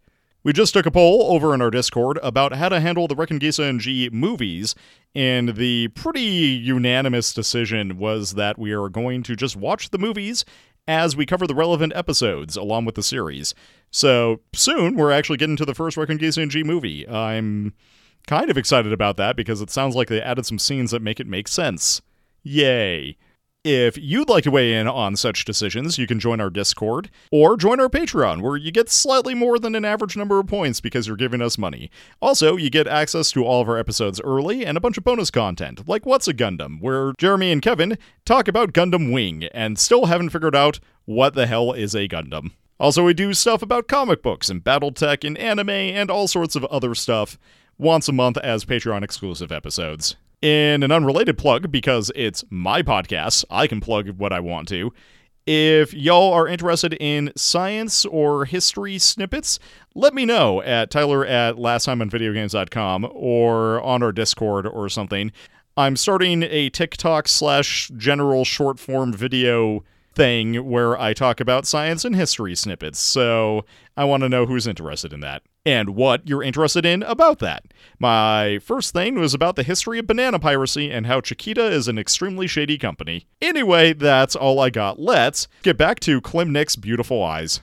We 0.48 0.54
just 0.54 0.74
took 0.74 0.86
a 0.86 0.92
poll 0.92 1.34
over 1.36 1.54
in 1.54 1.62
our 1.62 1.70
Discord 1.70 2.20
about 2.24 2.54
how 2.54 2.70
to 2.70 2.80
handle 2.80 3.06
the 3.10 3.18
Reckon 3.18 3.42
and 3.60 3.82
G 3.82 4.10
movies, 4.14 4.76
and 5.14 5.56
the 5.56 5.90
pretty 5.90 6.22
unanimous 6.22 7.34
decision 7.34 7.98
was 7.98 8.36
that 8.36 8.58
we 8.58 8.72
are 8.72 8.88
going 8.88 9.24
to 9.24 9.36
just 9.36 9.58
watch 9.58 9.90
the 9.90 9.98
movies 9.98 10.46
as 10.88 11.18
we 11.18 11.26
cover 11.26 11.48
the 11.48 11.54
relevant 11.54 11.92
episodes 11.98 12.56
along 12.56 12.86
with 12.86 12.96
the 12.96 13.04
series. 13.04 13.54
So 13.92 14.40
soon 14.54 14.96
we're 14.96 15.12
actually 15.12 15.36
getting 15.36 15.58
to 15.58 15.66
the 15.66 15.76
first 15.76 15.98
Reckon 15.98 16.18
and 16.24 16.50
G 16.50 16.64
movie. 16.64 17.06
I'm 17.10 17.74
kind 18.26 18.50
of 18.50 18.58
excited 18.58 18.94
about 18.94 19.18
that 19.18 19.36
because 19.36 19.60
it 19.60 19.70
sounds 19.70 19.98
like 19.98 20.08
they 20.08 20.22
added 20.22 20.46
some 20.46 20.60
scenes 20.60 20.92
that 20.92 21.02
make 21.02 21.20
it 21.20 21.28
make 21.28 21.50
sense. 21.50 22.02
Yay. 22.42 23.18
If 23.70 23.98
you'd 23.98 24.30
like 24.30 24.46
to 24.46 24.52
weigh 24.52 24.76
in 24.76 24.88
on 24.88 25.18
such 25.18 25.44
decisions, 25.44 25.98
you 25.98 26.08
can 26.08 26.22
join 26.22 26.40
our 26.40 26.50
Discord 26.50 27.10
or 27.34 27.58
join 27.58 27.82
our 27.82 27.90
Patreon, 27.90 28.42
where 28.42 28.56
you 28.56 28.72
get 28.72 28.90
slightly 28.90 29.34
more 29.34 29.60
than 29.60 29.76
an 29.76 29.84
average 29.84 30.16
number 30.16 30.40
of 30.40 30.48
points 30.48 30.80
because 30.80 31.06
you're 31.06 31.18
giving 31.18 31.42
us 31.42 31.58
money. 31.58 31.92
Also, 32.22 32.56
you 32.56 32.70
get 32.70 32.88
access 32.88 33.30
to 33.32 33.44
all 33.44 33.62
of 33.62 33.68
our 33.68 33.78
episodes 33.78 34.22
early 34.22 34.66
and 34.66 34.78
a 34.78 34.80
bunch 34.80 34.98
of 34.98 35.04
bonus 35.04 35.30
content, 35.30 35.86
like 35.86 36.06
What's 36.06 36.30
a 36.30 36.34
Gundam, 36.34 36.80
where 36.80 37.12
Jeremy 37.18 37.52
and 37.52 37.62
Kevin 37.62 37.98
talk 38.24 38.48
about 38.48 38.72
Gundam 38.72 39.12
Wing 39.12 39.44
and 39.54 39.78
still 39.78 40.06
haven't 40.06 40.30
figured 40.30 40.56
out 40.56 40.80
what 41.04 41.34
the 41.34 41.46
hell 41.46 41.74
is 41.74 41.94
a 41.94 42.08
Gundam. 42.08 42.52
Also, 42.80 43.04
we 43.04 43.14
do 43.14 43.34
stuff 43.34 43.62
about 43.62 43.90
comic 43.90 44.24
books 44.24 44.48
and 44.48 44.64
Battletech 44.64 45.28
and 45.28 45.38
anime 45.38 45.70
and 45.72 46.10
all 46.10 46.30
sorts 46.30 46.56
of 46.56 46.64
other 46.66 46.96
stuff 46.96 47.38
once 47.78 48.08
a 48.08 48.14
month 48.14 48.38
as 48.38 48.64
Patreon 48.64 49.04
exclusive 49.04 49.52
episodes. 49.52 50.16
In 50.42 50.84
an 50.84 50.92
unrelated 50.92 51.36
plug, 51.36 51.72
because 51.72 52.12
it's 52.16 52.44
my 52.52 52.84
podcast, 52.84 53.44
I 53.50 53.66
can 53.66 53.82
plug 53.82 54.10
what 54.20 54.32
I 54.32 54.40
want 54.40 54.68
to. 54.68 54.94
If 55.48 55.96
y'all 55.96 56.32
are 56.32 56.48
interested 56.48 56.94
in 57.00 57.32
science 57.36 58.06
or 58.06 58.46
history 58.46 59.00
snippets, 59.00 59.58
let 59.96 60.14
me 60.14 60.26
know 60.26 60.62
at 60.62 60.92
Tyler 60.92 61.26
at 61.26 61.56
lasttimeonvideogames.com 61.56 63.10
or 63.14 63.82
on 63.82 64.04
our 64.04 64.12
Discord 64.12 64.68
or 64.68 64.90
something. 64.90 65.32
I'm 65.76 65.96
starting 65.96 66.44
a 66.44 66.70
TikTok 66.70 67.28
slash 67.28 67.90
general 67.98 68.46
short 68.46 68.78
form 68.78 69.14
video 69.14 69.84
thing 70.18 70.68
where 70.68 71.00
I 71.00 71.14
talk 71.14 71.40
about 71.40 71.68
science 71.68 72.04
and 72.04 72.16
history 72.16 72.56
snippets, 72.56 72.98
so 72.98 73.66
I 73.96 74.04
want 74.04 74.24
to 74.24 74.30
know 74.30 74.48
who's 74.48 74.66
interested 74.66 75.14
in 75.14 75.20
that 75.20 75.44
and 75.64 75.90
what 75.90 76.28
you're 76.28 76.42
interested 76.42 76.88
in 76.88 77.04
about 77.04 77.38
that. 77.40 77.66
My 78.00 78.58
first 78.64 78.94
thing 78.94 79.20
was 79.20 79.36
about 79.36 79.56
the 79.56 79.64
history 79.64 80.00
of 80.00 80.08
banana 80.08 80.40
piracy 80.40 80.92
and 80.92 81.06
how 81.06 81.22
Chiquita 81.22 81.68
is 81.68 81.88
an 81.88 82.00
extremely 82.00 82.48
shady 82.48 82.80
company. 82.80 83.28
Anyway, 83.44 83.94
that's 83.94 84.36
all 84.36 84.60
I 84.60 84.72
got. 84.72 85.00
Let's 85.00 85.48
get 85.62 85.78
back 85.78 86.00
to 86.02 86.20
Klim 86.20 86.52
Nick's 86.52 86.76
beautiful 86.76 87.24
eyes. 87.24 87.60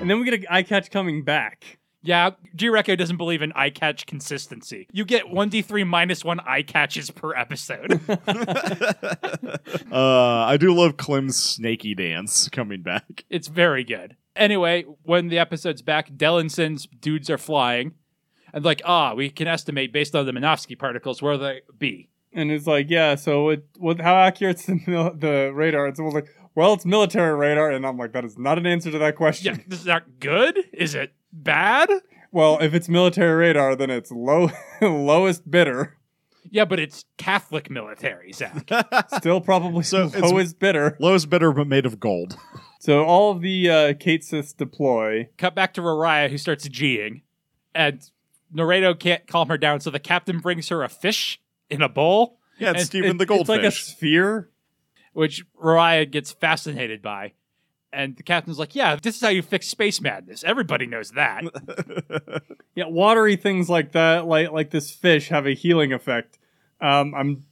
And 0.00 0.10
then 0.10 0.18
we 0.18 0.24
get 0.24 0.34
an 0.34 0.46
eye 0.50 0.64
catch 0.64 0.90
coming 0.90 1.22
back. 1.22 1.78
Yeah, 2.04 2.30
G 2.54 2.66
Reco 2.68 2.98
doesn't 2.98 3.16
believe 3.16 3.40
in 3.40 3.50
eye 3.52 3.70
catch 3.70 4.04
consistency. 4.04 4.86
You 4.92 5.06
get 5.06 5.24
1d3 5.24 5.86
minus 5.86 6.22
1 6.22 6.38
eye 6.40 6.62
catches 6.62 7.10
per 7.10 7.34
episode. 7.34 8.00
Uh, 9.90 10.44
I 10.46 10.56
do 10.56 10.74
love 10.74 10.96
Klim's 10.96 11.36
snaky 11.36 11.94
dance 11.94 12.48
coming 12.48 12.82
back. 12.82 13.24
it's 13.30 13.46
very 13.48 13.84
good. 13.84 14.16
Anyway, 14.34 14.84
when 15.02 15.28
the 15.28 15.38
episode's 15.38 15.82
back, 15.82 16.10
Dellensen's 16.10 16.86
dudes 16.86 17.30
are 17.30 17.38
flying. 17.38 17.94
And 18.52 18.64
like, 18.64 18.82
ah, 18.84 19.14
we 19.14 19.30
can 19.30 19.46
estimate 19.46 19.92
based 19.92 20.14
on 20.16 20.26
the 20.26 20.32
Minovsky 20.32 20.76
particles 20.78 21.22
where 21.22 21.38
they 21.38 21.60
be. 21.78 22.08
And 22.32 22.50
it's 22.50 22.66
like, 22.66 22.90
yeah, 22.90 23.14
so 23.14 23.50
it, 23.50 23.64
what, 23.78 24.00
how 24.00 24.16
accurate's 24.16 24.66
the, 24.66 24.80
mil- 24.86 25.14
the 25.14 25.52
radar? 25.54 25.86
It's 25.86 26.00
almost 26.00 26.16
like, 26.16 26.28
well, 26.56 26.72
it's 26.72 26.84
military 26.84 27.34
radar. 27.34 27.70
And 27.70 27.86
I'm 27.86 27.96
like, 27.96 28.12
that 28.12 28.24
is 28.24 28.36
not 28.36 28.58
an 28.58 28.66
answer 28.66 28.90
to 28.90 28.98
that 28.98 29.14
question. 29.16 29.46
Yeah, 29.46 29.54
question. 29.54 29.72
is 29.72 29.84
that 29.84 30.18
good? 30.18 30.58
Is 30.72 30.94
it 30.96 31.12
bad? 31.42 31.90
Well, 32.32 32.58
if 32.60 32.74
it's 32.74 32.88
military 32.88 33.34
radar, 33.34 33.76
then 33.76 33.90
it's 33.90 34.10
low, 34.10 34.50
lowest 34.80 35.48
bidder. 35.50 35.96
Yeah, 36.50 36.64
but 36.66 36.78
it's 36.78 37.04
Catholic 37.16 37.70
military, 37.70 38.32
Zach. 38.32 38.70
Still 39.16 39.40
probably 39.40 39.82
So 39.82 40.06
it's- 40.06 40.20
lowest 40.22 40.58
bidder. 40.58 40.96
Lowest 41.00 41.30
bidder, 41.30 41.52
but 41.52 41.66
made 41.66 41.86
of 41.86 41.98
gold. 42.00 42.36
So 42.80 43.02
all 43.04 43.30
of 43.32 43.40
the 43.40 43.70
uh, 43.70 43.94
Kate 43.98 44.24
deploy. 44.56 45.28
Cut 45.38 45.54
back 45.54 45.74
to 45.74 45.80
Raraiya, 45.80 46.30
who 46.30 46.38
starts 46.38 46.68
G'ing. 46.68 47.22
And 47.74 48.02
Noredo 48.54 48.98
can't 48.98 49.26
calm 49.26 49.48
her 49.48 49.56
down, 49.58 49.80
so 49.80 49.90
the 49.90 49.98
captain 49.98 50.38
brings 50.38 50.68
her 50.68 50.82
a 50.84 50.88
fish 50.88 51.40
in 51.70 51.80
a 51.82 51.88
bowl, 51.88 52.38
Yeah, 52.58 52.70
it's 52.70 52.80
And 52.80 52.86
Stephen 52.86 53.10
It- 53.12 53.26
the 53.26 53.34
It's 53.34 53.48
like 53.48 53.60
a 53.60 53.62
Goldfish. 53.62 53.84
sphere. 53.84 54.50
which 55.14 55.44
Raraiya 55.60 56.10
gets 56.10 56.32
fascinated 56.32 57.00
by. 57.00 57.32
And 57.94 58.16
the 58.16 58.22
captain's 58.22 58.58
like, 58.58 58.74
Yeah, 58.74 58.96
this 58.96 59.16
is 59.16 59.20
how 59.20 59.28
you 59.28 59.42
fix 59.42 59.68
space 59.68 60.00
madness. 60.00 60.44
Everybody 60.44 60.86
knows 60.86 61.12
that. 61.12 61.44
Yeah, 62.76 62.86
watery 62.88 63.36
things 63.36 63.70
like 63.70 63.92
that, 63.92 64.26
like 64.26 64.50
like 64.50 64.70
this 64.70 64.90
fish, 64.90 65.28
have 65.28 65.46
a 65.46 65.54
healing 65.54 65.92
effect. 65.92 66.38
Um, 66.80 67.14
I'm, 67.14 67.44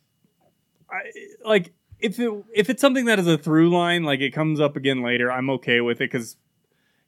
I, 0.90 1.12
like 1.44 1.74
if 2.00 2.18
it 2.18 2.44
if 2.52 2.68
it's 2.68 2.80
something 2.80 3.04
that 3.04 3.20
is 3.20 3.28
a 3.28 3.38
through 3.38 3.70
line, 3.70 4.02
like 4.02 4.20
it 4.20 4.32
comes 4.32 4.60
up 4.60 4.76
again 4.76 5.00
later, 5.00 5.30
I'm 5.30 5.48
okay 5.50 5.80
with 5.80 6.00
it 6.00 6.10
because, 6.10 6.36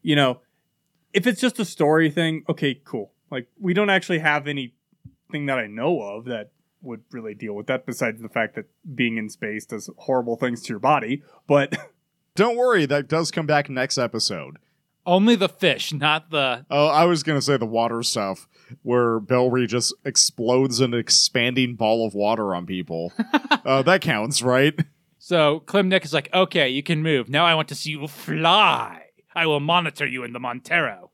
you 0.03 0.15
know, 0.15 0.41
if 1.13 1.27
it's 1.27 1.41
just 1.41 1.59
a 1.59 1.65
story 1.65 2.09
thing, 2.09 2.45
okay, 2.49 2.81
cool. 2.85 3.13
Like 3.31 3.49
we 3.59 3.75
don't 3.75 3.91
actually 3.91 4.21
have 4.21 4.47
anything 4.47 5.47
that 5.47 5.59
I 5.59 5.67
know 5.67 6.01
of 6.01 6.27
that 6.27 6.53
would 6.83 7.03
really 7.11 7.35
deal 7.35 7.55
with 7.55 7.67
that, 7.67 7.85
besides 7.85 8.23
the 8.23 8.29
fact 8.29 8.55
that 8.55 8.67
being 8.95 9.17
in 9.17 9.29
space 9.29 9.67
does 9.67 9.91
horrible 9.99 10.37
things 10.37 10.63
to 10.63 10.69
your 10.69 10.79
body. 10.79 11.23
But 11.49 11.77
Don't 12.37 12.57
worry, 12.57 12.85
that 12.87 13.09
does 13.09 13.31
come 13.31 13.47
back 13.47 13.71
next 13.71 13.97
episode. 13.97 14.59
Only 15.07 15.37
the 15.37 15.49
fish, 15.49 15.93
not 15.93 16.31
the. 16.31 16.67
Oh, 16.69 16.89
I 16.89 17.05
was 17.05 17.23
gonna 17.23 17.43
say 17.43 17.57
the 17.57 17.67
water 17.67 18.03
stuff, 18.03 18.49
where 18.83 19.21
Bellri 19.21 19.69
just 19.69 19.95
explodes 20.05 20.81
an 20.81 20.95
expanding 20.95 21.77
ball 21.77 22.07
of 22.07 22.15
water 22.15 22.55
on 22.55 22.67
people. 22.67 23.13
uh, 23.65 23.83
that 23.83 24.01
counts, 24.01 24.43
right? 24.43 24.75
So 25.19 25.61
Klim 25.61 25.89
Nick 25.89 26.05
is 26.05 26.13
like, 26.13 26.29
Okay, 26.35 26.69
you 26.69 26.83
can 26.83 27.03
move. 27.03 27.29
Now 27.29 27.45
I 27.45 27.55
want 27.55 27.69
to 27.69 27.75
see 27.75 27.91
you 27.91 28.07
fly. 28.09 29.03
I 29.35 29.47
will 29.47 29.61
monitor 29.61 30.07
you 30.07 30.25
in 30.25 30.33
the 30.33 30.41
Montero. 30.41 31.11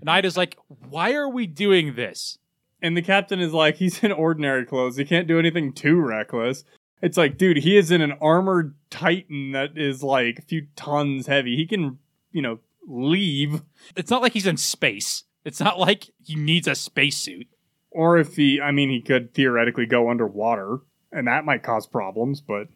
And 0.00 0.10
Ida's 0.10 0.36
like, 0.36 0.56
Why 0.66 1.12
are 1.14 1.28
we 1.28 1.46
doing 1.46 1.94
this? 1.94 2.38
And 2.82 2.96
the 2.96 3.02
captain 3.02 3.40
is 3.40 3.52
like, 3.52 3.76
he's 3.76 4.02
in 4.02 4.12
ordinary 4.12 4.66
clothes. 4.66 4.96
He 4.96 5.04
can't 5.04 5.28
do 5.28 5.38
anything 5.38 5.72
too 5.72 6.00
reckless. 6.00 6.64
It's 7.02 7.16
like, 7.16 7.36
dude, 7.36 7.58
he 7.58 7.76
is 7.76 7.90
in 7.90 8.00
an 8.00 8.12
armored 8.20 8.74
titan 8.90 9.52
that 9.52 9.76
is 9.76 10.02
like 10.02 10.38
a 10.38 10.42
few 10.42 10.66
tons 10.76 11.26
heavy. 11.26 11.56
He 11.56 11.66
can, 11.66 11.98
you 12.32 12.40
know, 12.42 12.58
leave. 12.86 13.62
It's 13.96 14.10
not 14.10 14.22
like 14.22 14.32
he's 14.32 14.46
in 14.46 14.56
space. 14.56 15.24
It's 15.44 15.60
not 15.60 15.78
like 15.78 16.10
he 16.24 16.34
needs 16.34 16.66
a 16.66 16.74
spacesuit. 16.74 17.46
Or 17.90 18.18
if 18.18 18.36
he, 18.36 18.60
I 18.60 18.70
mean, 18.72 18.90
he 18.90 19.00
could 19.00 19.32
theoretically 19.34 19.86
go 19.86 20.10
underwater, 20.10 20.80
and 21.12 21.26
that 21.28 21.44
might 21.44 21.62
cause 21.62 21.86
problems, 21.86 22.40
but 22.40 22.68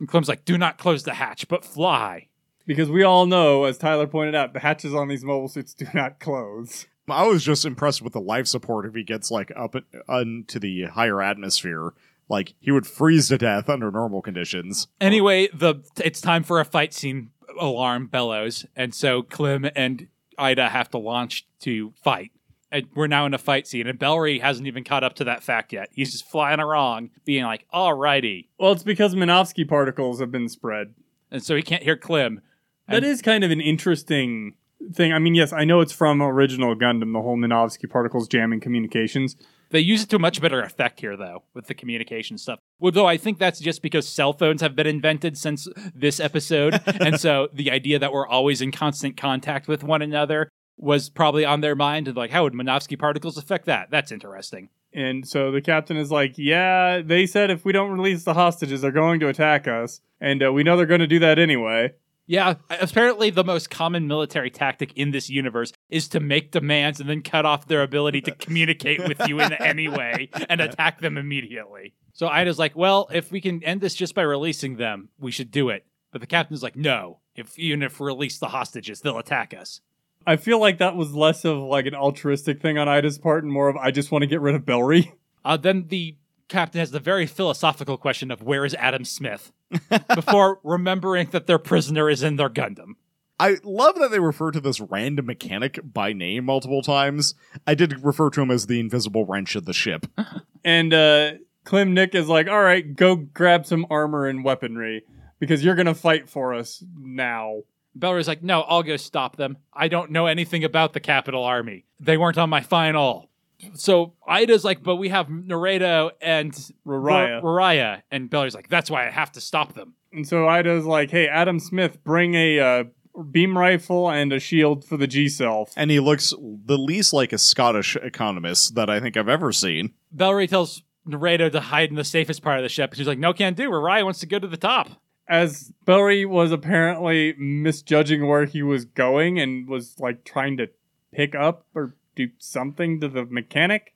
And 0.00 0.08
Klim's 0.08 0.28
like, 0.28 0.44
Do 0.44 0.56
not 0.58 0.78
close 0.78 1.02
the 1.02 1.14
hatch, 1.14 1.48
but 1.48 1.64
fly. 1.64 2.28
because 2.66 2.90
we 2.90 3.02
all 3.02 3.26
know, 3.26 3.64
as 3.64 3.78
Tyler 3.78 4.06
pointed 4.06 4.34
out, 4.34 4.52
the 4.52 4.60
hatches 4.60 4.94
on 4.94 5.08
these 5.08 5.24
mobile 5.24 5.48
suits 5.48 5.74
do 5.74 5.86
not 5.94 6.18
close. 6.20 6.86
I 7.10 7.26
was 7.26 7.42
just 7.42 7.64
impressed 7.64 8.02
with 8.02 8.12
the 8.12 8.20
life 8.20 8.46
support 8.46 8.84
if 8.84 8.94
he 8.94 9.02
gets 9.02 9.30
like 9.30 9.50
up 9.56 9.74
uh, 9.76 10.18
into 10.20 10.58
the 10.58 10.84
higher 10.84 11.22
atmosphere. 11.22 11.92
Like 12.28 12.54
he 12.60 12.70
would 12.70 12.86
freeze 12.86 13.28
to 13.28 13.38
death 13.38 13.68
under 13.68 13.90
normal 13.90 14.20
conditions. 14.22 14.88
Anyway, 15.00 15.48
the 15.54 15.76
it's 16.04 16.20
time 16.20 16.42
for 16.42 16.60
a 16.60 16.64
fight 16.64 16.92
scene. 16.94 17.30
Alarm 17.58 18.06
bellows, 18.06 18.66
and 18.76 18.94
so 18.94 19.22
Klim 19.22 19.68
and 19.74 20.06
Ida 20.36 20.68
have 20.68 20.90
to 20.90 20.98
launch 20.98 21.46
to 21.60 21.92
fight. 22.04 22.30
And 22.70 22.86
we're 22.94 23.06
now 23.08 23.24
in 23.26 23.32
a 23.34 23.38
fight 23.38 23.66
scene, 23.66 23.86
and 23.86 23.98
Bellri 23.98 24.40
hasn't 24.42 24.66
even 24.68 24.84
caught 24.84 25.02
up 25.02 25.14
to 25.14 25.24
that 25.24 25.42
fact 25.42 25.72
yet. 25.72 25.88
He's 25.92 26.12
just 26.12 26.30
flying 26.30 26.60
around, 26.60 27.10
being 27.24 27.44
like, 27.44 27.64
"Alrighty," 27.74 28.46
Well, 28.60 28.72
it's 28.72 28.82
because 28.84 29.14
Minovsky 29.14 29.66
particles 29.66 30.20
have 30.20 30.30
been 30.30 30.48
spread. 30.48 30.94
and 31.30 31.42
so 31.42 31.56
he 31.56 31.62
can't 31.62 31.82
hear 31.82 31.96
Klim. 31.96 32.42
That 32.86 32.98
And- 32.98 33.06
is 33.06 33.22
kind 33.22 33.42
of 33.42 33.50
an 33.50 33.60
interesting 33.60 34.54
thing. 34.92 35.12
I 35.12 35.18
mean, 35.18 35.34
yes, 35.34 35.52
I 35.52 35.64
know 35.64 35.80
it's 35.80 35.92
from 35.92 36.22
original 36.22 36.74
Gundam, 36.76 37.12
the 37.12 37.22
whole 37.22 37.36
Minovsky 37.36 37.88
particles 37.90 38.28
jamming 38.28 38.60
communications. 38.60 39.36
They 39.70 39.80
use 39.80 40.02
it 40.02 40.08
to 40.10 40.16
a 40.16 40.18
much 40.18 40.40
better 40.40 40.62
effect 40.62 41.00
here, 41.00 41.16
though, 41.16 41.42
with 41.54 41.66
the 41.66 41.74
communication 41.74 42.38
stuff. 42.38 42.58
Although 42.80 43.06
I 43.06 43.16
think 43.16 43.38
that's 43.38 43.60
just 43.60 43.82
because 43.82 44.08
cell 44.08 44.32
phones 44.32 44.60
have 44.62 44.74
been 44.74 44.86
invented 44.86 45.36
since 45.36 45.68
this 45.94 46.20
episode. 46.20 46.80
and 46.86 47.20
so 47.20 47.48
the 47.52 47.70
idea 47.70 47.98
that 47.98 48.12
we're 48.12 48.26
always 48.26 48.60
in 48.60 48.72
constant 48.72 49.16
contact 49.16 49.68
with 49.68 49.84
one 49.84 50.02
another 50.02 50.48
was 50.76 51.10
probably 51.10 51.44
on 51.44 51.60
their 51.60 51.74
mind. 51.74 52.08
And 52.08 52.16
like, 52.16 52.30
how 52.30 52.44
would 52.44 52.54
Minovsky 52.54 52.98
particles 52.98 53.36
affect 53.36 53.66
that? 53.66 53.90
That's 53.90 54.12
interesting. 54.12 54.70
And 54.94 55.28
so 55.28 55.50
the 55.50 55.60
captain 55.60 55.96
is 55.98 56.10
like, 56.10 56.34
"Yeah, 56.38 57.02
they 57.02 57.26
said 57.26 57.50
if 57.50 57.64
we 57.64 57.72
don't 57.72 57.90
release 57.90 58.24
the 58.24 58.34
hostages, 58.34 58.80
they're 58.80 58.90
going 58.90 59.20
to 59.20 59.28
attack 59.28 59.68
us, 59.68 60.00
and 60.20 60.42
uh, 60.42 60.50
we 60.50 60.62
know 60.62 60.76
they're 60.76 60.86
going 60.86 61.00
to 61.00 61.06
do 61.06 61.18
that 61.18 61.38
anyway." 61.38 61.92
Yeah, 62.28 62.56
apparently 62.68 63.30
the 63.30 63.42
most 63.42 63.70
common 63.70 64.06
military 64.06 64.50
tactic 64.50 64.92
in 64.92 65.12
this 65.12 65.30
universe 65.30 65.72
is 65.88 66.08
to 66.08 66.20
make 66.20 66.50
demands 66.50 67.00
and 67.00 67.08
then 67.08 67.22
cut 67.22 67.46
off 67.46 67.66
their 67.66 67.82
ability 67.82 68.20
to 68.20 68.32
communicate 68.32 69.08
with 69.08 69.26
you 69.26 69.40
in 69.40 69.54
any 69.54 69.88
way 69.88 70.28
and 70.50 70.60
attack 70.60 71.00
them 71.00 71.16
immediately. 71.16 71.94
So 72.12 72.28
Ida's 72.28 72.58
like, 72.58 72.76
well, 72.76 73.08
if 73.10 73.32
we 73.32 73.40
can 73.40 73.64
end 73.64 73.80
this 73.80 73.94
just 73.94 74.14
by 74.14 74.22
releasing 74.22 74.76
them, 74.76 75.08
we 75.18 75.30
should 75.30 75.50
do 75.50 75.70
it. 75.70 75.86
But 76.12 76.20
the 76.20 76.26
captain's 76.26 76.62
like, 76.62 76.76
no, 76.76 77.20
if 77.34 77.58
even 77.58 77.82
if 77.82 77.98
we 77.98 78.06
release 78.06 78.38
the 78.38 78.48
hostages, 78.48 79.00
they'll 79.00 79.18
attack 79.18 79.54
us. 79.54 79.80
I 80.26 80.36
feel 80.36 80.60
like 80.60 80.78
that 80.78 80.96
was 80.96 81.14
less 81.14 81.46
of 81.46 81.56
like 81.58 81.86
an 81.86 81.94
altruistic 81.94 82.60
thing 82.60 82.76
on 82.76 82.88
Ida's 82.88 83.16
part 83.16 83.42
and 83.42 83.50
more 83.50 83.70
of 83.70 83.76
I 83.76 83.90
just 83.90 84.12
want 84.12 84.22
to 84.22 84.26
get 84.26 84.42
rid 84.42 84.54
of 84.54 84.62
Bellri. 84.66 85.12
Uh, 85.44 85.56
then 85.56 85.86
the 85.88 86.16
captain 86.48 86.80
has 86.80 86.90
the 86.90 87.00
very 87.00 87.26
philosophical 87.26 87.96
question 87.96 88.30
of 88.30 88.42
where 88.42 88.64
is 88.64 88.74
Adam 88.74 89.04
Smith 89.04 89.52
before 90.14 90.60
remembering 90.64 91.28
that 91.30 91.46
their 91.46 91.58
prisoner 91.58 92.08
is 92.08 92.22
in 92.22 92.36
their 92.36 92.50
Gundam. 92.50 92.96
I 93.40 93.58
love 93.62 93.96
that 93.96 94.10
they 94.10 94.18
refer 94.18 94.50
to 94.50 94.60
this 94.60 94.80
random 94.80 95.26
mechanic 95.26 95.78
by 95.84 96.12
name 96.12 96.44
multiple 96.44 96.82
times. 96.82 97.34
I 97.66 97.74
did 97.74 98.04
refer 98.04 98.30
to 98.30 98.42
him 98.42 98.50
as 98.50 98.66
the 98.66 98.80
invisible 98.80 99.24
wrench 99.24 99.54
of 99.54 99.64
the 99.64 99.72
ship. 99.72 100.06
And 100.64 100.92
uh 100.92 101.32
Klim 101.64 101.94
Nick 101.94 102.14
is 102.14 102.28
like, 102.28 102.48
"All 102.48 102.62
right, 102.62 102.96
go 102.96 103.14
grab 103.14 103.64
some 103.64 103.86
armor 103.90 104.26
and 104.26 104.42
weaponry 104.42 105.04
because 105.38 105.64
you're 105.64 105.76
going 105.76 105.86
to 105.86 105.94
fight 105.94 106.28
for 106.28 106.52
us 106.52 106.82
now." 106.98 107.60
Bellri's 107.94 108.28
like, 108.28 108.42
no, 108.42 108.62
I'll 108.62 108.82
go 108.82 108.96
stop 108.96 109.36
them. 109.36 109.58
I 109.72 109.88
don't 109.88 110.10
know 110.10 110.26
anything 110.26 110.64
about 110.64 110.92
the 110.92 111.00
Capital 111.00 111.44
Army. 111.44 111.84
They 111.98 112.16
weren't 112.16 112.38
on 112.38 112.50
my 112.50 112.60
final. 112.60 113.27
So 113.74 114.14
Ida's 114.26 114.64
like, 114.64 114.82
but 114.82 114.96
we 114.96 115.08
have 115.08 115.28
Noredo 115.28 116.10
and 116.20 116.52
Raraiya. 116.86 117.42
Raraiya. 117.42 118.02
And 118.10 118.30
Bellri's 118.30 118.54
like, 118.54 118.68
that's 118.68 118.90
why 118.90 119.06
I 119.06 119.10
have 119.10 119.32
to 119.32 119.40
stop 119.40 119.74
them. 119.74 119.94
And 120.12 120.26
so 120.26 120.48
Ida's 120.48 120.86
like, 120.86 121.10
"Hey, 121.10 121.28
Adam 121.28 121.60
Smith, 121.60 122.02
bring 122.02 122.34
a 122.34 122.58
uh, 122.58 122.84
beam 123.30 123.58
rifle 123.58 124.10
and 124.10 124.32
a 124.32 124.40
shield 124.40 124.82
for 124.82 124.96
the 124.96 125.06
G 125.06 125.28
self." 125.28 125.72
And 125.76 125.90
he 125.90 126.00
looks 126.00 126.30
the 126.30 126.78
least 126.78 127.12
like 127.12 127.30
a 127.32 127.38
Scottish 127.38 127.94
economist 127.96 128.74
that 128.74 128.88
I 128.88 129.00
think 129.00 129.18
I've 129.18 129.28
ever 129.28 129.52
seen. 129.52 129.92
Bellri 130.16 130.48
tells 130.48 130.82
Noredo 131.08 131.50
to 131.50 131.60
hide 131.60 131.90
in 131.90 131.96
the 131.96 132.04
safest 132.04 132.42
part 132.42 132.58
of 132.58 132.62
the 132.62 132.68
ship. 132.68 132.94
She's 132.94 133.06
like, 133.06 133.18
no, 133.18 133.32
can't 133.32 133.56
do. 133.56 133.70
Raraiya 133.70 134.04
wants 134.04 134.20
to 134.20 134.26
go 134.26 134.38
to 134.38 134.46
the 134.46 134.56
top. 134.56 134.88
As 135.28 135.72
Bellri 135.86 136.26
was 136.26 136.52
apparently 136.52 137.34
misjudging 137.38 138.26
where 138.26 138.46
he 138.46 138.62
was 138.62 138.84
going 138.84 139.38
and 139.38 139.68
was 139.68 139.96
like 139.98 140.24
trying 140.24 140.56
to 140.58 140.68
pick 141.12 141.34
up 141.34 141.66
or 141.74 141.94
do 142.18 142.32
something 142.38 143.00
to 143.00 143.08
the 143.08 143.24
mechanic. 143.24 143.94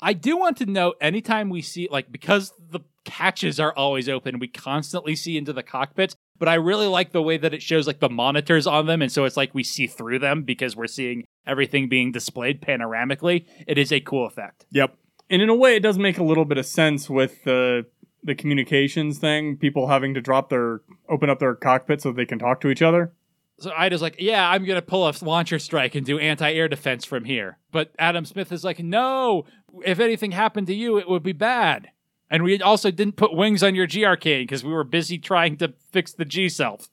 I 0.00 0.12
do 0.12 0.36
want 0.36 0.56
to 0.58 0.66
note 0.66 0.96
anytime 1.00 1.50
we 1.50 1.62
see, 1.62 1.88
like, 1.90 2.12
because 2.12 2.52
the 2.70 2.80
catches 3.04 3.58
are 3.58 3.74
always 3.74 4.08
open, 4.08 4.38
we 4.38 4.48
constantly 4.48 5.16
see 5.16 5.36
into 5.36 5.52
the 5.52 5.62
cockpits. 5.62 6.14
But 6.38 6.48
I 6.48 6.54
really 6.54 6.86
like 6.86 7.12
the 7.12 7.22
way 7.22 7.36
that 7.36 7.54
it 7.54 7.62
shows, 7.62 7.86
like, 7.86 8.00
the 8.00 8.08
monitors 8.08 8.66
on 8.66 8.86
them. 8.86 9.02
And 9.02 9.10
so 9.10 9.24
it's 9.24 9.36
like 9.36 9.54
we 9.54 9.62
see 9.62 9.86
through 9.86 10.18
them 10.18 10.42
because 10.42 10.76
we're 10.76 10.86
seeing 10.86 11.24
everything 11.46 11.88
being 11.88 12.12
displayed 12.12 12.60
panoramically. 12.60 13.46
It 13.66 13.78
is 13.78 13.92
a 13.92 14.00
cool 14.00 14.26
effect. 14.26 14.66
Yep. 14.70 14.96
And 15.30 15.42
in 15.42 15.48
a 15.48 15.54
way, 15.54 15.76
it 15.76 15.82
does 15.82 15.98
make 15.98 16.18
a 16.18 16.24
little 16.24 16.44
bit 16.44 16.58
of 16.58 16.66
sense 16.66 17.08
with 17.08 17.44
the 17.44 17.86
the 18.22 18.34
communications 18.34 19.18
thing. 19.18 19.56
People 19.56 19.88
having 19.88 20.14
to 20.14 20.20
drop 20.20 20.48
their 20.48 20.80
open 21.08 21.30
up 21.30 21.38
their 21.38 21.54
cockpit 21.54 22.00
so 22.00 22.10
they 22.10 22.26
can 22.26 22.38
talk 22.38 22.60
to 22.62 22.68
each 22.68 22.82
other. 22.82 23.12
So 23.60 23.72
Ida's 23.76 24.02
like, 24.02 24.16
yeah, 24.18 24.48
I'm 24.48 24.64
going 24.64 24.76
to 24.76 24.82
pull 24.82 25.08
a 25.08 25.14
launcher 25.22 25.58
strike 25.58 25.94
and 25.94 26.04
do 26.04 26.18
anti 26.18 26.52
air 26.52 26.68
defense 26.68 27.04
from 27.04 27.24
here. 27.24 27.58
But 27.70 27.92
Adam 27.98 28.24
Smith 28.24 28.50
is 28.52 28.64
like, 28.64 28.80
no, 28.80 29.44
if 29.84 30.00
anything 30.00 30.32
happened 30.32 30.66
to 30.68 30.74
you, 30.74 30.98
it 30.98 31.08
would 31.08 31.22
be 31.22 31.32
bad. 31.32 31.90
And 32.30 32.42
we 32.42 32.60
also 32.60 32.90
didn't 32.90 33.16
put 33.16 33.34
wings 33.34 33.62
on 33.62 33.74
your 33.74 33.86
G 33.86 34.04
Arcane 34.04 34.42
because 34.42 34.64
we 34.64 34.72
were 34.72 34.84
busy 34.84 35.18
trying 35.18 35.56
to 35.58 35.74
fix 35.92 36.12
the 36.12 36.24
G 36.24 36.48
self. 36.48 36.88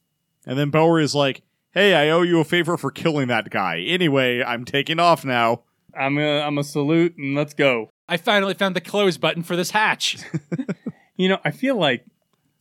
And 0.45 0.58
then 0.58 0.71
Bellri 0.71 1.04
is 1.04 1.15
like, 1.15 1.41
"Hey, 1.71 1.95
I 1.95 2.10
owe 2.10 2.21
you 2.21 2.39
a 2.39 2.43
favor 2.43 2.78
for 2.78 2.91
killing 2.91 3.28
that 3.30 3.50
guy. 3.50 3.80
Anyway, 3.80 4.43
I'm 4.43 4.65
taking 4.65 5.00
off 5.00 5.24
now." 5.26 5.63
I'm 5.97 6.17
a 6.17 6.41
I'm 6.41 6.58
a 6.58 6.63
salute 6.63 7.17
and 7.17 7.36
let's 7.36 7.54
go. 7.54 7.89
I 8.08 8.17
finally 8.17 8.54
found 8.54 8.76
the 8.76 8.82
close 8.82 9.17
button 9.17 9.43
for 9.43 9.56
this 9.56 9.71
hatch. 9.71 10.17
You 11.21 11.30
know, 11.30 11.38
I 11.45 11.52
feel 11.52 11.76
like 11.76 12.04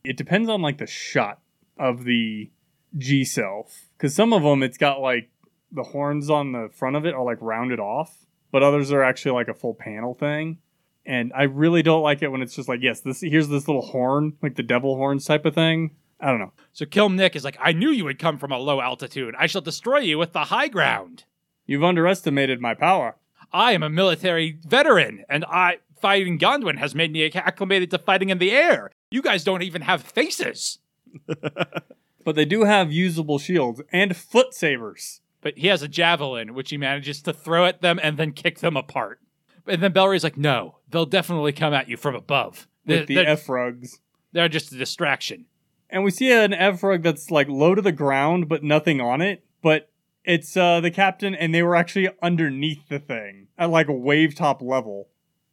it 0.03 0.17
depends 0.17 0.47
on 0.47 0.61
like 0.61 0.77
the 0.77 0.85
shot 0.85 1.39
of 1.79 2.03
the 2.03 2.51
G 2.95 3.25
self 3.25 3.85
because 4.01 4.15
some 4.15 4.33
of 4.33 4.41
them 4.41 4.63
it's 4.63 4.79
got 4.79 4.99
like 4.99 5.29
the 5.71 5.83
horns 5.83 6.27
on 6.27 6.53
the 6.53 6.69
front 6.73 6.95
of 6.95 7.05
it 7.05 7.13
are 7.13 7.23
like 7.23 7.37
rounded 7.39 7.79
off, 7.79 8.25
but 8.51 8.63
others 8.63 8.91
are 8.91 9.03
actually 9.03 9.33
like 9.33 9.47
a 9.47 9.53
full 9.53 9.75
panel 9.75 10.15
thing. 10.15 10.57
And 11.05 11.31
I 11.35 11.43
really 11.43 11.83
don't 11.83 12.01
like 12.01 12.23
it 12.23 12.29
when 12.29 12.41
it's 12.41 12.55
just 12.55 12.67
like, 12.67 12.79
yes, 12.81 13.01
this 13.01 13.21
here's 13.21 13.47
this 13.47 13.67
little 13.67 13.83
horn, 13.83 14.33
like 14.41 14.55
the 14.55 14.63
devil 14.63 14.95
horns 14.95 15.25
type 15.25 15.45
of 15.45 15.53
thing. 15.53 15.91
I 16.19 16.27
don't 16.27 16.39
know. 16.39 16.51
so 16.73 16.85
Klim 16.85 17.15
Nick 17.15 17.35
is 17.35 17.43
like, 17.43 17.57
I 17.59 17.73
knew 17.73 17.89
you 17.89 18.05
would 18.05 18.19
come 18.19 18.37
from 18.39 18.51
a 18.51 18.57
low 18.57 18.81
altitude. 18.81 19.35
I 19.37 19.45
shall 19.45 19.61
destroy 19.61 19.99
you 19.99 20.17
with 20.17 20.33
the 20.33 20.45
high 20.45 20.67
ground. 20.67 21.25
You've 21.67 21.83
underestimated 21.83 22.59
my 22.59 22.73
power. 22.73 23.17
I 23.53 23.73
am 23.73 23.83
a 23.83 23.89
military 23.89 24.59
veteran, 24.67 25.25
and 25.29 25.45
I 25.45 25.77
fighting 25.99 26.39
Gondwan 26.39 26.77
has 26.77 26.95
made 26.95 27.11
me 27.11 27.31
acclimated 27.33 27.91
to 27.91 27.99
fighting 27.99 28.29
in 28.29 28.39
the 28.39 28.51
air. 28.51 28.91
You 29.11 29.21
guys 29.21 29.43
don't 29.43 29.63
even 29.63 29.81
have 29.83 30.01
faces. 30.01 30.79
But 32.23 32.35
they 32.35 32.45
do 32.45 32.63
have 32.63 32.91
usable 32.91 33.39
shields 33.39 33.81
and 33.91 34.15
foot 34.15 34.53
sabers. 34.53 35.21
But 35.41 35.57
he 35.57 35.67
has 35.67 35.81
a 35.81 35.87
javelin, 35.87 36.53
which 36.53 36.69
he 36.69 36.77
manages 36.77 37.21
to 37.23 37.33
throw 37.33 37.65
at 37.65 37.81
them 37.81 37.99
and 38.03 38.17
then 38.17 38.31
kick 38.31 38.59
them 38.59 38.77
apart. 38.77 39.19
And 39.67 39.81
then 39.81 39.93
Bellri's 39.93 40.23
like, 40.23 40.37
no, 40.37 40.77
they'll 40.89 41.05
definitely 41.05 41.51
come 41.51 41.73
at 41.73 41.89
you 41.89 41.97
from 41.97 42.15
above. 42.15 42.67
They're, 42.85 42.99
With 42.99 43.07
the 43.07 43.15
they're, 43.15 43.27
F 43.27 43.49
rugs. 43.49 43.99
they're 44.31 44.49
just 44.49 44.71
a 44.71 44.77
distraction. 44.77 45.45
And 45.89 46.03
we 46.03 46.11
see 46.11 46.31
an 46.31 46.53
F 46.53 46.83
rug 46.83 47.03
that's 47.03 47.31
like 47.31 47.47
low 47.49 47.75
to 47.75 47.81
the 47.81 47.91
ground, 47.91 48.47
but 48.47 48.63
nothing 48.63 49.01
on 49.01 49.21
it. 49.21 49.43
But 49.61 49.89
it's 50.23 50.55
uh, 50.55 50.79
the 50.79 50.91
captain, 50.91 51.33
and 51.35 51.53
they 51.53 51.63
were 51.63 51.75
actually 51.75 52.09
underneath 52.21 52.87
the 52.87 52.99
thing 52.99 53.47
at 53.57 53.69
like 53.69 53.87
a 53.87 53.93
wave 53.93 54.35
top 54.35 54.61
level, 54.61 55.09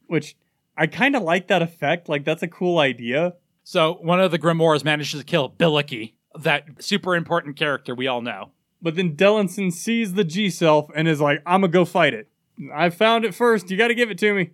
which 0.07 0.35
I 0.77 0.87
kind 0.87 1.15
of 1.15 1.23
like 1.23 1.47
that 1.47 1.61
effect. 1.61 2.07
Like 2.07 2.25
that's 2.25 2.43
a 2.43 2.47
cool 2.47 2.79
idea. 2.79 3.33
So 3.63 3.99
one 4.01 4.19
of 4.19 4.31
the 4.31 4.39
Grimoires 4.39 4.83
manages 4.83 5.19
to 5.19 5.25
kill 5.25 5.49
Billicky, 5.49 6.13
that 6.37 6.83
super 6.83 7.15
important 7.15 7.55
character 7.55 7.95
we 7.95 8.07
all 8.07 8.21
know. 8.21 8.51
But 8.81 8.95
then 8.95 9.15
Dellensen 9.15 9.71
sees 9.71 10.13
the 10.13 10.23
G 10.23 10.49
self 10.49 10.89
and 10.95 11.07
is 11.07 11.19
like, 11.19 11.41
"I'm 11.45 11.61
gonna 11.61 11.71
go 11.71 11.85
fight 11.85 12.13
it. 12.13 12.29
I 12.73 12.89
found 12.89 13.25
it 13.25 13.35
first. 13.35 13.69
You 13.69 13.77
got 13.77 13.89
to 13.89 13.95
give 13.95 14.09
it 14.09 14.17
to 14.19 14.33
me." 14.33 14.51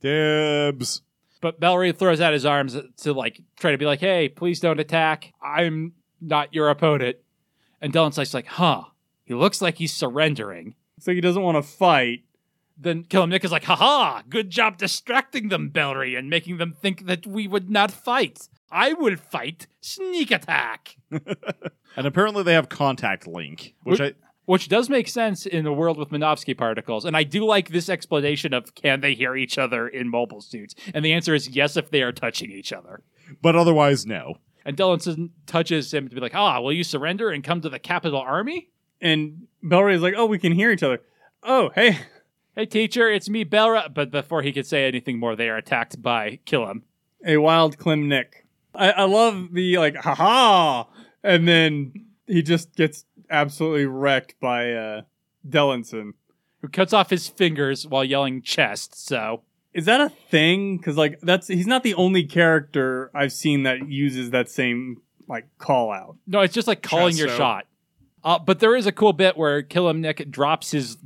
Dibs. 0.00 1.02
But 1.40 1.60
Bellri 1.60 1.94
throws 1.94 2.20
out 2.20 2.32
his 2.32 2.46
arms 2.46 2.76
to 2.98 3.12
like 3.12 3.42
try 3.58 3.70
to 3.72 3.78
be 3.78 3.84
like, 3.84 4.00
"Hey, 4.00 4.28
please 4.28 4.60
don't 4.60 4.80
attack. 4.80 5.32
I'm 5.42 5.92
not 6.20 6.54
your 6.54 6.70
opponent." 6.70 7.16
And 7.80 7.92
Dylan's 7.92 8.34
like, 8.34 8.46
"Huh? 8.46 8.84
He 9.24 9.34
looks 9.34 9.60
like 9.60 9.76
he's 9.78 9.92
surrendering." 9.92 10.74
So 10.98 11.12
he 11.12 11.20
doesn't 11.20 11.42
want 11.42 11.56
to 11.56 11.62
fight. 11.62 12.22
Then 12.78 13.04
Klim 13.04 13.30
Nick 13.30 13.44
is 13.44 13.52
like, 13.52 13.64
"Haha! 13.64 14.22
Good 14.28 14.50
job 14.50 14.78
distracting 14.78 15.48
them, 15.48 15.70
Bellry, 15.70 16.18
and 16.18 16.30
making 16.30 16.56
them 16.56 16.72
think 16.72 17.06
that 17.06 17.26
we 17.26 17.46
would 17.46 17.70
not 17.70 17.90
fight. 17.90 18.48
I 18.70 18.92
will 18.94 19.16
fight 19.16 19.66
sneak 19.80 20.30
attack." 20.30 20.96
And 21.96 22.06
apparently 22.06 22.42
they 22.42 22.52
have 22.52 22.68
contact 22.68 23.26
link, 23.26 23.74
which 23.82 24.00
I 24.02 24.12
Which 24.44 24.68
does 24.68 24.90
make 24.90 25.08
sense 25.08 25.46
in 25.46 25.66
a 25.66 25.72
world 25.72 25.96
with 25.96 26.10
Minovsky 26.10 26.56
particles. 26.56 27.06
And 27.06 27.16
I 27.16 27.24
do 27.24 27.44
like 27.44 27.70
this 27.70 27.88
explanation 27.88 28.52
of 28.52 28.74
can 28.74 29.00
they 29.00 29.14
hear 29.14 29.34
each 29.34 29.56
other 29.56 29.88
in 29.88 30.08
mobile 30.10 30.42
suits? 30.42 30.74
And 30.92 31.02
the 31.04 31.14
answer 31.14 31.34
is 31.34 31.48
yes 31.48 31.76
if 31.76 31.90
they 31.90 32.02
are 32.02 32.12
touching 32.12 32.50
each 32.50 32.72
other. 32.72 33.02
but 33.40 33.56
otherwise 33.56 34.04
no. 34.04 34.36
And 34.64 34.76
Dylan 34.76 35.30
touches 35.46 35.94
him 35.94 36.08
to 36.08 36.14
be 36.14 36.20
like, 36.20 36.34
ah, 36.34 36.60
will 36.60 36.72
you 36.72 36.84
surrender 36.84 37.30
and 37.30 37.42
come 37.42 37.60
to 37.62 37.68
the 37.70 37.78
capital 37.78 38.20
army? 38.20 38.68
And 39.00 39.46
Bellri 39.64 39.94
is 39.94 40.02
like, 40.02 40.14
"Oh, 40.16 40.26
we 40.26 40.38
can 40.38 40.52
hear 40.52 40.70
each 40.70 40.82
other." 40.82 41.00
Oh, 41.42 41.70
hey, 41.74 41.98
Hey, 42.54 42.64
teacher, 42.66 43.10
it's 43.10 43.28
me, 43.28 43.44
Bellri. 43.44 43.92
But 43.92 44.10
before 44.10 44.42
he 44.42 44.52
could 44.52 44.66
say 44.66 44.86
anything 44.86 45.18
more, 45.18 45.36
they 45.36 45.48
are 45.48 45.58
attacked 45.58 46.00
by 46.00 46.40
Klim. 46.46 46.84
A 47.26 47.36
wild 47.36 47.76
Klim 47.78 48.08
Nick. 48.08 48.45
I, 48.76 48.90
I 48.90 49.04
love 49.04 49.52
the 49.52 49.78
like, 49.78 49.96
haha, 49.96 50.84
and 51.22 51.46
then 51.48 51.92
he 52.26 52.42
just 52.42 52.74
gets 52.76 53.04
absolutely 53.30 53.86
wrecked 53.86 54.38
by 54.40 54.72
uh, 54.72 55.02
Dellensen. 55.48 56.12
who 56.62 56.68
cuts 56.68 56.92
off 56.92 57.10
his 57.10 57.28
fingers 57.28 57.86
while 57.86 58.04
yelling 58.04 58.42
chest. 58.42 59.06
So 59.06 59.42
Is 59.72 59.84
that 59.86 60.00
a 60.00 60.08
thing? 60.08 60.76
Because 60.76 60.96
like 60.96 61.20
that's 61.20 61.48
he's 61.48 61.66
not 61.66 61.82
the 61.82 61.94
only 61.94 62.24
character 62.24 63.10
I've 63.14 63.32
seen 63.32 63.62
that 63.64 63.88
uses 63.88 64.30
that 64.30 64.48
same 64.50 65.02
like 65.28 65.46
call 65.58 65.90
out. 65.92 66.16
no, 66.26 66.40
it's 66.40 66.54
just 66.54 66.68
like 66.68 66.82
calling 66.82 67.16
your 67.16 67.28
Chesto. 67.28 67.36
shot. 67.36 67.66
Uh, 68.24 68.38
but 68.38 68.58
there 68.60 68.74
is 68.76 68.86
a 68.86 68.92
cool 68.92 69.12
bit 69.12 69.36
where 69.36 69.62
Klim 69.62 70.00
Nick 70.00 70.30
drops 70.30 70.72
his 70.72 70.96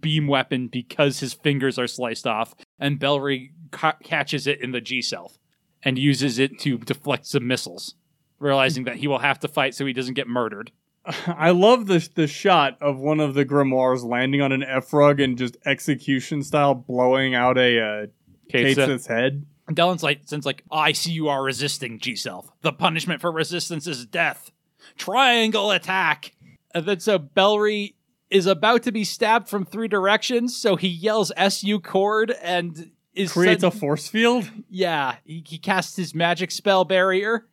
beam 0.00 0.26
weapon 0.26 0.68
because 0.68 1.20
his 1.20 1.34
fingers 1.34 1.78
are 1.78 1.86
sliced 1.86 2.26
off, 2.26 2.54
and 2.78 2.98
Bellri 2.98 3.50
ca- 3.72 3.96
catches 4.02 4.46
it 4.46 4.60
in 4.62 4.72
the 4.72 4.80
G 4.80 5.02
self 5.02 5.38
and 5.86 5.96
uses 5.96 6.40
it 6.40 6.58
to 6.58 6.78
deflect 6.78 7.26
some 7.26 7.46
missiles, 7.46 7.94
realizing 8.40 8.84
that 8.84 8.96
he 8.96 9.06
will 9.06 9.20
have 9.20 9.38
to 9.38 9.46
fight 9.46 9.72
so 9.72 9.86
he 9.86 9.92
doesn't 9.92 10.14
get 10.14 10.26
murdered. 10.26 10.72
I 11.26 11.50
love 11.50 11.86
the 11.86 12.06
the 12.16 12.26
shot 12.26 12.76
of 12.82 12.98
one 12.98 13.20
of 13.20 13.34
the 13.34 13.46
grimoires 13.46 14.04
landing 14.04 14.42
on 14.42 14.50
an 14.50 14.64
F 14.64 14.92
rug 14.92 15.20
and 15.20 15.38
just 15.38 15.56
execution 15.64 16.42
style 16.42 16.74
blowing 16.74 17.36
out 17.36 17.56
a 17.56 17.80
uh, 17.80 18.06
Cat 18.50 18.74
Sith- 18.74 18.88
Kate's 18.88 19.06
head. 19.06 19.46
Dylan's 19.70 20.02
like, 20.02 20.22
since 20.26 20.44
like, 20.44 20.64
I 20.70 20.92
see 20.92 21.12
you 21.12 21.28
are 21.28 21.42
resisting 21.42 22.00
G 22.00 22.16
self. 22.16 22.50
The 22.62 22.72
punishment 22.72 23.20
for 23.20 23.30
resistance 23.30 23.86
is 23.86 24.06
death. 24.06 24.50
Triangle 24.96 25.70
attack. 25.70 26.34
And 26.74 26.84
then 26.84 27.00
so 27.00 27.18
Bellri 27.18 27.94
is 28.28 28.46
about 28.46 28.82
to 28.84 28.92
be 28.92 29.04
stabbed 29.04 29.48
from 29.48 29.64
three 29.64 29.88
directions, 29.88 30.56
so 30.56 30.74
he 30.74 30.88
yells 30.88 31.32
SU 31.36 31.80
cord 31.80 32.32
and 32.42 32.90
is 33.16 33.32
Creates 33.32 33.62
sent- 33.62 33.74
a 33.74 33.76
force 33.78 34.08
field 34.08 34.50
yeah. 34.70 35.16
He, 35.24 35.42
he 35.46 35.58
casts 35.58 35.96
his 35.96 36.14
magic 36.14 36.50
spell 36.50 36.84
barrier. 36.84 37.46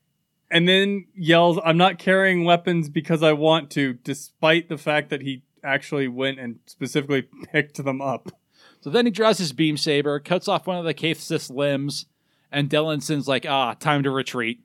and 0.52 0.68
then 0.68 1.06
yells, 1.16 1.58
"I'm 1.66 1.78
not 1.78 1.98
carrying 1.98 2.44
weapons 2.44 2.90
because 2.90 3.24
I 3.24 3.34
want 3.34 3.72
to," 3.72 3.94
despite 3.94 4.70
the 4.70 4.78
fact 4.78 5.10
that 5.10 5.22
he 5.22 5.44
actually 5.64 6.08
went 6.08 6.40
and 6.40 6.60
specifically 6.66 7.24
picked 7.52 7.84
them 7.84 8.02
up. 8.02 8.32
So 8.82 8.90
then 8.90 9.06
he 9.06 9.12
draws 9.12 9.38
his 9.38 9.54
beam 9.54 9.78
saber, 9.78 10.20
cuts 10.20 10.48
off 10.50 10.68
one 10.68 10.78
of 10.78 10.84
the 10.86 10.94
Cat 10.94 11.16
Siths 11.18 11.50
limbs, 11.50 12.06
and 12.52 12.70
Dellensen's 12.70 13.28
like, 13.30 13.46
ah, 13.48 13.74
time 13.76 14.04
to 14.04 14.12
retreat. 14.12 14.60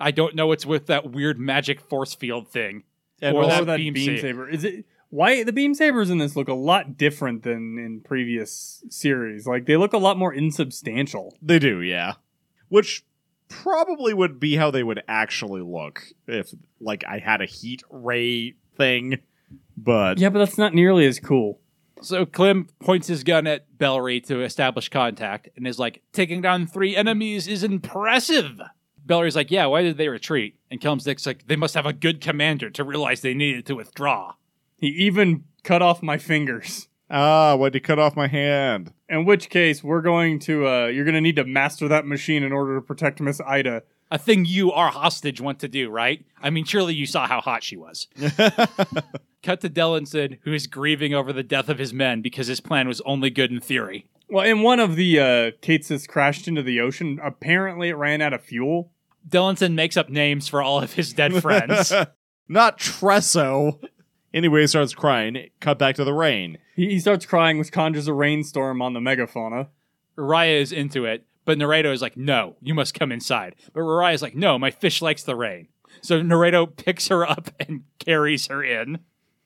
I 0.00 0.10
don't 0.10 0.34
know 0.34 0.46
what's 0.46 0.64
with 0.64 0.86
that 0.86 1.10
weird 1.12 1.38
magic 1.38 1.80
force 1.82 2.14
field 2.14 2.48
thing. 2.48 2.84
And 3.20 3.36
Or 3.36 3.46
that 3.46 3.66
that, 3.66 3.76
beam 3.76 3.92
beam, 3.92 4.16
sa- 4.16 4.22
saber. 4.22 4.48
Is 4.48 4.64
it 4.64 4.86
why 5.10 5.42
the 5.42 5.52
beam 5.52 5.74
sabers 5.74 6.10
in 6.10 6.18
this 6.18 6.36
look 6.36 6.48
a 6.48 6.54
lot 6.54 6.96
different 6.96 7.42
than 7.42 7.78
in 7.78 8.00
previous 8.04 8.84
series? 8.90 9.46
Like 9.46 9.66
they 9.66 9.76
look 9.76 9.92
a 9.92 9.98
lot 9.98 10.18
more 10.18 10.32
insubstantial. 10.32 11.36
They 11.40 11.58
do, 11.58 11.80
yeah. 11.80 12.14
Which 12.68 13.04
probably 13.48 14.12
would 14.12 14.38
be 14.38 14.56
how 14.56 14.70
they 14.70 14.82
would 14.82 15.02
actually 15.08 15.62
look 15.62 16.04
if, 16.26 16.52
like, 16.80 17.04
I 17.08 17.18
had 17.18 17.40
a 17.40 17.46
heat 17.46 17.82
ray 17.88 18.54
thing. 18.76 19.20
But 19.76 20.18
Yeah, 20.18 20.28
but 20.28 20.40
that's 20.40 20.58
not 20.58 20.74
nearly 20.74 21.06
as 21.06 21.18
cool. 21.18 21.60
So 22.02 22.26
Klim 22.26 22.68
points 22.80 23.08
his 23.08 23.24
gun 23.24 23.46
at 23.46 23.66
Bellri 23.78 24.24
to 24.26 24.42
establish 24.42 24.88
contact 24.88 25.48
and 25.56 25.66
is 25.66 25.78
like, 25.78 26.02
taking 26.12 26.42
down 26.42 26.66
three 26.66 26.94
enemies 26.94 27.48
is 27.48 27.64
impressive. 27.64 28.60
Bellri's 29.06 29.34
like, 29.34 29.50
yeah, 29.50 29.66
why 29.66 29.82
did 29.82 29.96
they 29.96 30.08
retreat? 30.08 30.58
And 30.70 30.80
Klim 30.80 31.00
Nick's 31.06 31.26
like, 31.26 31.46
they 31.46 31.56
must 31.56 31.74
have 31.74 31.86
a 31.86 31.92
good 31.92 32.20
commander 32.20 32.68
to 32.70 32.84
realize 32.84 33.22
they 33.22 33.34
needed 33.34 33.64
to 33.66 33.74
withdraw. 33.74 34.34
He 34.78 34.86
even 34.88 35.44
cut 35.64 35.82
off 35.82 36.02
my 36.02 36.16
fingers. 36.18 36.88
ah, 37.10 37.56
why'd 37.56 37.74
you 37.74 37.80
cut 37.80 37.98
off 37.98 38.16
my 38.16 38.28
hand? 38.28 38.92
In 39.08 39.24
which 39.24 39.50
case, 39.50 39.82
we're 39.82 40.02
going 40.02 40.38
to 40.40 40.66
uh 40.66 40.86
you're 40.86 41.04
gonna 41.04 41.20
need 41.20 41.36
to 41.36 41.44
master 41.44 41.88
that 41.88 42.06
machine 42.06 42.42
in 42.42 42.52
order 42.52 42.76
to 42.76 42.80
protect 42.82 43.20
Miss 43.20 43.40
Ida. 43.40 43.82
A 44.10 44.18
thing 44.18 44.46
you, 44.46 44.72
our 44.72 44.90
hostage, 44.90 45.38
want 45.40 45.58
to 45.60 45.68
do, 45.68 45.90
right? 45.90 46.24
I 46.42 46.48
mean, 46.48 46.64
surely 46.64 46.94
you 46.94 47.04
saw 47.04 47.26
how 47.26 47.42
hot 47.42 47.62
she 47.62 47.76
was. 47.76 48.06
Cut 49.42 49.60
to 49.60 49.68
Dellensen, 49.68 50.38
who 50.42 50.52
is 50.54 50.66
grieving 50.66 51.12
over 51.12 51.32
the 51.32 51.42
death 51.42 51.68
of 51.68 51.78
his 51.78 51.92
men 51.92 52.22
because 52.22 52.46
his 52.46 52.60
plan 52.60 52.88
was 52.88 53.00
only 53.02 53.28
good 53.30 53.50
in 53.50 53.60
theory. 53.60 54.06
Well, 54.30 54.46
in 54.46 54.62
one 54.62 54.80
of 54.80 54.96
the 54.96 55.20
uh 55.20 55.50
Kate's 55.60 56.06
crashed 56.06 56.48
into 56.48 56.62
the 56.62 56.80
ocean, 56.80 57.18
apparently 57.22 57.88
it 57.88 57.96
ran 57.96 58.20
out 58.22 58.32
of 58.32 58.42
fuel. 58.42 58.92
Dellensen 59.28 59.74
makes 59.74 59.96
up 59.96 60.08
names 60.08 60.48
for 60.48 60.62
all 60.62 60.80
of 60.80 60.94
his 60.94 61.12
dead 61.12 61.42
friends. 61.42 61.92
Not 62.48 62.78
Tresso. 62.78 63.78
Anyway, 64.32 64.60
he 64.60 64.66
starts 64.66 64.94
crying. 64.94 65.48
Cut 65.60 65.78
back 65.78 65.94
to 65.96 66.04
the 66.04 66.12
rain. 66.12 66.58
He, 66.74 66.90
he 66.90 67.00
starts 67.00 67.26
crying, 67.26 67.58
which 67.58 67.72
conjures 67.72 68.08
a 68.08 68.12
rainstorm 68.12 68.82
on 68.82 68.92
the 68.92 69.00
megafauna. 69.00 69.68
Raya 70.16 70.60
is 70.60 70.72
into 70.72 71.04
it, 71.04 71.24
but 71.44 71.58
Noredo 71.58 71.92
is 71.92 72.02
like, 72.02 72.16
no, 72.16 72.56
you 72.60 72.74
must 72.74 72.98
come 72.98 73.12
inside. 73.12 73.54
But 73.72 73.80
Raya 73.80 74.14
is 74.14 74.22
like, 74.22 74.34
no, 74.34 74.58
my 74.58 74.70
fish 74.70 75.00
likes 75.00 75.22
the 75.22 75.36
rain. 75.36 75.68
So 76.02 76.20
Noredo 76.20 76.74
picks 76.76 77.08
her 77.08 77.28
up 77.28 77.50
and 77.60 77.84
carries 77.98 78.48
her 78.48 78.62
in. 78.62 78.98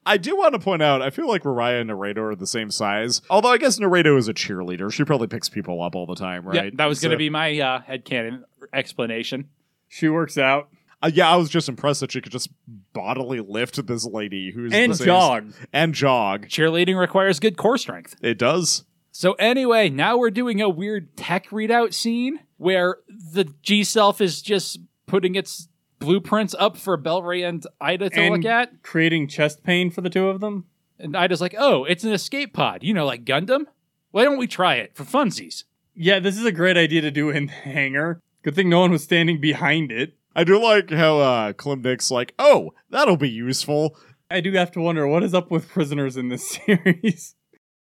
I 0.04 0.16
do 0.16 0.36
want 0.36 0.54
to 0.54 0.58
point 0.58 0.82
out, 0.82 1.00
I 1.00 1.10
feel 1.10 1.28
like 1.28 1.44
Raya 1.44 1.80
and 1.80 1.90
Noredo 1.90 2.32
are 2.32 2.34
the 2.34 2.46
same 2.46 2.72
size. 2.72 3.22
Although 3.30 3.50
I 3.50 3.58
guess 3.58 3.78
Noredo 3.78 4.18
is 4.18 4.26
a 4.26 4.34
cheerleader. 4.34 4.92
She 4.92 5.04
probably 5.04 5.28
picks 5.28 5.48
people 5.48 5.80
up 5.80 5.94
all 5.94 6.06
the 6.06 6.16
time, 6.16 6.44
right? 6.44 6.64
Yeah, 6.64 6.70
that 6.74 6.86
was 6.86 7.00
going 7.00 7.12
to 7.12 7.16
be 7.16 7.30
my 7.30 7.56
uh, 7.60 7.82
headcanon 7.82 8.42
explanation. 8.72 9.48
She 9.86 10.08
works 10.08 10.36
out 10.36 10.70
Uh, 11.02 11.10
yeah, 11.12 11.28
I 11.30 11.36
was 11.36 11.50
just 11.50 11.68
impressed 11.68 12.00
that 12.00 12.12
she 12.12 12.20
could 12.20 12.32
just 12.32 12.48
bodily 12.92 13.40
lift 13.40 13.84
this 13.86 14.04
lady 14.06 14.52
who's 14.52 14.72
and 14.72 14.92
the 14.92 14.96
same- 14.96 15.06
jog. 15.06 15.52
and 15.72 15.94
jog. 15.94 16.46
Cheerleading 16.46 16.98
requires 16.98 17.40
good 17.40 17.56
core 17.56 17.78
strength. 17.78 18.14
It 18.22 18.38
does. 18.38 18.84
So 19.10 19.32
anyway, 19.34 19.88
now 19.90 20.16
we're 20.16 20.30
doing 20.30 20.60
a 20.62 20.68
weird 20.68 21.16
tech 21.16 21.48
readout 21.50 21.92
scene 21.92 22.40
where 22.56 22.98
the 23.08 23.52
G 23.62 23.84
self 23.84 24.20
is 24.20 24.40
just 24.40 24.78
putting 25.06 25.34
its 25.34 25.68
blueprints 25.98 26.54
up 26.58 26.76
for 26.76 26.96
Bellri 26.96 27.46
and 27.46 27.64
Ida 27.80 28.10
to 28.10 28.20
And- 28.20 28.34
look 28.36 28.44
at. 28.44 28.82
creating 28.82 29.28
chest 29.28 29.62
pain 29.64 29.90
for 29.90 30.00
the 30.00 30.10
two 30.10 30.28
of 30.28 30.40
them. 30.40 30.64
And 30.98 31.16
Ida's 31.16 31.40
like, 31.40 31.54
oh, 31.58 31.84
it's 31.84 32.04
an 32.04 32.12
escape 32.12 32.52
pod. 32.54 32.82
You 32.84 32.94
know, 32.94 33.04
like 33.04 33.24
Gundam? 33.24 33.64
Why 34.12 34.22
don't 34.24 34.38
we 34.38 34.46
try 34.46 34.76
it 34.76 34.94
for 34.94 35.04
funsies? 35.04 35.64
Yeah, 35.94 36.20
this 36.20 36.38
is 36.38 36.44
a 36.44 36.52
great 36.52 36.76
idea 36.76 37.00
to 37.02 37.10
do 37.10 37.28
in 37.28 37.46
the 37.46 37.52
hangar. 37.64 38.20
Good 38.42 38.54
thing 38.54 38.68
no 38.68 38.80
one 38.80 38.92
was 38.92 39.02
standing 39.04 39.40
behind 39.40 39.90
it. 39.92 40.14
I 40.34 40.44
do 40.44 40.62
like 40.62 40.90
how 40.90 41.18
uh 41.18 41.52
Klim 41.52 41.82
Nick's 41.82 42.10
like, 42.10 42.34
oh, 42.38 42.72
that'll 42.90 43.16
be 43.16 43.28
useful. 43.30 43.96
I 44.30 44.40
do 44.40 44.52
have 44.52 44.70
to 44.72 44.80
wonder 44.80 45.06
what 45.06 45.22
is 45.22 45.34
up 45.34 45.50
with 45.50 45.68
prisoners 45.68 46.16
in 46.16 46.28
this 46.28 46.48
series. 46.66 47.34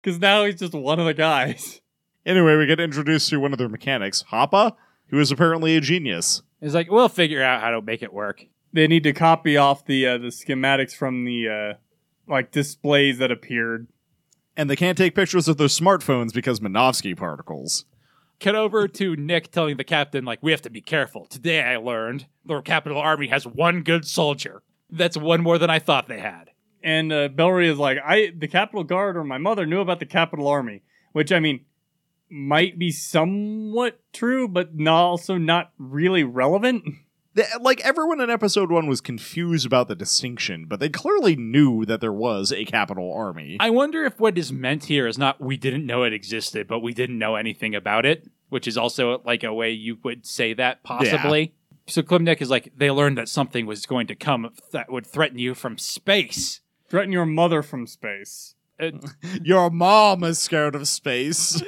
Because 0.02 0.20
now 0.20 0.44
he's 0.44 0.60
just 0.60 0.74
one 0.74 1.00
of 1.00 1.06
the 1.06 1.14
guys. 1.14 1.80
Anyway, 2.26 2.56
we 2.56 2.66
get 2.66 2.80
introduced 2.80 3.30
to 3.30 3.38
one 3.38 3.54
of 3.54 3.58
their 3.58 3.70
mechanics, 3.70 4.24
Hoppa, 4.32 4.76
who 5.08 5.20
is 5.20 5.32
apparently 5.32 5.76
a 5.76 5.82
genius. 5.82 6.42
He's 6.62 6.74
like, 6.74 6.90
we'll 6.90 7.10
figure 7.10 7.44
out 7.44 7.62
how 7.62 7.72
to 7.72 7.82
make 7.82 8.02
it 8.02 8.14
work. 8.14 8.46
They 8.72 8.88
need 8.88 9.04
to 9.04 9.14
copy 9.14 9.58
off 9.58 9.86
the 9.86 10.08
uh, 10.08 10.18
the 10.18 10.28
schematics 10.28 10.96
from 10.96 11.26
the 11.26 11.50
uh, 11.50 11.78
like 12.28 12.52
displays 12.52 13.18
that 13.20 13.32
appeared. 13.32 13.88
And 14.56 14.70
they 14.70 14.76
can't 14.76 14.98
take 14.98 15.16
pictures 15.16 15.48
of 15.48 15.58
their 15.58 15.68
smartphones 15.68 16.34
because 16.34 16.60
Minovsky 16.60 17.16
particles. 17.18 17.86
Cut 18.39 18.56
over 18.56 18.88
to 18.88 19.15
Nick 19.15 19.52
telling 19.52 19.78
the 19.78 19.84
captain, 19.84 20.26
like, 20.26 20.39
we 20.41 20.52
have 20.52 20.62
to 20.63 20.69
be 20.69 20.82
careful. 20.82 21.26
Today 21.26 21.62
I 21.62 21.78
learned 21.78 22.28
the 22.46 22.62
Capital 22.62 22.98
Army 22.98 23.28
has 23.28 23.48
one 23.48 23.84
good 23.84 24.06
soldier. 24.06 24.63
That's 24.89 25.17
one 25.17 25.41
more 25.41 25.58
than 25.58 25.69
I 25.69 25.80
thought 25.80 26.08
they 26.08 26.19
had. 26.19 26.50
And 26.84 27.13
uh, 27.13 27.30
Bellri 27.30 27.69
is 27.69 27.78
like, 27.78 27.98
I 28.06 28.34
the 28.38 28.50
Capital 28.50 28.84
Guard 28.84 29.15
or 29.15 29.24
my 29.24 29.38
mother 29.38 29.65
knew 29.65 29.80
about 29.80 30.00
the 30.00 30.06
Capital 30.06 30.48
Army, 30.48 30.84
which 31.13 31.32
I 31.32 31.39
mean 31.39 31.65
might 32.30 32.78
be 32.78 32.91
somewhat 32.91 33.99
true, 34.12 34.47
but 34.47 34.76
not, 34.76 35.03
also 35.03 35.38
not 35.38 35.72
really 35.78 36.24
relevant. 36.24 36.84
They- 37.36 37.46
like 37.60 37.82
everyone 37.82 38.22
in 38.22 38.30
episode 38.30 38.72
one 38.72 38.88
was 38.88 39.02
confused 39.02 39.66
about 39.66 39.88
the 39.88 39.96
distinction, 39.96 40.66
but 40.66 40.80
they 40.80 40.90
clearly 40.90 41.36
knew 41.36 41.86
that 41.86 42.00
there 42.00 42.14
was 42.14 42.52
a 42.52 42.66
capital 42.66 43.12
army. 43.12 43.58
I 43.60 43.70
wonder 43.72 44.04
if 44.04 44.20
what 44.20 44.38
is 44.38 44.52
meant 44.54 44.86
here 44.86 45.08
is 45.08 45.18
not 45.18 45.42
we 45.42 45.58
didn't 45.58 45.86
know 45.86 46.04
it 46.04 46.14
existed, 46.14 46.68
but 46.68 46.80
we 46.80 46.94
didn't 46.94 47.18
know 47.18 47.36
anything 47.36 47.74
about 47.74 48.06
it, 48.06 48.30
which 48.50 48.68
is 48.68 48.78
also 48.78 49.22
like 49.26 49.44
a 49.44 49.54
way 49.54 49.72
you 49.72 49.98
would 50.04 50.26
say 50.26 50.54
that 50.54 50.84
possibly. 50.84 51.54
So 51.88 52.02
Klim 52.02 52.24
Nick 52.24 52.42
is 52.42 52.50
like, 52.50 52.72
they 52.78 52.90
learned 52.92 53.18
that 53.18 53.28
something 53.28 53.66
was 53.66 53.86
going 53.86 54.08
to 54.08 54.16
come 54.16 54.50
that 54.72 54.92
would 54.92 55.06
threaten 55.06 55.38
you 55.38 55.54
from 55.54 55.78
space. 55.78 56.62
Threaten 56.88 57.12
your 57.12 57.26
mother 57.26 57.62
from 57.62 57.88
space. 57.88 58.56
Uh, 58.80 58.92
Your 59.44 59.70
mom 59.70 60.24
is 60.24 60.40
scared 60.40 60.76
of 60.76 60.88
space. 60.88 61.62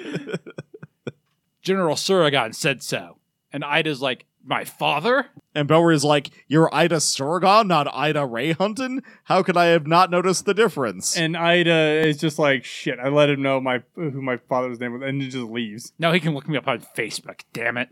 General 1.61 1.95
Surugan 1.95 2.53
said 2.53 2.84
so. 2.84 3.18
And 3.51 3.63
Ida's 3.63 4.01
like, 4.01 4.26
my 4.45 4.63
father? 4.63 5.27
and 5.55 5.69
Bellri 5.69 5.95
is 5.95 6.03
like, 6.03 6.29
You're 6.47 6.73
Ida 6.73 6.97
Sturgon, 6.97 7.67
not 7.67 7.87
Ida 7.91 8.25
Ray 8.25 8.51
Hunton? 8.51 9.01
How 9.23 9.41
could 9.41 9.57
I 9.57 9.67
have 9.67 9.87
not 9.87 10.11
noticed 10.11 10.45
the 10.45 10.53
difference? 10.53 11.17
And 11.17 11.35
Ida 11.35 12.05
is 12.05 12.17
just 12.17 12.37
like, 12.37 12.65
shit, 12.65 12.99
I 12.99 13.07
let 13.07 13.29
him 13.29 13.41
know 13.41 13.59
my 13.61 13.81
who 13.95 14.21
my 14.21 14.37
father's 14.37 14.79
name 14.79 14.93
was, 14.93 15.01
and 15.01 15.21
he 15.21 15.29
just 15.29 15.45
leaves. 15.45 15.93
Now 15.97 16.11
he 16.11 16.19
can 16.19 16.35
look 16.35 16.47
me 16.47 16.57
up 16.57 16.67
on 16.67 16.81
Facebook, 16.95 17.41
damn 17.53 17.77
it. 17.77 17.89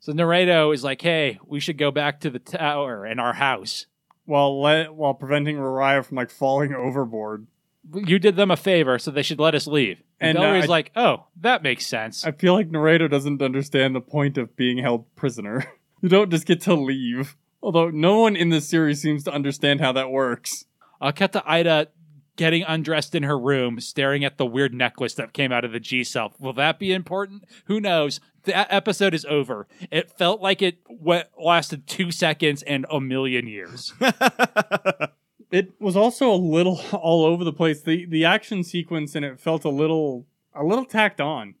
So 0.00 0.14
Noredo 0.14 0.74
is 0.74 0.82
like, 0.82 1.02
hey, 1.02 1.38
we 1.46 1.60
should 1.60 1.76
go 1.76 1.90
back 1.90 2.20
to 2.20 2.30
the 2.30 2.38
tower 2.38 3.04
and 3.04 3.20
our 3.20 3.34
house. 3.34 3.86
While 4.24 4.62
let 4.62 4.94
while 4.94 5.14
preventing 5.14 5.56
Raraiya 5.56 6.04
from 6.04 6.16
like 6.16 6.30
falling 6.30 6.74
overboard. 6.74 7.46
You 7.92 8.18
did 8.18 8.36
them 8.36 8.50
a 8.50 8.56
favor, 8.56 8.98
so 8.98 9.10
they 9.10 9.22
should 9.22 9.40
let 9.40 9.54
us 9.54 9.66
leave. 9.66 10.02
And, 10.20 10.36
And, 10.36 10.44
uh, 10.44 10.64
I- 10.64 10.66
like, 10.66 10.92
oh, 10.96 11.26
that 11.40 11.62
makes 11.62 11.86
sense. 11.86 12.24
I 12.26 12.32
feel 12.32 12.52
like 12.54 12.68
Noredo 12.70 13.08
doesn't 13.10 13.40
understand 13.42 13.94
the 13.94 14.00
point 14.00 14.36
of 14.38 14.54
being 14.56 14.78
held 14.78 15.14
prisoner. 15.16 15.64
you 16.02 16.08
don't 16.08 16.30
just 16.30 16.46
get 16.46 16.60
to 16.62 16.74
leave. 16.74 17.36
Although 17.62 17.90
no 17.90 18.20
one 18.20 18.36
in 18.36 18.48
this 18.50 18.68
series 18.68 19.00
seems 19.02 19.24
to 19.24 19.32
understand 19.32 19.80
how 19.80 19.92
that 19.92 20.10
works. 20.10 20.64
I'll 21.00 21.12
cut 21.12 21.32
to 21.32 21.42
Ida 21.50 21.88
getting 22.36 22.62
undressed 22.62 23.14
in 23.14 23.22
her 23.22 23.38
room, 23.38 23.80
staring 23.80 24.24
at 24.24 24.38
the 24.38 24.46
weird 24.46 24.72
necklace 24.72 25.14
that 25.14 25.32
came 25.34 25.52
out 25.52 25.64
of 25.64 25.72
the 25.72 25.80
G 25.80 26.04
self. 26.04 26.38
Will 26.40 26.54
that 26.54 26.78
be 26.78 26.92
important? 26.92 27.44
Who 27.66 27.80
knows? 27.80 28.18
That 28.44 28.68
episode 28.70 29.12
is 29.12 29.26
over. 29.26 29.66
It 29.90 30.10
felt 30.16 30.40
like 30.40 30.62
it 30.62 30.78
went, 30.88 31.28
lasted 31.38 31.86
two 31.86 32.10
seconds 32.10 32.62
and 32.62 32.86
a 32.90 32.98
million 33.00 33.46
years. 33.46 33.92
It 35.50 35.72
was 35.80 35.96
also 35.96 36.32
a 36.32 36.36
little 36.36 36.80
all 36.92 37.24
over 37.24 37.44
the 37.44 37.52
place. 37.52 37.80
The 37.82 38.04
the 38.06 38.24
action 38.24 38.64
sequence 38.64 39.14
in 39.14 39.24
it 39.24 39.40
felt 39.40 39.64
a 39.64 39.70
little 39.70 40.26
a 40.54 40.64
little 40.64 40.84
tacked 40.84 41.20
on. 41.20 41.54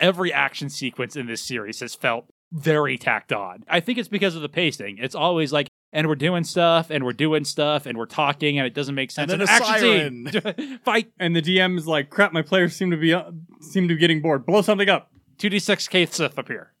Every 0.00 0.32
action 0.32 0.70
sequence 0.70 1.16
in 1.16 1.26
this 1.26 1.42
series 1.42 1.80
has 1.80 1.94
felt 1.94 2.26
very 2.52 2.96
tacked 2.96 3.32
on. 3.32 3.64
I 3.68 3.80
think 3.80 3.98
it's 3.98 4.08
because 4.08 4.36
of 4.36 4.42
the 4.42 4.48
pacing. 4.48 4.98
It's 4.98 5.16
always 5.16 5.52
like, 5.52 5.68
and 5.92 6.06
we're 6.08 6.14
doing 6.14 6.44
stuff, 6.44 6.90
and 6.90 7.04
we're 7.04 7.12
doing 7.12 7.44
stuff, 7.44 7.84
and 7.84 7.98
we're 7.98 8.06
talking, 8.06 8.56
and 8.56 8.66
it 8.66 8.72
doesn't 8.72 8.94
make 8.94 9.10
sense. 9.10 9.30
then 9.30 9.40
a 9.40 9.46
action 9.46 10.30
scene, 10.30 10.78
fight. 10.84 11.12
And 11.18 11.34
the 11.34 11.42
DM 11.42 11.76
is 11.76 11.86
like, 11.86 12.08
"Crap, 12.10 12.32
my 12.32 12.42
players 12.42 12.74
seem 12.76 12.90
to 12.92 12.96
be 12.96 13.12
uh, 13.12 13.30
seem 13.60 13.88
to 13.88 13.94
be 13.94 14.00
getting 14.00 14.22
bored. 14.22 14.46
Blow 14.46 14.62
something 14.62 14.88
up." 14.88 15.10
2d6 15.38 15.90
Cat 15.90 16.14
Sith 16.14 16.38
appear. 16.38 16.72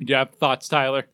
Do 0.00 0.06
you 0.08 0.16
have 0.16 0.30
thoughts, 0.32 0.68
Tyler? 0.68 1.06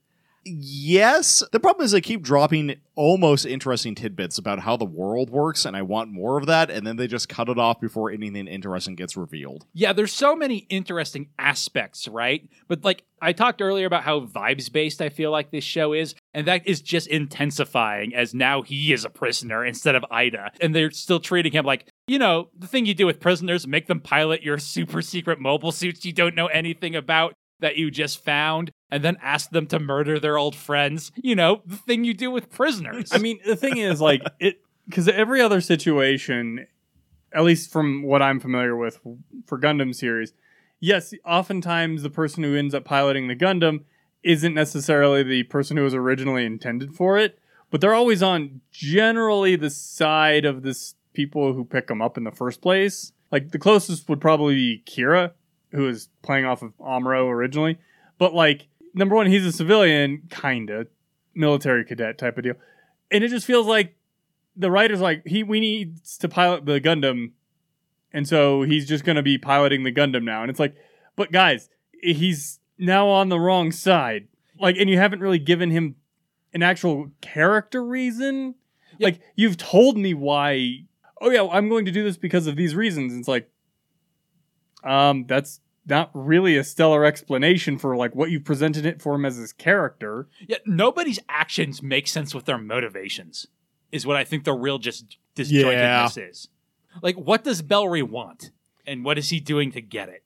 Yes. 0.47 1.42
The 1.53 1.61
problem 1.61 1.84
is 1.84 1.90
they 1.90 2.01
keep 2.01 2.22
dropping 2.22 2.76
almost 2.94 3.44
interesting 3.44 3.94
tidbits 3.94 4.38
about 4.38 4.61
how 4.61 4.76
the 4.76 4.84
world 4.84 5.30
works, 5.30 5.64
and 5.64 5.76
I 5.76 5.82
want 5.82 6.11
more 6.11 6.38
of 6.38 6.47
that, 6.47 6.70
and 6.70 6.86
then 6.86 6.97
they 6.97 7.07
just 7.07 7.28
cut 7.28 7.49
it 7.49 7.59
off 7.59 7.80
before 7.80 8.11
anything 8.11 8.47
interesting 8.47 8.94
gets 8.94 9.16
revealed. 9.16 9.66
Yeah, 9.74 9.92
there's 9.92 10.12
so 10.12 10.34
many 10.34 10.66
interesting 10.68 11.28
aspects, 11.38 12.09
right? 12.09 12.49
But 12.68 12.84
like 12.84 13.03
I 13.20 13.32
talked 13.32 13.61
earlier 13.61 13.86
about 13.86 14.05
how 14.05 14.20
vibes 14.20 14.70
based 14.72 15.01
I 15.01 15.09
feel 15.09 15.30
like 15.30 15.51
this 15.51 15.64
show 15.64 15.92
is, 15.92 16.14
and 16.34 16.47
that 16.47 16.66
is 16.66 16.80
just 16.80 17.07
intensifying 17.09 18.14
as 18.14 18.34
now 18.34 18.62
he 18.62 18.92
is 18.92 19.05
a 19.05 19.11
prisoner 19.11 19.64
instead 19.64 19.94
of 19.94 20.05
Ida. 20.11 20.53
And 20.61 20.74
they're 20.74 20.90
still 20.90 21.20
treating 21.20 21.53
him 21.53 21.64
like, 21.64 21.86
you 22.07 22.18
know, 22.18 22.49
the 22.57 22.66
thing 22.66 22.86
you 22.86 22.94
do 22.94 23.07
with 23.07 23.20
prisoners, 23.20 23.66
make 23.66 23.86
them 23.86 24.01
pilot 24.01 24.42
your 24.42 24.59
super 24.59 25.03
secret 25.03 25.40
mobile 25.40 25.72
suits 25.72 26.05
you 26.05 26.12
don't 26.12 26.34
know 26.34 26.47
anything 26.47 26.94
about 26.94 27.34
that 27.61 27.76
you 27.76 27.90
just 27.90 28.24
found, 28.24 28.70
and 28.90 29.02
then 29.02 29.16
ask 29.22 29.50
them 29.50 29.66
to 29.68 29.78
murder 29.78 30.18
their 30.18 30.38
old 30.38 30.54
friends. 30.54 31.12
You 31.16 31.34
know, 31.34 31.62
the 31.66 31.76
thing 31.76 32.04
you 32.04 32.14
do 32.14 32.30
with 32.30 32.50
prisoners. 32.50 33.11
I 33.12 33.18
mean, 33.18 33.38
the 33.44 33.57
thing 33.57 33.78
is, 33.78 34.00
like, 34.00 34.22
it 34.40 34.61
because 34.88 35.09
every 35.09 35.40
other 35.40 35.61
situation, 35.61 36.66
at 37.32 37.44
least 37.44 37.70
from 37.70 38.02
what 38.02 38.22
I'm 38.22 38.40
familiar 38.40 38.76
with 38.76 39.00
for 39.46 39.59
Gundam 39.59 39.94
series, 39.94 40.32
yes, 40.80 41.12
oftentimes 41.24 42.02
the 42.02 42.11
person 42.11 42.42
who 42.42 42.54
ends 42.57 42.74
up 42.74 42.84
piloting 42.84 43.28
the 43.28 43.36
Gundam 43.36 43.84
isn't 44.22 44.54
necessarily 44.54 45.22
the 45.22 45.44
person 45.44 45.76
who 45.76 45.84
was 45.84 45.94
originally 45.94 46.44
intended 46.44 46.94
for 46.94 47.18
it, 47.18 47.38
but 47.70 47.80
they're 47.80 47.94
always 47.94 48.22
on 48.22 48.61
generally 48.72 49.57
the 49.57 49.70
side 49.70 50.44
of 50.44 50.62
this 50.62 50.94
people 51.12 51.52
who 51.52 51.64
pick 51.64 51.86
them 51.86 52.02
up 52.02 52.16
in 52.16 52.24
the 52.24 52.30
first 52.30 52.61
place. 52.61 53.12
Like 53.30 53.50
the 53.50 53.59
closest 53.59 54.09
would 54.09 54.20
probably 54.20 54.54
be 54.54 54.82
Kira, 54.86 55.32
who 55.76 55.88
is 55.88 56.08
playing 56.22 56.44
off 56.44 56.62
of 56.62 56.76
Amuro 56.78 57.28
originally, 57.28 57.78
but 58.18 58.34
like 58.34 58.68
number 58.94 59.14
one, 59.14 59.26
he's 59.26 59.44
a 59.44 59.52
civilian, 59.52 60.22
kinda 60.30 60.86
military 61.34 61.84
cadet 61.84 62.18
type 62.18 62.38
of 62.38 62.44
deal, 62.44 62.54
and 63.10 63.22
it 63.22 63.28
just 63.28 63.46
feels 63.46 63.66
like 63.66 63.96
the 64.56 64.70
writer's 64.70 65.00
like 65.00 65.22
he 65.26 65.42
we 65.42 65.60
needs 65.60 66.18
to 66.18 66.28
pilot 66.28 66.66
the 66.66 66.80
Gundam, 66.80 67.32
and 68.12 68.26
so 68.26 68.62
he's 68.62 68.86
just 68.86 69.04
gonna 69.04 69.22
be 69.22 69.38
piloting 69.38 69.84
the 69.84 69.92
Gundam 69.92 70.24
now, 70.24 70.42
and 70.42 70.50
it's 70.50 70.60
like, 70.60 70.74
but 71.14 71.30
guys, 71.30 71.68
he's 72.02 72.58
now 72.78 73.08
on 73.08 73.28
the 73.28 73.38
wrong 73.38 73.70
side, 73.70 74.28
like, 74.58 74.76
and 74.76 74.90
you 74.90 74.98
haven't 74.98 75.20
really 75.20 75.38
given 75.38 75.70
him 75.70 75.96
an 76.52 76.62
actual 76.62 77.10
character 77.20 77.84
reason. 77.84 78.54
Yeah. 78.98 79.08
Like 79.08 79.20
you've 79.36 79.56
told 79.58 79.98
me 79.98 80.14
why. 80.14 80.86
Oh 81.20 81.30
yeah, 81.30 81.46
I'm 81.50 81.68
going 81.68 81.84
to 81.84 81.90
do 81.90 82.02
this 82.02 82.16
because 82.16 82.46
of 82.46 82.56
these 82.56 82.74
reasons. 82.74 83.14
It's 83.14 83.28
like, 83.28 83.50
um, 84.84 85.26
that's 85.26 85.60
not 85.89 86.11
really 86.14 86.57
a 86.57 86.64
stellar 86.64 87.05
explanation 87.05 87.78
for 87.78 87.97
like 87.97 88.14
what 88.14 88.30
you 88.30 88.41
presented 88.41 88.84
it 88.84 89.01
for 89.01 89.14
him 89.14 89.24
as 89.24 89.37
his 89.37 89.53
character. 89.53 90.28
Yeah, 90.47 90.59
nobody's 90.66 91.18
actions 91.28 91.82
make 91.82 92.07
sense 92.09 92.34
with 92.34 92.45
their 92.45 92.59
motivations, 92.59 93.47
is 93.93 94.07
what 94.07 94.16
I 94.16 94.24
think 94.24 94.45
the 94.45 94.53
real 94.53 94.78
just 94.78 95.16
disjointedness 95.37 96.30
is. 96.30 96.49
Like, 97.03 97.16
what 97.16 97.45
does 97.45 97.62
Bellri 97.62 98.03
want? 98.03 98.51
And 98.87 99.05
what 99.05 99.18
is 99.18 99.28
he 99.30 99.41
doing 99.41 99.72
to 99.72 99.80
get 99.80 100.09
it? 100.09 100.22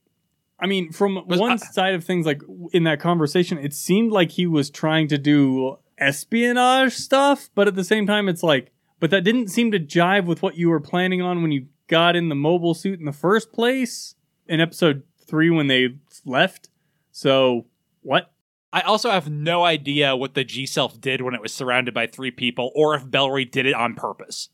I 0.59 0.67
mean, 0.67 0.93
from 0.93 1.27
Was- 1.27 1.41
one 1.41 1.53
I- 1.53 1.57
side 1.57 1.95
of 1.95 2.05
things, 2.05 2.27
like 2.27 2.43
in 2.73 2.85
that 2.85 3.01
conversation, 3.01 3.59
it 3.59 3.73
seemed 3.75 4.13
like 4.13 4.31
he 4.33 4.47
was 4.47 4.71
trying 4.71 5.09
to 5.09 5.19
do 5.19 5.77
espionage 5.99 6.95
stuff, 6.95 7.51
but 7.55 7.67
at 7.69 7.75
the 7.75 7.85
same 7.85 8.07
time, 8.07 8.29
it's 8.29 8.43
like, 8.43 8.71
but 8.99 9.11
that 9.11 9.25
didn't 9.25 9.49
seem 9.49 9.71
to 9.73 9.81
jive 9.81 10.27
with 10.27 10.43
what 10.43 10.57
you 10.57 10.69
were 10.69 10.81
planning 10.81 11.23
on 11.23 11.43
when 11.43 11.51
you 11.53 11.67
got 11.89 12.15
in 12.17 12.29
the 12.29 12.35
mobile 12.35 12.75
suit 12.75 12.99
in 13.01 13.07
the 13.07 13.13
first 13.13 13.53
place 13.53 14.15
in 14.47 14.61
episode 14.61 15.03
three 15.31 15.49
when 15.51 15.68
they 15.68 15.95
left. 16.26 16.68
So, 17.12 17.66
what? 18.03 18.31
I 18.72 18.83
also 18.83 19.11
have 19.11 19.28
no 19.31 19.64
idea 19.64 20.14
what 20.14 20.35
the 20.35 20.45
G 20.45 20.66
Self 20.66 21.01
did 21.01 21.22
when 21.22 21.35
it 21.35 21.41
was 21.41 21.53
surrounded 21.55 21.95
by 21.95 22.07
three 22.07 22.31
people, 22.31 22.70
or 22.74 22.95
if 22.95 23.05
Bellri 23.05 23.51
did 23.51 23.66
it 23.66 23.74
on 23.74 23.95
purpose. 23.95 24.49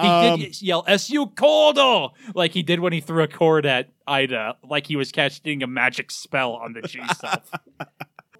He 0.00 0.06
Um, 0.08 0.40
did 0.40 0.60
yell 0.62 0.84
"SU 0.88 1.26
Cordo" 1.26 2.10
like 2.34 2.52
he 2.52 2.62
did 2.62 2.80
when 2.80 2.92
he 2.92 3.00
threw 3.00 3.22
a 3.22 3.28
cord 3.28 3.66
at 3.66 3.90
Ida, 4.06 4.56
like 4.68 4.86
he 4.86 4.96
was 4.96 5.12
casting 5.12 5.62
a 5.62 5.66
magic 5.66 6.10
spell 6.10 6.54
on 6.54 6.72
the 6.72 6.82
G 6.82 7.00
Self. 7.20 7.50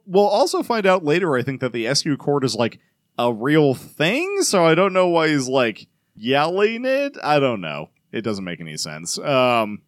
We'll 0.04 0.26
also 0.26 0.64
find 0.64 0.84
out 0.84 1.04
later, 1.04 1.36
I 1.36 1.42
think, 1.42 1.60
that 1.60 1.72
the 1.72 1.86
SU 1.86 2.16
cord 2.16 2.42
is 2.42 2.56
like 2.56 2.80
a 3.18 3.32
real 3.32 3.72
thing, 3.74 4.42
so 4.42 4.66
I 4.66 4.74
don't 4.74 4.92
know 4.92 5.06
why 5.08 5.28
he's 5.28 5.48
like 5.48 5.86
yelling 6.16 6.84
it. 6.84 7.16
I 7.22 7.38
don't 7.38 7.60
know. 7.60 7.90
It 8.10 8.22
doesn't 8.22 8.44
make 8.44 8.60
any 8.60 8.76
sense. 8.76 9.16
Um, 9.18 9.82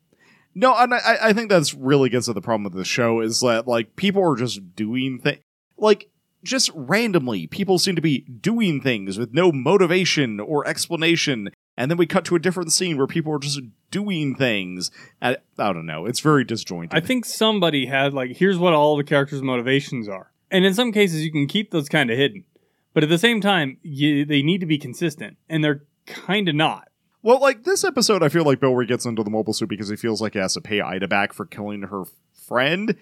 no, 0.54 0.74
and 0.76 0.94
I, 0.94 1.16
I 1.22 1.32
think 1.32 1.50
that's 1.50 1.74
really 1.74 2.08
gets 2.08 2.26
to 2.26 2.32
the 2.32 2.40
problem 2.40 2.64
with 2.64 2.74
the 2.74 2.84
show 2.84 3.20
is 3.20 3.40
that 3.40 3.66
like 3.66 3.96
people 3.96 4.22
are 4.22 4.36
just 4.36 4.74
doing 4.76 5.18
things 5.18 5.40
like 5.76 6.08
just 6.42 6.70
randomly. 6.74 7.46
People 7.46 7.78
seem 7.78 7.96
to 7.96 8.02
be 8.02 8.20
doing 8.20 8.80
things 8.80 9.18
with 9.18 9.32
no 9.32 9.50
motivation 9.50 10.38
or 10.38 10.66
explanation, 10.66 11.48
and 11.76 11.90
then 11.90 11.98
we 11.98 12.06
cut 12.06 12.24
to 12.26 12.36
a 12.36 12.38
different 12.38 12.72
scene 12.72 12.96
where 12.98 13.06
people 13.06 13.32
are 13.32 13.38
just 13.38 13.60
doing 13.90 14.34
things. 14.34 14.90
I, 15.20 15.38
I 15.58 15.72
don't 15.72 15.86
know. 15.86 16.06
It's 16.06 16.20
very 16.20 16.44
disjointed. 16.44 16.96
I 16.96 17.00
think 17.00 17.24
somebody 17.24 17.86
had 17.86 18.12
like, 18.12 18.36
here's 18.36 18.58
what 18.58 18.74
all 18.74 18.96
the 18.96 19.04
characters' 19.04 19.42
motivations 19.42 20.08
are, 20.08 20.32
and 20.50 20.64
in 20.64 20.74
some 20.74 20.92
cases, 20.92 21.24
you 21.24 21.32
can 21.32 21.46
keep 21.46 21.70
those 21.70 21.88
kind 21.88 22.10
of 22.10 22.18
hidden, 22.18 22.44
but 22.92 23.02
at 23.02 23.08
the 23.08 23.18
same 23.18 23.40
time, 23.40 23.78
you, 23.82 24.24
they 24.24 24.42
need 24.42 24.60
to 24.60 24.66
be 24.66 24.78
consistent, 24.78 25.36
and 25.48 25.64
they're 25.64 25.84
kind 26.06 26.48
of 26.48 26.54
not. 26.54 26.88
Well, 27.24 27.40
like 27.40 27.64
this 27.64 27.84
episode, 27.84 28.22
I 28.22 28.28
feel 28.28 28.44
like 28.44 28.60
Bellri 28.60 28.86
gets 28.86 29.06
into 29.06 29.22
the 29.22 29.30
mobile 29.30 29.54
suit 29.54 29.70
because 29.70 29.88
he 29.88 29.96
feels 29.96 30.20
like 30.20 30.34
he 30.34 30.38
has 30.40 30.52
to 30.54 30.60
pay 30.60 30.82
Ida 30.82 31.08
back 31.08 31.32
for 31.32 31.46
killing 31.46 31.80
her 31.84 32.02
friend. 32.46 32.94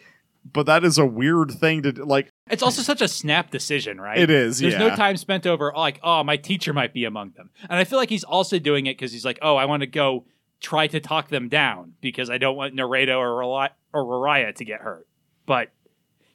But 0.44 0.66
that 0.66 0.84
is 0.84 0.96
a 0.96 1.04
weird 1.04 1.50
thing 1.50 1.82
to 1.82 2.04
like. 2.04 2.28
It's 2.48 2.62
also 2.62 2.82
such 2.82 3.02
a 3.02 3.08
snap 3.08 3.50
decision, 3.50 4.00
right? 4.00 4.18
It 4.18 4.30
is, 4.30 4.60
There's 4.60 4.74
yeah. 4.74 4.78
no 4.78 4.94
time 4.94 5.16
spent 5.16 5.44
over 5.44 5.72
like, 5.76 5.98
oh, 6.04 6.22
my 6.22 6.36
teacher 6.36 6.72
might 6.72 6.94
be 6.94 7.04
among 7.04 7.32
them, 7.32 7.50
and 7.68 7.78
I 7.78 7.84
feel 7.84 7.98
like 7.98 8.10
he's 8.10 8.22
also 8.22 8.60
doing 8.60 8.86
it 8.86 8.96
because 8.96 9.12
he's 9.12 9.24
like, 9.24 9.40
oh, 9.42 9.56
I 9.56 9.64
want 9.64 9.80
to 9.80 9.88
go 9.88 10.24
try 10.60 10.86
to 10.86 11.00
talk 11.00 11.28
them 11.28 11.48
down 11.48 11.94
because 12.00 12.30
I 12.30 12.38
don't 12.38 12.56
want 12.56 12.76
Noredo 12.76 13.18
or 13.18 13.42
Reli- 13.42 13.70
or 13.92 14.04
Raraiya 14.04 14.54
to 14.54 14.64
get 14.64 14.80
hurt. 14.80 15.08
But 15.46 15.70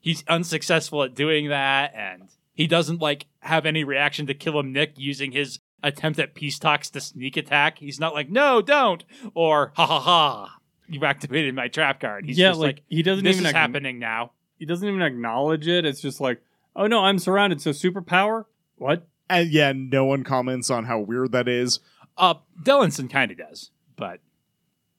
he's 0.01 0.25
unsuccessful 0.27 1.03
at 1.03 1.15
doing 1.15 1.49
that, 1.49 1.93
and 1.95 2.23
he 2.53 2.67
doesn't 2.67 3.01
like 3.01 3.27
have 3.39 3.65
any 3.65 3.85
reaction 3.85 4.27
to 4.27 4.33
Klim 4.33 4.73
Nick 4.73 4.93
using 4.97 5.31
his 5.31 5.59
attempt 5.87 6.19
at 6.19 6.33
peace 6.33 6.59
talks 6.59 6.89
to 6.91 7.01
sneak 7.01 7.37
attack. 7.37 7.79
He's 7.79 7.99
not 7.99 8.13
like, 8.13 8.29
no, 8.29 8.61
don't, 8.61 9.03
or 9.33 9.71
ha 9.75 9.85
ha 9.85 9.99
ha, 9.99 10.57
you've 10.87 11.03
activated 11.03 11.55
my 11.55 11.67
trap 11.67 11.99
card. 11.99 12.25
He's 12.25 12.37
yeah, 12.37 12.49
just 12.49 12.59
like, 12.59 12.75
like, 12.77 12.83
he 12.89 13.03
doesn't 13.03 13.23
this 13.23 13.35
even 13.35 13.45
is 13.45 13.51
ac- 13.51 13.57
happening 13.57 13.99
now. 13.99 14.31
He 14.57 14.65
doesn't 14.65 14.87
even 14.87 15.01
acknowledge 15.01 15.67
it. 15.67 15.85
It's 15.85 16.01
just 16.01 16.19
like, 16.19 16.41
oh 16.75 16.87
no, 16.87 17.01
I'm 17.01 17.19
surrounded. 17.19 17.61
So 17.61 17.71
superpower? 17.71 18.45
What? 18.75 19.07
And 19.29 19.49
yeah, 19.49 19.73
no 19.75 20.05
one 20.05 20.23
comments 20.23 20.69
on 20.69 20.85
how 20.85 20.99
weird 20.99 21.31
that 21.33 21.47
is. 21.47 21.79
Uh, 22.17 22.35
Dellensen 22.63 23.09
kind 23.09 23.31
of 23.31 23.37
does, 23.37 23.71
but 23.95 24.19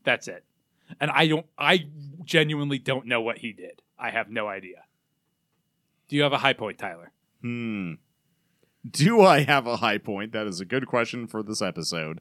that's 0.04 0.28
it. 0.28 0.44
And 1.00 1.10
I 1.10 1.26
don't. 1.26 1.46
I 1.58 1.86
genuinely 2.24 2.78
don't 2.78 3.06
know 3.06 3.20
what 3.20 3.38
he 3.38 3.52
did. 3.52 3.82
I 3.98 4.10
have 4.10 4.30
no 4.30 4.46
idea. 4.48 4.84
Do 6.08 6.16
you 6.16 6.22
have 6.22 6.32
a 6.32 6.38
high 6.38 6.52
point, 6.54 6.78
Tyler? 6.78 7.10
Hmm. 7.42 7.94
Do 8.88 9.20
I 9.22 9.40
have 9.40 9.66
a 9.66 9.76
high 9.76 9.98
point? 9.98 10.32
That 10.32 10.46
is 10.46 10.60
a 10.60 10.64
good 10.64 10.86
question 10.86 11.26
for 11.26 11.42
this 11.42 11.60
episode. 11.62 12.20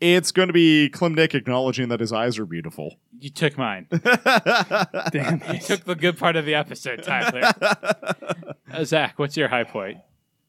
It's 0.00 0.32
going 0.32 0.48
to 0.48 0.52
be 0.52 0.88
Klim 0.88 1.14
Nick 1.14 1.34
acknowledging 1.34 1.88
that 1.88 2.00
his 2.00 2.12
eyes 2.12 2.38
are 2.38 2.46
beautiful. 2.46 2.96
You 3.20 3.30
took 3.30 3.56
mine. 3.56 3.86
Damn 3.90 5.38
You 5.40 5.54
it. 5.54 5.62
took 5.62 5.84
the 5.84 5.94
good 5.96 6.18
part 6.18 6.34
of 6.34 6.44
the 6.44 6.54
episode, 6.54 7.02
Tyler. 7.02 7.52
Uh, 8.72 8.84
Zach, 8.84 9.18
what's 9.18 9.36
your 9.36 9.48
high 9.48 9.64
point? 9.64 9.98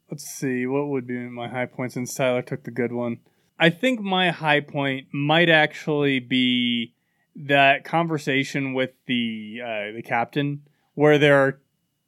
Let's 0.10 0.24
see. 0.24 0.66
What 0.66 0.88
would 0.88 1.06
be 1.06 1.18
my 1.28 1.50
high 1.50 1.66
point 1.66 1.92
since 1.92 2.14
Tyler 2.14 2.42
took 2.42 2.64
the 2.64 2.72
good 2.72 2.94
one? 2.94 3.18
I 3.60 3.70
think 3.70 4.00
my 4.00 4.32
high 4.32 4.62
point 4.62 5.08
might 5.12 5.50
actually 5.50 6.22
be 6.22 6.94
that 7.36 7.84
conversation 7.84 8.74
with 8.74 8.92
the 9.08 9.60
uh, 9.62 9.92
the 9.94 10.02
captain, 10.02 10.62
where 10.94 11.18
there 11.18 11.36
are, 11.36 11.60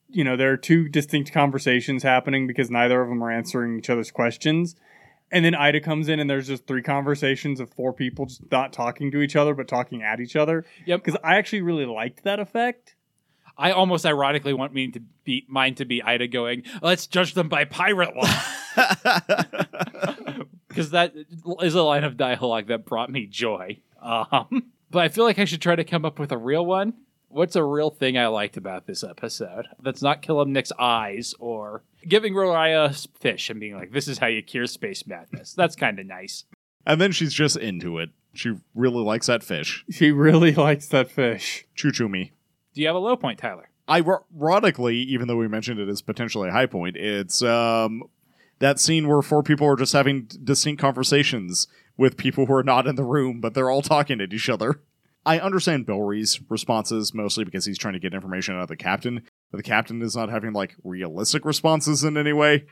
you 0.10 0.24
know, 0.24 0.36
there 0.36 0.52
are 0.52 0.58
two 0.58 0.88
distinct 0.88 1.32
conversations 1.32 2.04
happening 2.04 2.48
because 2.48 2.70
neither 2.70 3.02
of 3.02 3.10
them 3.10 3.24
are 3.24 3.32
answering 3.32 3.78
each 3.78 3.90
other's 3.90 4.12
questions, 4.12 4.76
and 5.32 5.44
then 5.44 5.56
Ida 5.56 5.82
comes 5.82 6.08
in 6.08 6.20
and 6.20 6.30
there's 6.30 6.48
just 6.48 6.68
three 6.68 6.82
conversations 6.82 7.60
of 7.60 7.74
four 7.74 7.94
people 7.94 8.26
just 8.26 8.50
not 8.52 8.72
talking 8.72 9.12
to 9.12 9.22
each 9.22 9.36
other 9.36 9.54
but 9.54 9.68
talking 9.68 10.04
at 10.04 10.20
each 10.20 10.36
other. 10.36 10.66
Yep. 10.86 11.04
Because 11.04 11.20
I 11.24 11.36
actually 11.38 11.62
really 11.62 11.86
liked 11.86 12.24
that 12.24 12.40
effect. 12.40 12.96
I 13.58 13.72
almost 13.72 14.06
ironically 14.06 14.54
want 14.54 14.74
me 14.74 14.92
to 14.92 15.00
be 15.24 15.46
mine 15.48 15.76
to 15.76 15.86
be 15.86 16.04
Ida 16.04 16.28
going, 16.28 16.64
let's 16.82 17.08
judge 17.08 17.34
them 17.34 17.50
by 17.50 17.66
pirate 17.66 18.16
law. 18.16 18.30
Because 20.68 20.90
that 20.90 21.14
is 21.62 21.74
a 21.74 21.84
line 21.84 22.04
of 22.04 22.18
dialogue 22.18 22.68
that 22.68 22.86
brought 22.86 23.10
me 23.10 23.28
joy. 23.28 23.80
Um, 24.02 24.72
but 24.92 25.04
I 25.04 25.08
feel 25.08 25.24
like 25.24 25.40
I 25.40 25.46
should 25.46 25.62
try 25.62 25.74
to 25.74 25.86
come 25.86 26.04
up 26.04 26.20
with 26.20 26.34
a 26.34 26.38
real 26.38 26.66
one. 26.66 26.96
What's 27.36 27.58
a 27.58 27.64
real 27.66 27.90
thing 27.90 28.18
I 28.18 28.28
liked 28.28 28.56
about 28.56 28.88
this 28.88 29.04
episode? 29.04 29.68
That's 29.82 30.02
not 30.02 30.22
Klim 30.22 30.54
Nick's 30.54 30.72
eyes 30.80 31.36
or 31.38 31.84
giving 32.08 32.34
Raraiya 32.34 33.10
fish 33.20 33.50
and 33.50 33.60
being 33.60 33.76
like, 33.76 33.92
this 33.92 34.08
is 34.08 34.20
how 34.20 34.28
you 34.28 34.42
cure 34.42 34.68
space 34.68 35.06
madness. 35.06 35.52
That's 35.54 35.76
kind 35.76 36.00
of 36.00 36.06
nice. 36.06 36.46
and 36.86 37.02
then 37.02 37.12
she's 37.12 37.34
just 37.34 37.58
into 37.58 38.00
it. 38.00 38.12
She 38.34 38.54
really 38.74 39.04
likes 39.04 39.28
that 39.28 39.44
fish. 39.44 39.84
She 39.92 40.12
really 40.12 40.54
likes 40.54 40.88
that 40.88 41.12
fish. 41.12 41.66
Choo 41.76 41.92
choo 41.92 42.08
me. 42.08 42.32
Do 42.74 42.80
you 42.80 42.88
have 42.88 42.96
a 42.96 43.00
low 43.00 43.18
point, 43.18 43.38
Tyler? 43.40 43.68
Ironically, 43.90 44.96
even 45.00 45.28
though 45.28 45.36
we 45.36 45.50
mentioned 45.50 45.82
it 45.82 45.90
as 45.90 46.02
potentially 46.02 46.48
a 46.48 46.54
high 46.54 46.68
point, 46.68 46.96
it's 46.96 47.42
um, 47.42 48.04
that 48.60 48.80
scene 48.80 49.10
where 49.10 49.22
four 49.22 49.44
people 49.44 49.68
are 49.68 49.76
just 49.76 49.92
having 49.92 50.30
distinct 50.42 50.82
conversations 50.82 51.68
with 51.98 52.16
people 52.16 52.46
who 52.46 52.54
are 52.54 52.64
not 52.64 52.88
in 52.88 52.96
the 52.96 53.04
room, 53.04 53.42
but 53.42 53.54
they're 53.54 53.70
all 53.70 53.82
talking 53.82 54.22
at 54.22 54.32
each 54.32 54.48
other. 54.48 54.80
I 55.26 55.40
understand 55.40 55.86
Bellri's 55.86 56.40
responses 56.50 57.14
mostly 57.14 57.46
because 57.46 57.66
he's 57.66 57.78
trying 57.78 57.94
to 57.94 58.00
get 58.00 58.14
information 58.14 58.56
out 58.56 58.62
of 58.62 58.68
the 58.68 58.78
captain, 58.78 59.24
but 59.52 59.58
the 59.58 59.64
captain 59.64 60.02
is 60.02 60.16
not 60.16 60.30
having 60.30 60.54
like 60.54 60.76
realistic 60.84 61.46
responses 61.46 62.04
in 62.04 62.18
any 62.18 62.34
way. 62.34 62.66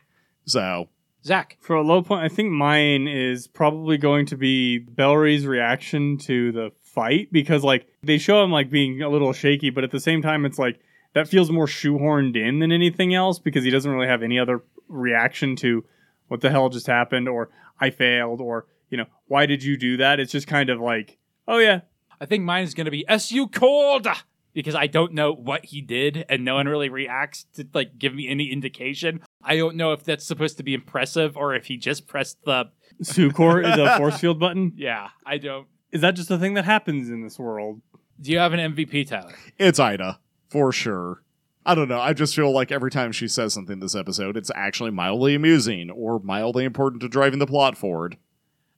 So 0.46 0.90
Zach. 1.26 1.58
For 1.62 1.76
a 1.76 1.82
low 1.82 2.02
point, 2.02 2.24
I 2.24 2.28
think 2.28 2.52
mine 2.52 3.08
is 3.08 3.48
probably 3.48 3.98
going 3.98 4.26
to 4.28 4.38
be 4.38 4.80
Bellri's 4.80 5.46
reaction 5.46 6.18
to 6.20 6.52
the 6.52 6.72
fight 6.82 7.32
because, 7.32 7.64
like, 7.64 7.88
they 8.04 8.18
show 8.18 8.44
him 8.44 8.52
like 8.52 8.70
being 8.70 9.02
a 9.02 9.10
little 9.10 9.32
shaky, 9.32 9.70
but 9.70 9.86
at 9.86 9.92
the 9.92 10.02
same 10.02 10.22
time, 10.22 10.46
it's 10.46 10.60
like 10.60 10.82
that 11.14 11.30
feels 11.30 11.50
more 11.50 11.66
shoehorned 11.66 12.36
in 12.36 12.60
than 12.60 12.72
anything 12.72 13.14
else 13.14 13.40
because 13.40 13.64
he 13.64 13.70
doesn't 13.70 13.90
really 13.90 14.08
have 14.08 14.22
any 14.22 14.38
other 14.38 14.64
reaction 14.90 15.56
to 15.56 15.86
what 16.28 16.42
the 16.42 16.50
hell 16.50 16.70
just 16.70 16.88
happened 16.88 17.30
or 17.30 17.50
I 17.80 17.90
failed 17.90 18.42
or 18.42 18.66
you 18.90 18.98
know 18.98 19.06
why 19.28 19.46
did 19.46 19.64
you 19.64 19.78
do 19.78 19.98
that? 19.98 20.20
It's 20.20 20.32
just 20.32 20.48
kind 20.48 20.70
of 20.70 20.80
like, 20.82 21.18
oh 21.48 21.58
yeah, 21.58 21.82
I 22.24 22.26
think 22.26 22.46
mine 22.46 22.64
is 22.64 22.74
going 22.74 22.86
to 22.86 22.92
be 22.92 23.04
SU 23.10 23.48
cold 23.48 24.08
because 24.54 24.76
I 24.76 24.88
don't 24.88 25.12
know 25.12 25.34
what 25.34 25.66
he 25.66 25.82
did 25.82 26.26
and 26.30 26.46
no 26.46 26.56
one 26.56 26.70
really 26.70 26.88
reacts 26.88 27.48
to 27.56 27.68
like 27.74 28.00
give 28.00 28.16
me 28.16 28.30
any 28.30 28.50
indication. 28.50 29.20
I 29.44 29.58
don't 29.58 29.76
know 29.76 29.92
if 29.92 30.06
that's 30.06 30.26
supposed 30.26 30.56
to 30.56 30.64
be 30.64 30.74
impressive 30.74 31.36
or 31.36 31.54
if 31.54 31.66
he 31.66 31.76
just 31.76 32.08
pressed 32.08 32.38
the 32.46 32.70
Sucor 33.02 33.70
is 33.70 33.78
a 33.78 33.98
force 33.98 34.22
field 34.22 34.40
button. 34.40 34.72
yeah, 34.78 35.10
I 35.26 35.38
don't. 35.38 35.68
Is 35.92 36.00
that 36.00 36.16
just 36.16 36.32
a 36.32 36.38
thing 36.38 36.54
that 36.54 36.64
happens 36.64 37.10
in 37.10 37.24
this 37.24 37.38
world? 37.38 37.82
Do 38.22 38.32
you 38.32 38.38
have 38.38 38.54
an 38.54 38.74
MVP, 38.74 39.06
Tyler? 39.06 39.36
it's 39.58 39.82
Ida 39.82 40.20
for 40.48 40.72
sure. 40.72 41.24
I 41.66 41.76
don't 41.76 41.90
know. 41.90 42.00
I 42.00 42.14
just 42.14 42.38
feel 42.38 42.54
like 42.54 42.72
every 42.72 42.90
time 42.90 43.12
she 43.12 43.28
says 43.28 43.54
something 43.54 43.82
this 43.82 43.96
episode, 43.96 44.38
it's 44.38 44.52
actually 44.56 44.92
mildly 44.92 45.36
amusing 45.36 45.90
or 45.90 46.20
mildly 46.20 46.64
important 46.64 47.02
to 47.02 47.10
driving 47.10 47.40
the 47.40 47.48
plot 47.48 47.78
forward. 47.78 48.16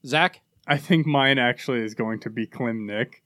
Zach? 0.04 0.42
I 0.66 0.78
think 0.78 1.06
mine 1.06 1.38
actually 1.38 1.84
is 1.84 1.94
going 1.94 2.22
to 2.22 2.32
be 2.32 2.48
Klim 2.48 2.88
Nick 2.88 3.22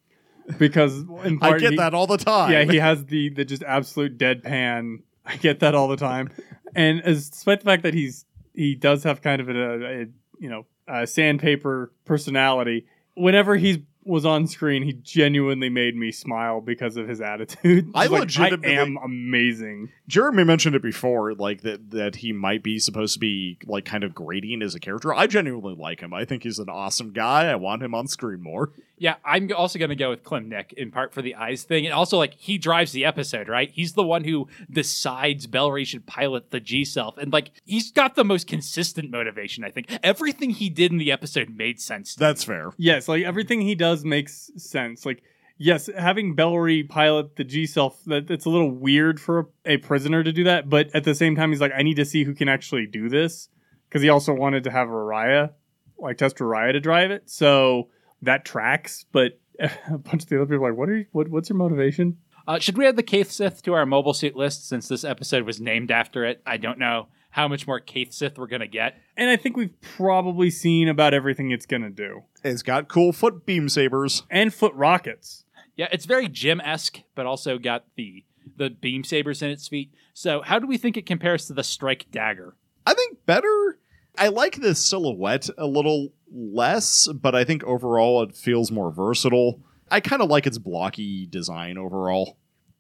because 0.58 1.00
in 1.24 1.40
part 1.40 1.56
I 1.56 1.60
get 1.60 1.72
he- 1.72 1.78
that 1.78 1.94
all 1.94 2.08
the 2.08 2.18
time. 2.18 2.52
Yeah, 2.52 2.64
he 2.64 2.78
has 2.78 3.06
the 3.06 3.30
the 3.30 3.46
just 3.46 3.64
absolute 3.64 4.18
deadpan. 4.18 5.02
I 5.26 5.38
get 5.38 5.60
that 5.60 5.76
all 5.76 5.88
the 5.88 5.98
time, 5.98 6.30
and 6.76 7.02
as 7.04 7.30
despite 7.30 7.60
the 7.60 7.66
fact 7.66 7.84
that 7.84 7.94
he's 7.94 8.26
he 8.54 8.76
does 8.76 9.04
have 9.04 9.22
kind 9.22 9.42
of 9.42 9.50
a, 9.50 10.02
a 10.02 10.06
you 10.40 10.50
know 10.50 10.66
a 10.88 11.06
sandpaper 11.06 11.92
personality. 12.06 12.86
Whenever 13.16 13.58
he 13.58 13.86
was 14.06 14.26
on 14.26 14.48
screen, 14.48 14.84
he 14.84 14.94
genuinely 14.94 15.70
made 15.70 15.96
me 15.96 16.12
smile 16.12 16.62
because 16.62 16.98
of 16.98 17.08
his 17.08 17.22
attitude. 17.22 17.92
I 17.94 18.04
Just 18.04 18.12
like, 18.12 18.22
legitimately- 18.22 18.78
I 18.78 18.82
am 18.82 18.98
amazing. 19.04 19.90
Jeremy 20.08 20.44
mentioned 20.44 20.76
it 20.76 20.82
before, 20.82 21.34
like 21.36 21.62
that 21.62 21.92
that 21.92 22.16
he 22.18 22.34
might 22.34 22.64
be 22.64 22.80
supposed 22.80 23.14
to 23.14 23.20
be 23.20 23.58
like 23.68 23.86
kind 23.86 24.04
of 24.04 24.16
grating 24.16 24.62
as 24.64 24.74
a 24.74 24.80
character. 24.80 25.14
I 25.14 25.28
genuinely 25.28 25.76
like 25.76 26.00
him. 26.00 26.14
I 26.14 26.26
think 26.26 26.44
he's 26.44 26.58
an 26.60 26.70
awesome 26.70 27.12
guy. 27.12 27.46
I 27.48 27.56
want 27.56 27.84
him 27.84 27.94
on 27.94 28.08
screen 28.08 28.42
more. 28.42 28.72
Yeah, 29.02 29.16
I'm 29.24 29.50
also 29.56 29.80
going 29.80 29.90
to 29.90 29.96
go 29.96 30.10
with 30.10 30.24
Klim 30.26 30.50
Nick 30.50 30.74
in 30.74 30.92
part 30.92 31.14
for 31.14 31.22
the 31.22 31.36
eyes 31.36 31.64
thing. 31.64 31.86
And 31.86 31.94
also, 31.94 32.18
like, 32.18 32.34
he 32.34 32.58
drives 32.58 32.92
the 32.92 33.06
episode, 33.06 33.48
right? 33.48 33.72
He's 33.72 33.94
the 33.94 34.04
one 34.04 34.26
who 34.26 34.50
decides 34.70 35.48
Bellri 35.48 35.86
should 35.86 36.06
pilot 36.06 36.52
the 36.52 36.60
G 36.60 36.84
Self. 36.84 37.18
And, 37.18 37.32
like, 37.32 37.52
he's 37.66 37.92
got 37.94 38.16
the 38.16 38.26
most 38.26 38.46
consistent 38.48 39.10
motivation, 39.10 39.64
I 39.64 39.70
think. 39.70 39.88
Everything 40.04 40.50
he 40.50 40.70
did 40.70 40.92
in 40.92 40.98
the 40.98 41.12
episode 41.14 41.50
made 41.56 41.80
sense. 41.80 42.14
to 42.16 42.20
That's 42.20 42.46
me. 42.48 42.56
fair. 42.56 42.72
Yes, 42.78 43.08
like 43.08 43.24
everything 43.24 43.62
he 43.62 43.76
does 43.76 43.89
makes 44.04 44.52
sense. 44.58 45.06
Like 45.06 45.24
yes, 45.58 45.90
having 45.98 46.36
Bellri 46.36 46.88
pilot 46.88 47.36
the 47.36 47.44
G 47.44 47.66
self 47.66 48.04
that 48.06 48.30
it's 48.30 48.46
a 48.46 48.50
little 48.50 48.72
weird 48.72 49.20
for 49.20 49.52
a, 49.66 49.74
a 49.74 49.78
prisoner 49.78 50.24
to 50.24 50.32
do 50.32 50.44
that, 50.46 50.70
but 50.70 50.94
at 50.96 51.04
the 51.04 51.16
same 51.16 51.36
time 51.36 51.52
he's 51.52 51.62
like 51.62 51.74
I 51.76 51.84
need 51.84 51.96
to 51.96 52.06
see 52.06 52.24
who 52.24 52.34
can 52.34 52.50
actually 52.50 52.88
do 52.88 53.10
this 53.10 53.50
because 53.88 54.02
he 54.02 54.10
also 54.10 54.34
wanted 54.34 54.64
to 54.66 54.72
have 54.72 54.88
Raya 54.88 55.52
like 55.98 56.18
test 56.18 56.38
Raya 56.38 56.74
to 56.74 56.80
drive 56.80 57.12
it. 57.12 57.30
So 57.30 57.90
that 58.22 58.46
tracks, 58.46 59.06
but 59.12 59.40
a 59.60 59.98
bunch 59.98 60.24
of 60.24 60.30
the 60.30 60.38
other 60.38 60.46
people 60.46 60.66
are 60.66 60.72
like 60.72 60.78
what 60.78 60.90
are 60.90 60.98
you, 60.98 61.06
what 61.12 61.30
what's 61.30 61.50
your 61.50 61.58
motivation? 61.58 62.18
Uh, 62.48 62.58
should 62.58 62.78
we 62.78 62.88
add 62.88 62.96
the 62.96 63.04
Cat 63.04 63.28
Sith 63.28 63.62
to 63.62 63.74
our 63.74 63.86
mobile 63.86 64.14
suit 64.14 64.36
list 64.36 64.68
since 64.68 64.88
this 64.88 65.04
episode 65.04 65.44
was 65.44 65.62
named 65.62 65.92
after 65.92 66.26
it? 66.26 66.42
I 66.48 66.58
don't 66.58 66.80
know 66.80 67.08
how 67.32 67.48
much 67.48 67.68
more 67.68 67.80
Cat 67.80 68.14
Sith 68.14 68.38
we're 68.38 68.48
going 68.48 68.62
to 68.62 68.68
get. 68.68 68.98
And 69.16 69.30
I 69.30 69.36
think 69.36 69.56
we've 69.56 69.80
probably 69.82 70.50
seen 70.50 70.88
about 70.88 71.14
everything 71.14 71.52
it's 71.52 71.66
going 71.66 71.84
to 71.84 71.90
do. 71.90 72.24
It's 72.44 72.64
got 72.64 72.88
cool 72.88 73.14
foot 73.14 73.46
beam 73.46 73.70
sabers. 73.70 74.24
And 74.30 74.54
foot 74.54 74.74
rockets. 74.74 75.46
Yeah, 75.76 75.88
it's 75.92 76.06
very 76.06 76.28
Jim 76.28 76.60
esque, 76.62 77.02
but 77.16 77.26
also 77.26 77.58
got 77.58 77.86
the 77.96 78.26
the 78.58 78.70
beam 78.70 79.04
sabers 79.04 79.42
in 79.42 79.50
its 79.50 79.68
feet. 79.68 79.94
So, 80.14 80.42
how 80.42 80.60
do 80.60 80.68
we 80.68 80.78
think 80.78 80.98
it 80.98 81.06
compares 81.06 81.46
to 81.48 81.54
the 81.54 81.64
Strike 81.64 82.08
Dagger? 82.12 82.56
I 82.86 82.94
think 82.94 83.26
better. 83.26 83.80
I 84.18 84.28
like 84.28 84.60
the 84.60 84.76
silhouette 84.76 85.50
a 85.58 85.66
little 85.66 86.10
less, 86.30 87.08
but 87.08 87.36
I 87.36 87.44
think 87.44 87.64
overall 87.64 88.22
it 88.24 88.36
feels 88.36 88.72
more 88.72 88.92
versatile. 88.92 89.62
I 89.90 90.02
kind 90.02 90.22
of 90.22 90.30
like 90.30 90.46
its 90.46 90.58
blocky 90.58 91.26
design 91.26 91.78
overall. 91.78 92.38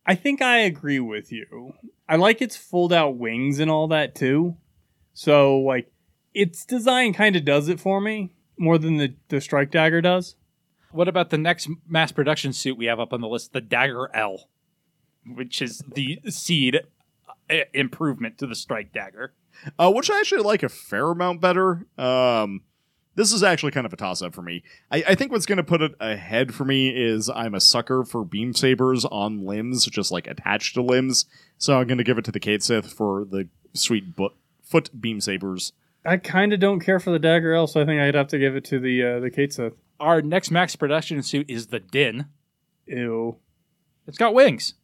I 0.09 0.15
think 0.15 0.41
I 0.41 0.61
agree 0.61 0.99
with 0.99 1.31
you. 1.31 1.75
I 2.07 2.15
like 2.15 2.41
its 2.41 2.55
fold 2.55 2.91
out 2.91 3.17
wings 3.17 3.59
and 3.59 3.69
all 3.69 3.87
that 3.89 4.15
too. 4.15 4.57
So 5.13 5.59
like 5.59 5.91
its 6.33 6.65
design 6.65 7.13
kind 7.13 7.35
of 7.35 7.45
does 7.45 7.69
it 7.69 7.79
for 7.79 8.01
me 8.01 8.33
more 8.57 8.79
than 8.79 8.97
the, 8.97 9.13
the 9.27 9.39
strike 9.39 9.69
dagger 9.69 10.01
does. 10.01 10.35
What 10.91 11.07
about 11.07 11.29
the 11.29 11.37
next 11.37 11.69
mass 11.87 12.11
production 12.11 12.53
suit 12.53 12.75
we 12.75 12.87
have 12.87 12.99
up 12.99 13.13
on 13.13 13.21
the 13.21 13.27
list, 13.27 13.53
the 13.53 13.61
Dagger 13.61 14.09
L, 14.15 14.49
which 15.27 15.61
is 15.61 15.83
the 15.93 16.19
seed 16.27 16.79
uh, 17.47 17.55
improvement 17.75 18.39
to 18.39 18.47
the 18.47 18.55
Strike 18.55 18.91
Dagger? 18.91 19.35
uh, 19.77 19.91
which 19.91 20.09
I 20.09 20.19
actually 20.19 20.41
like 20.41 20.63
a 20.63 20.69
fair 20.69 21.11
amount 21.11 21.41
better. 21.41 21.85
Um, 21.97 22.61
this 23.19 23.33
is 23.33 23.43
actually 23.43 23.73
kind 23.73 23.85
of 23.85 23.91
a 23.91 23.97
toss 23.97 24.21
up 24.21 24.33
for 24.33 24.41
me. 24.41 24.63
I, 24.89 25.03
I 25.09 25.15
think 25.15 25.33
what's 25.33 25.45
going 25.45 25.57
to 25.57 25.63
put 25.63 25.81
it 25.81 25.91
ahead 25.99 26.55
for 26.55 26.63
me 26.63 26.87
is 26.87 27.29
I'm 27.29 27.53
a 27.53 27.59
sucker 27.59 28.05
for 28.05 28.23
beam 28.23 28.53
sabers 28.53 29.03
on 29.03 29.45
limbs, 29.45 29.85
just 29.87 30.09
like 30.09 30.25
attached 30.25 30.75
to 30.75 30.81
limbs. 30.81 31.25
So 31.57 31.77
I'm 31.77 31.87
going 31.87 31.97
to 31.97 32.05
give 32.05 32.17
it 32.17 32.23
to 32.25 32.31
the 32.31 32.39
Cat 32.39 32.63
Sith 32.63 32.93
for 32.93 33.25
the 33.25 33.49
sweet 33.73 34.15
bu- 34.15 34.29
foot 34.63 35.01
beam 35.01 35.19
sabers. 35.19 35.73
I 36.05 36.15
kind 36.15 36.53
of 36.53 36.61
don't 36.61 36.79
care 36.79 36.97
for 36.97 37.11
the 37.11 37.19
dagger 37.19 37.53
L, 37.53 37.67
so 37.67 37.81
I 37.81 37.85
think 37.85 37.99
I'd 37.99 38.15
have 38.15 38.29
to 38.29 38.39
give 38.39 38.55
it 38.55 38.63
to 38.65 38.79
the 38.79 39.03
uh, 39.03 39.19
the 39.19 39.29
Cat 39.29 39.51
Sith. 39.51 39.73
Our 39.99 40.21
next 40.21 40.49
max 40.49 40.77
production 40.77 41.21
suit 41.21 41.49
is 41.49 41.67
the 41.67 41.81
Din. 41.81 42.27
Ew. 42.85 43.35
It's 44.07 44.17
got 44.17 44.33
wings. 44.33 44.75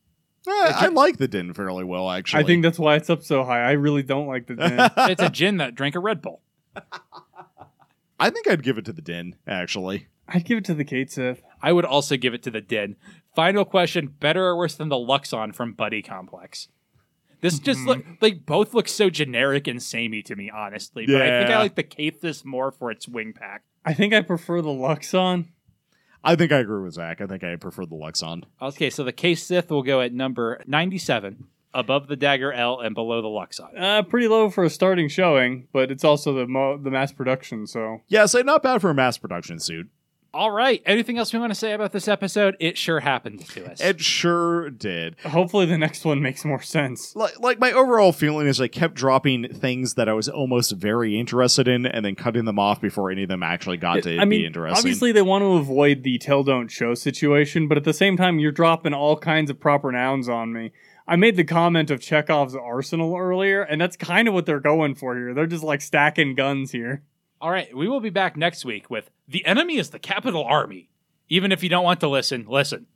Eh, 0.46 0.52
I 0.52 0.88
like 0.90 1.20
the 1.20 1.30
Din 1.30 1.54
fairly 1.54 1.86
well, 1.86 2.12
actually. 2.12 2.44
I 2.44 2.46
think 2.46 2.64
that's 2.64 2.78
why 2.78 2.96
it's 2.96 3.10
up 3.10 3.24
so 3.24 3.46
high. 3.46 3.62
I 3.62 3.72
really 3.72 4.04
don't 4.04 4.28
like 4.28 4.48
the 4.48 4.56
din. 4.58 5.10
It's 5.10 5.22
a 5.22 5.30
gin 5.30 5.56
that 5.58 5.74
drank 5.74 5.96
a 5.96 6.00
Red 6.00 6.22
Bull. 6.22 6.42
I 8.20 8.30
think 8.30 8.48
I'd 8.48 8.64
give 8.64 8.78
it 8.78 8.86
to 8.86 8.94
the 8.94 9.02
Din, 9.02 9.36
actually. 9.48 10.08
I'd 10.28 10.46
give 10.46 10.58
it 10.58 10.66
to 10.66 10.74
the 10.74 10.86
Cat 10.86 11.12
Sith. 11.12 11.44
I 11.62 11.72
would 11.72 11.86
also 11.86 12.18
give 12.18 12.34
it 12.34 12.44
to 12.44 12.52
the 12.52 12.62
Din. 12.62 12.96
Final 13.36 13.66
question: 13.66 14.08
Better 14.20 14.46
or 14.46 14.58
worse 14.58 14.76
than 14.76 14.90
the 14.90 14.96
Luxon 14.96 15.54
from 15.54 15.74
Buddy 15.74 16.02
Complex? 16.02 16.70
This 17.42 17.60
just 17.60 17.82
hmm. 17.82 17.88
look 17.88 18.06
like 18.22 18.46
both 18.46 18.74
look 18.74 18.88
so 18.88 19.10
generic 19.10 19.68
and 19.68 19.82
samey 19.82 20.24
to 20.24 20.36
me, 20.36 20.50
honestly. 20.50 21.06
But 21.06 21.22
I 21.22 21.30
think 21.30 21.50
I 21.50 21.52
Yeah. 21.52 21.60
like 21.60 21.76
the 21.76 21.84
Cat 21.84 22.22
Sith 22.22 22.46
more 22.46 22.72
for 22.72 22.90
its 22.90 23.08
wing 23.08 23.34
pack. 23.34 23.64
I 23.86 23.94
think 23.94 24.14
I 24.14 24.22
prefer 24.22 24.62
the 24.62 24.70
Luxon. 24.70 25.50
I 26.24 26.36
think 26.36 26.52
I 26.52 26.58
agree 26.58 26.82
with 26.82 26.96
Zach. 26.96 27.22
I 27.22 27.28
think 27.28 27.44
I 27.44 27.56
prefer 27.56 27.86
the 27.86 27.96
Luxon. 27.96 28.46
Okay, 28.60 28.90
so 28.90 29.04
the 29.04 29.14
Cat 29.14 29.38
Sith 29.38 29.70
will 29.70 29.84
go 29.84 30.02
at 30.02 30.12
number 30.12 30.64
97. 30.66 31.46
Above 31.76 32.08
the 32.08 32.16
dagger 32.16 32.52
L 32.52 32.80
and 32.80 32.96
below 32.96 33.22
the 33.22 33.28
Luxon. 33.28 33.80
Uh, 33.80 34.02
pretty 34.02 34.28
low 34.28 34.50
for 34.50 34.64
a 34.64 34.70
starting 34.70 35.08
showing, 35.10 35.68
but 35.72 35.92
it's 35.92 36.04
also 36.04 36.34
the 36.34 36.48
mo- 36.48 36.78
the 36.78 36.90
mass 36.90 37.12
production. 37.12 37.68
So 37.68 38.02
Yeah, 38.08 38.26
say 38.26 38.42
not 38.42 38.64
bad 38.64 38.82
for 38.82 38.90
a 38.90 38.96
mass 38.96 39.18
production 39.20 39.60
suit. 39.60 39.90
All 40.34 40.52
right. 40.52 40.84
Anything 40.86 41.18
else 41.18 41.32
we 41.32 41.40
want 41.40 41.52
to 41.52 41.56
say 41.56 41.72
about 41.72 41.94
this 41.94 42.10
episode? 42.10 42.58
It 42.60 42.78
sure 42.78 43.00
happened 43.00 43.40
to 43.48 43.72
us. 43.72 43.80
It 43.80 44.02
sure 44.02 44.70
did. 44.70 45.16
hopefully 45.22 45.66
the 45.66 45.78
next 45.78 46.04
one 46.04 46.22
makes 46.22 46.44
more 46.44 46.62
sense. 46.62 47.16
Like, 47.16 47.40
like 47.40 47.58
my 47.58 47.72
overall 47.72 48.12
feeling 48.12 48.46
is 48.46 48.60
I 48.60 48.68
kept 48.68 48.96
dropping 48.96 49.48
things 49.54 49.94
that 49.94 50.10
I 50.10 50.14
was 50.14 50.28
almost 50.28 50.74
very 50.74 51.18
interested 51.18 51.70
in 51.70 51.86
and 51.86 52.04
then 52.06 52.16
cutting 52.16 52.44
them 52.44 52.60
off 52.60 52.82
before 52.82 53.12
any 53.12 53.24
of 53.24 53.30
them 53.30 53.44
actually 53.44 53.78
got 53.78 54.04
to 54.04 54.18
I 54.20 54.26
be 54.26 54.30
mean, 54.32 54.46
interesting. 54.48 54.78
obviously 54.78 55.14
they 55.14 55.22
want 55.22 55.44
to 55.44 55.54
avoid 55.54 56.04
the 56.04 56.18
tell 56.18 56.44
don't 56.44 56.68
show 56.68 56.96
situation, 56.96 57.70
but 57.70 57.78
at 57.78 57.86
the 57.86 57.94
same 57.94 58.18
time, 58.18 58.38
you're 58.38 58.52
dropping 58.52 58.94
all 58.94 59.16
kinds 59.18 59.50
of 59.50 59.58
proper 59.62 59.90
nouns 59.90 60.28
on 60.28 60.52
me. 60.52 60.74
I 61.08 61.16
made 61.16 61.36
the 61.36 61.44
comment 61.44 61.92
of 61.92 62.02
Chekhov's 62.02 62.56
arsenal 62.56 63.16
earlier, 63.16 63.62
and 63.62 63.80
that's 63.80 63.96
kind 63.96 64.28
of 64.28 64.34
what 64.34 64.46
they're 64.48 64.60
going 64.60 64.96
for 64.96 65.16
here. 65.16 65.34
They're 65.34 65.46
just 65.46 65.64
like 65.64 65.82
stacking 65.82 66.34
guns 66.34 66.72
here. 66.72 67.04
All 67.40 67.52
right. 67.52 67.76
We 67.76 67.88
will 67.88 68.00
be 68.00 68.10
back 68.10 68.36
next 68.36 68.66
week 68.66 68.90
with 68.90 69.12
The 69.28 69.46
Enemy 69.46 69.78
is 69.78 69.92
the 69.92 70.00
Capital 70.00 70.44
Army. 70.44 70.90
Even 71.30 71.52
if 71.52 71.62
you 71.62 71.70
don't 71.70 71.84
want 71.84 72.00
to 72.00 72.08
listen, 72.08 72.46
listen. 72.48 72.88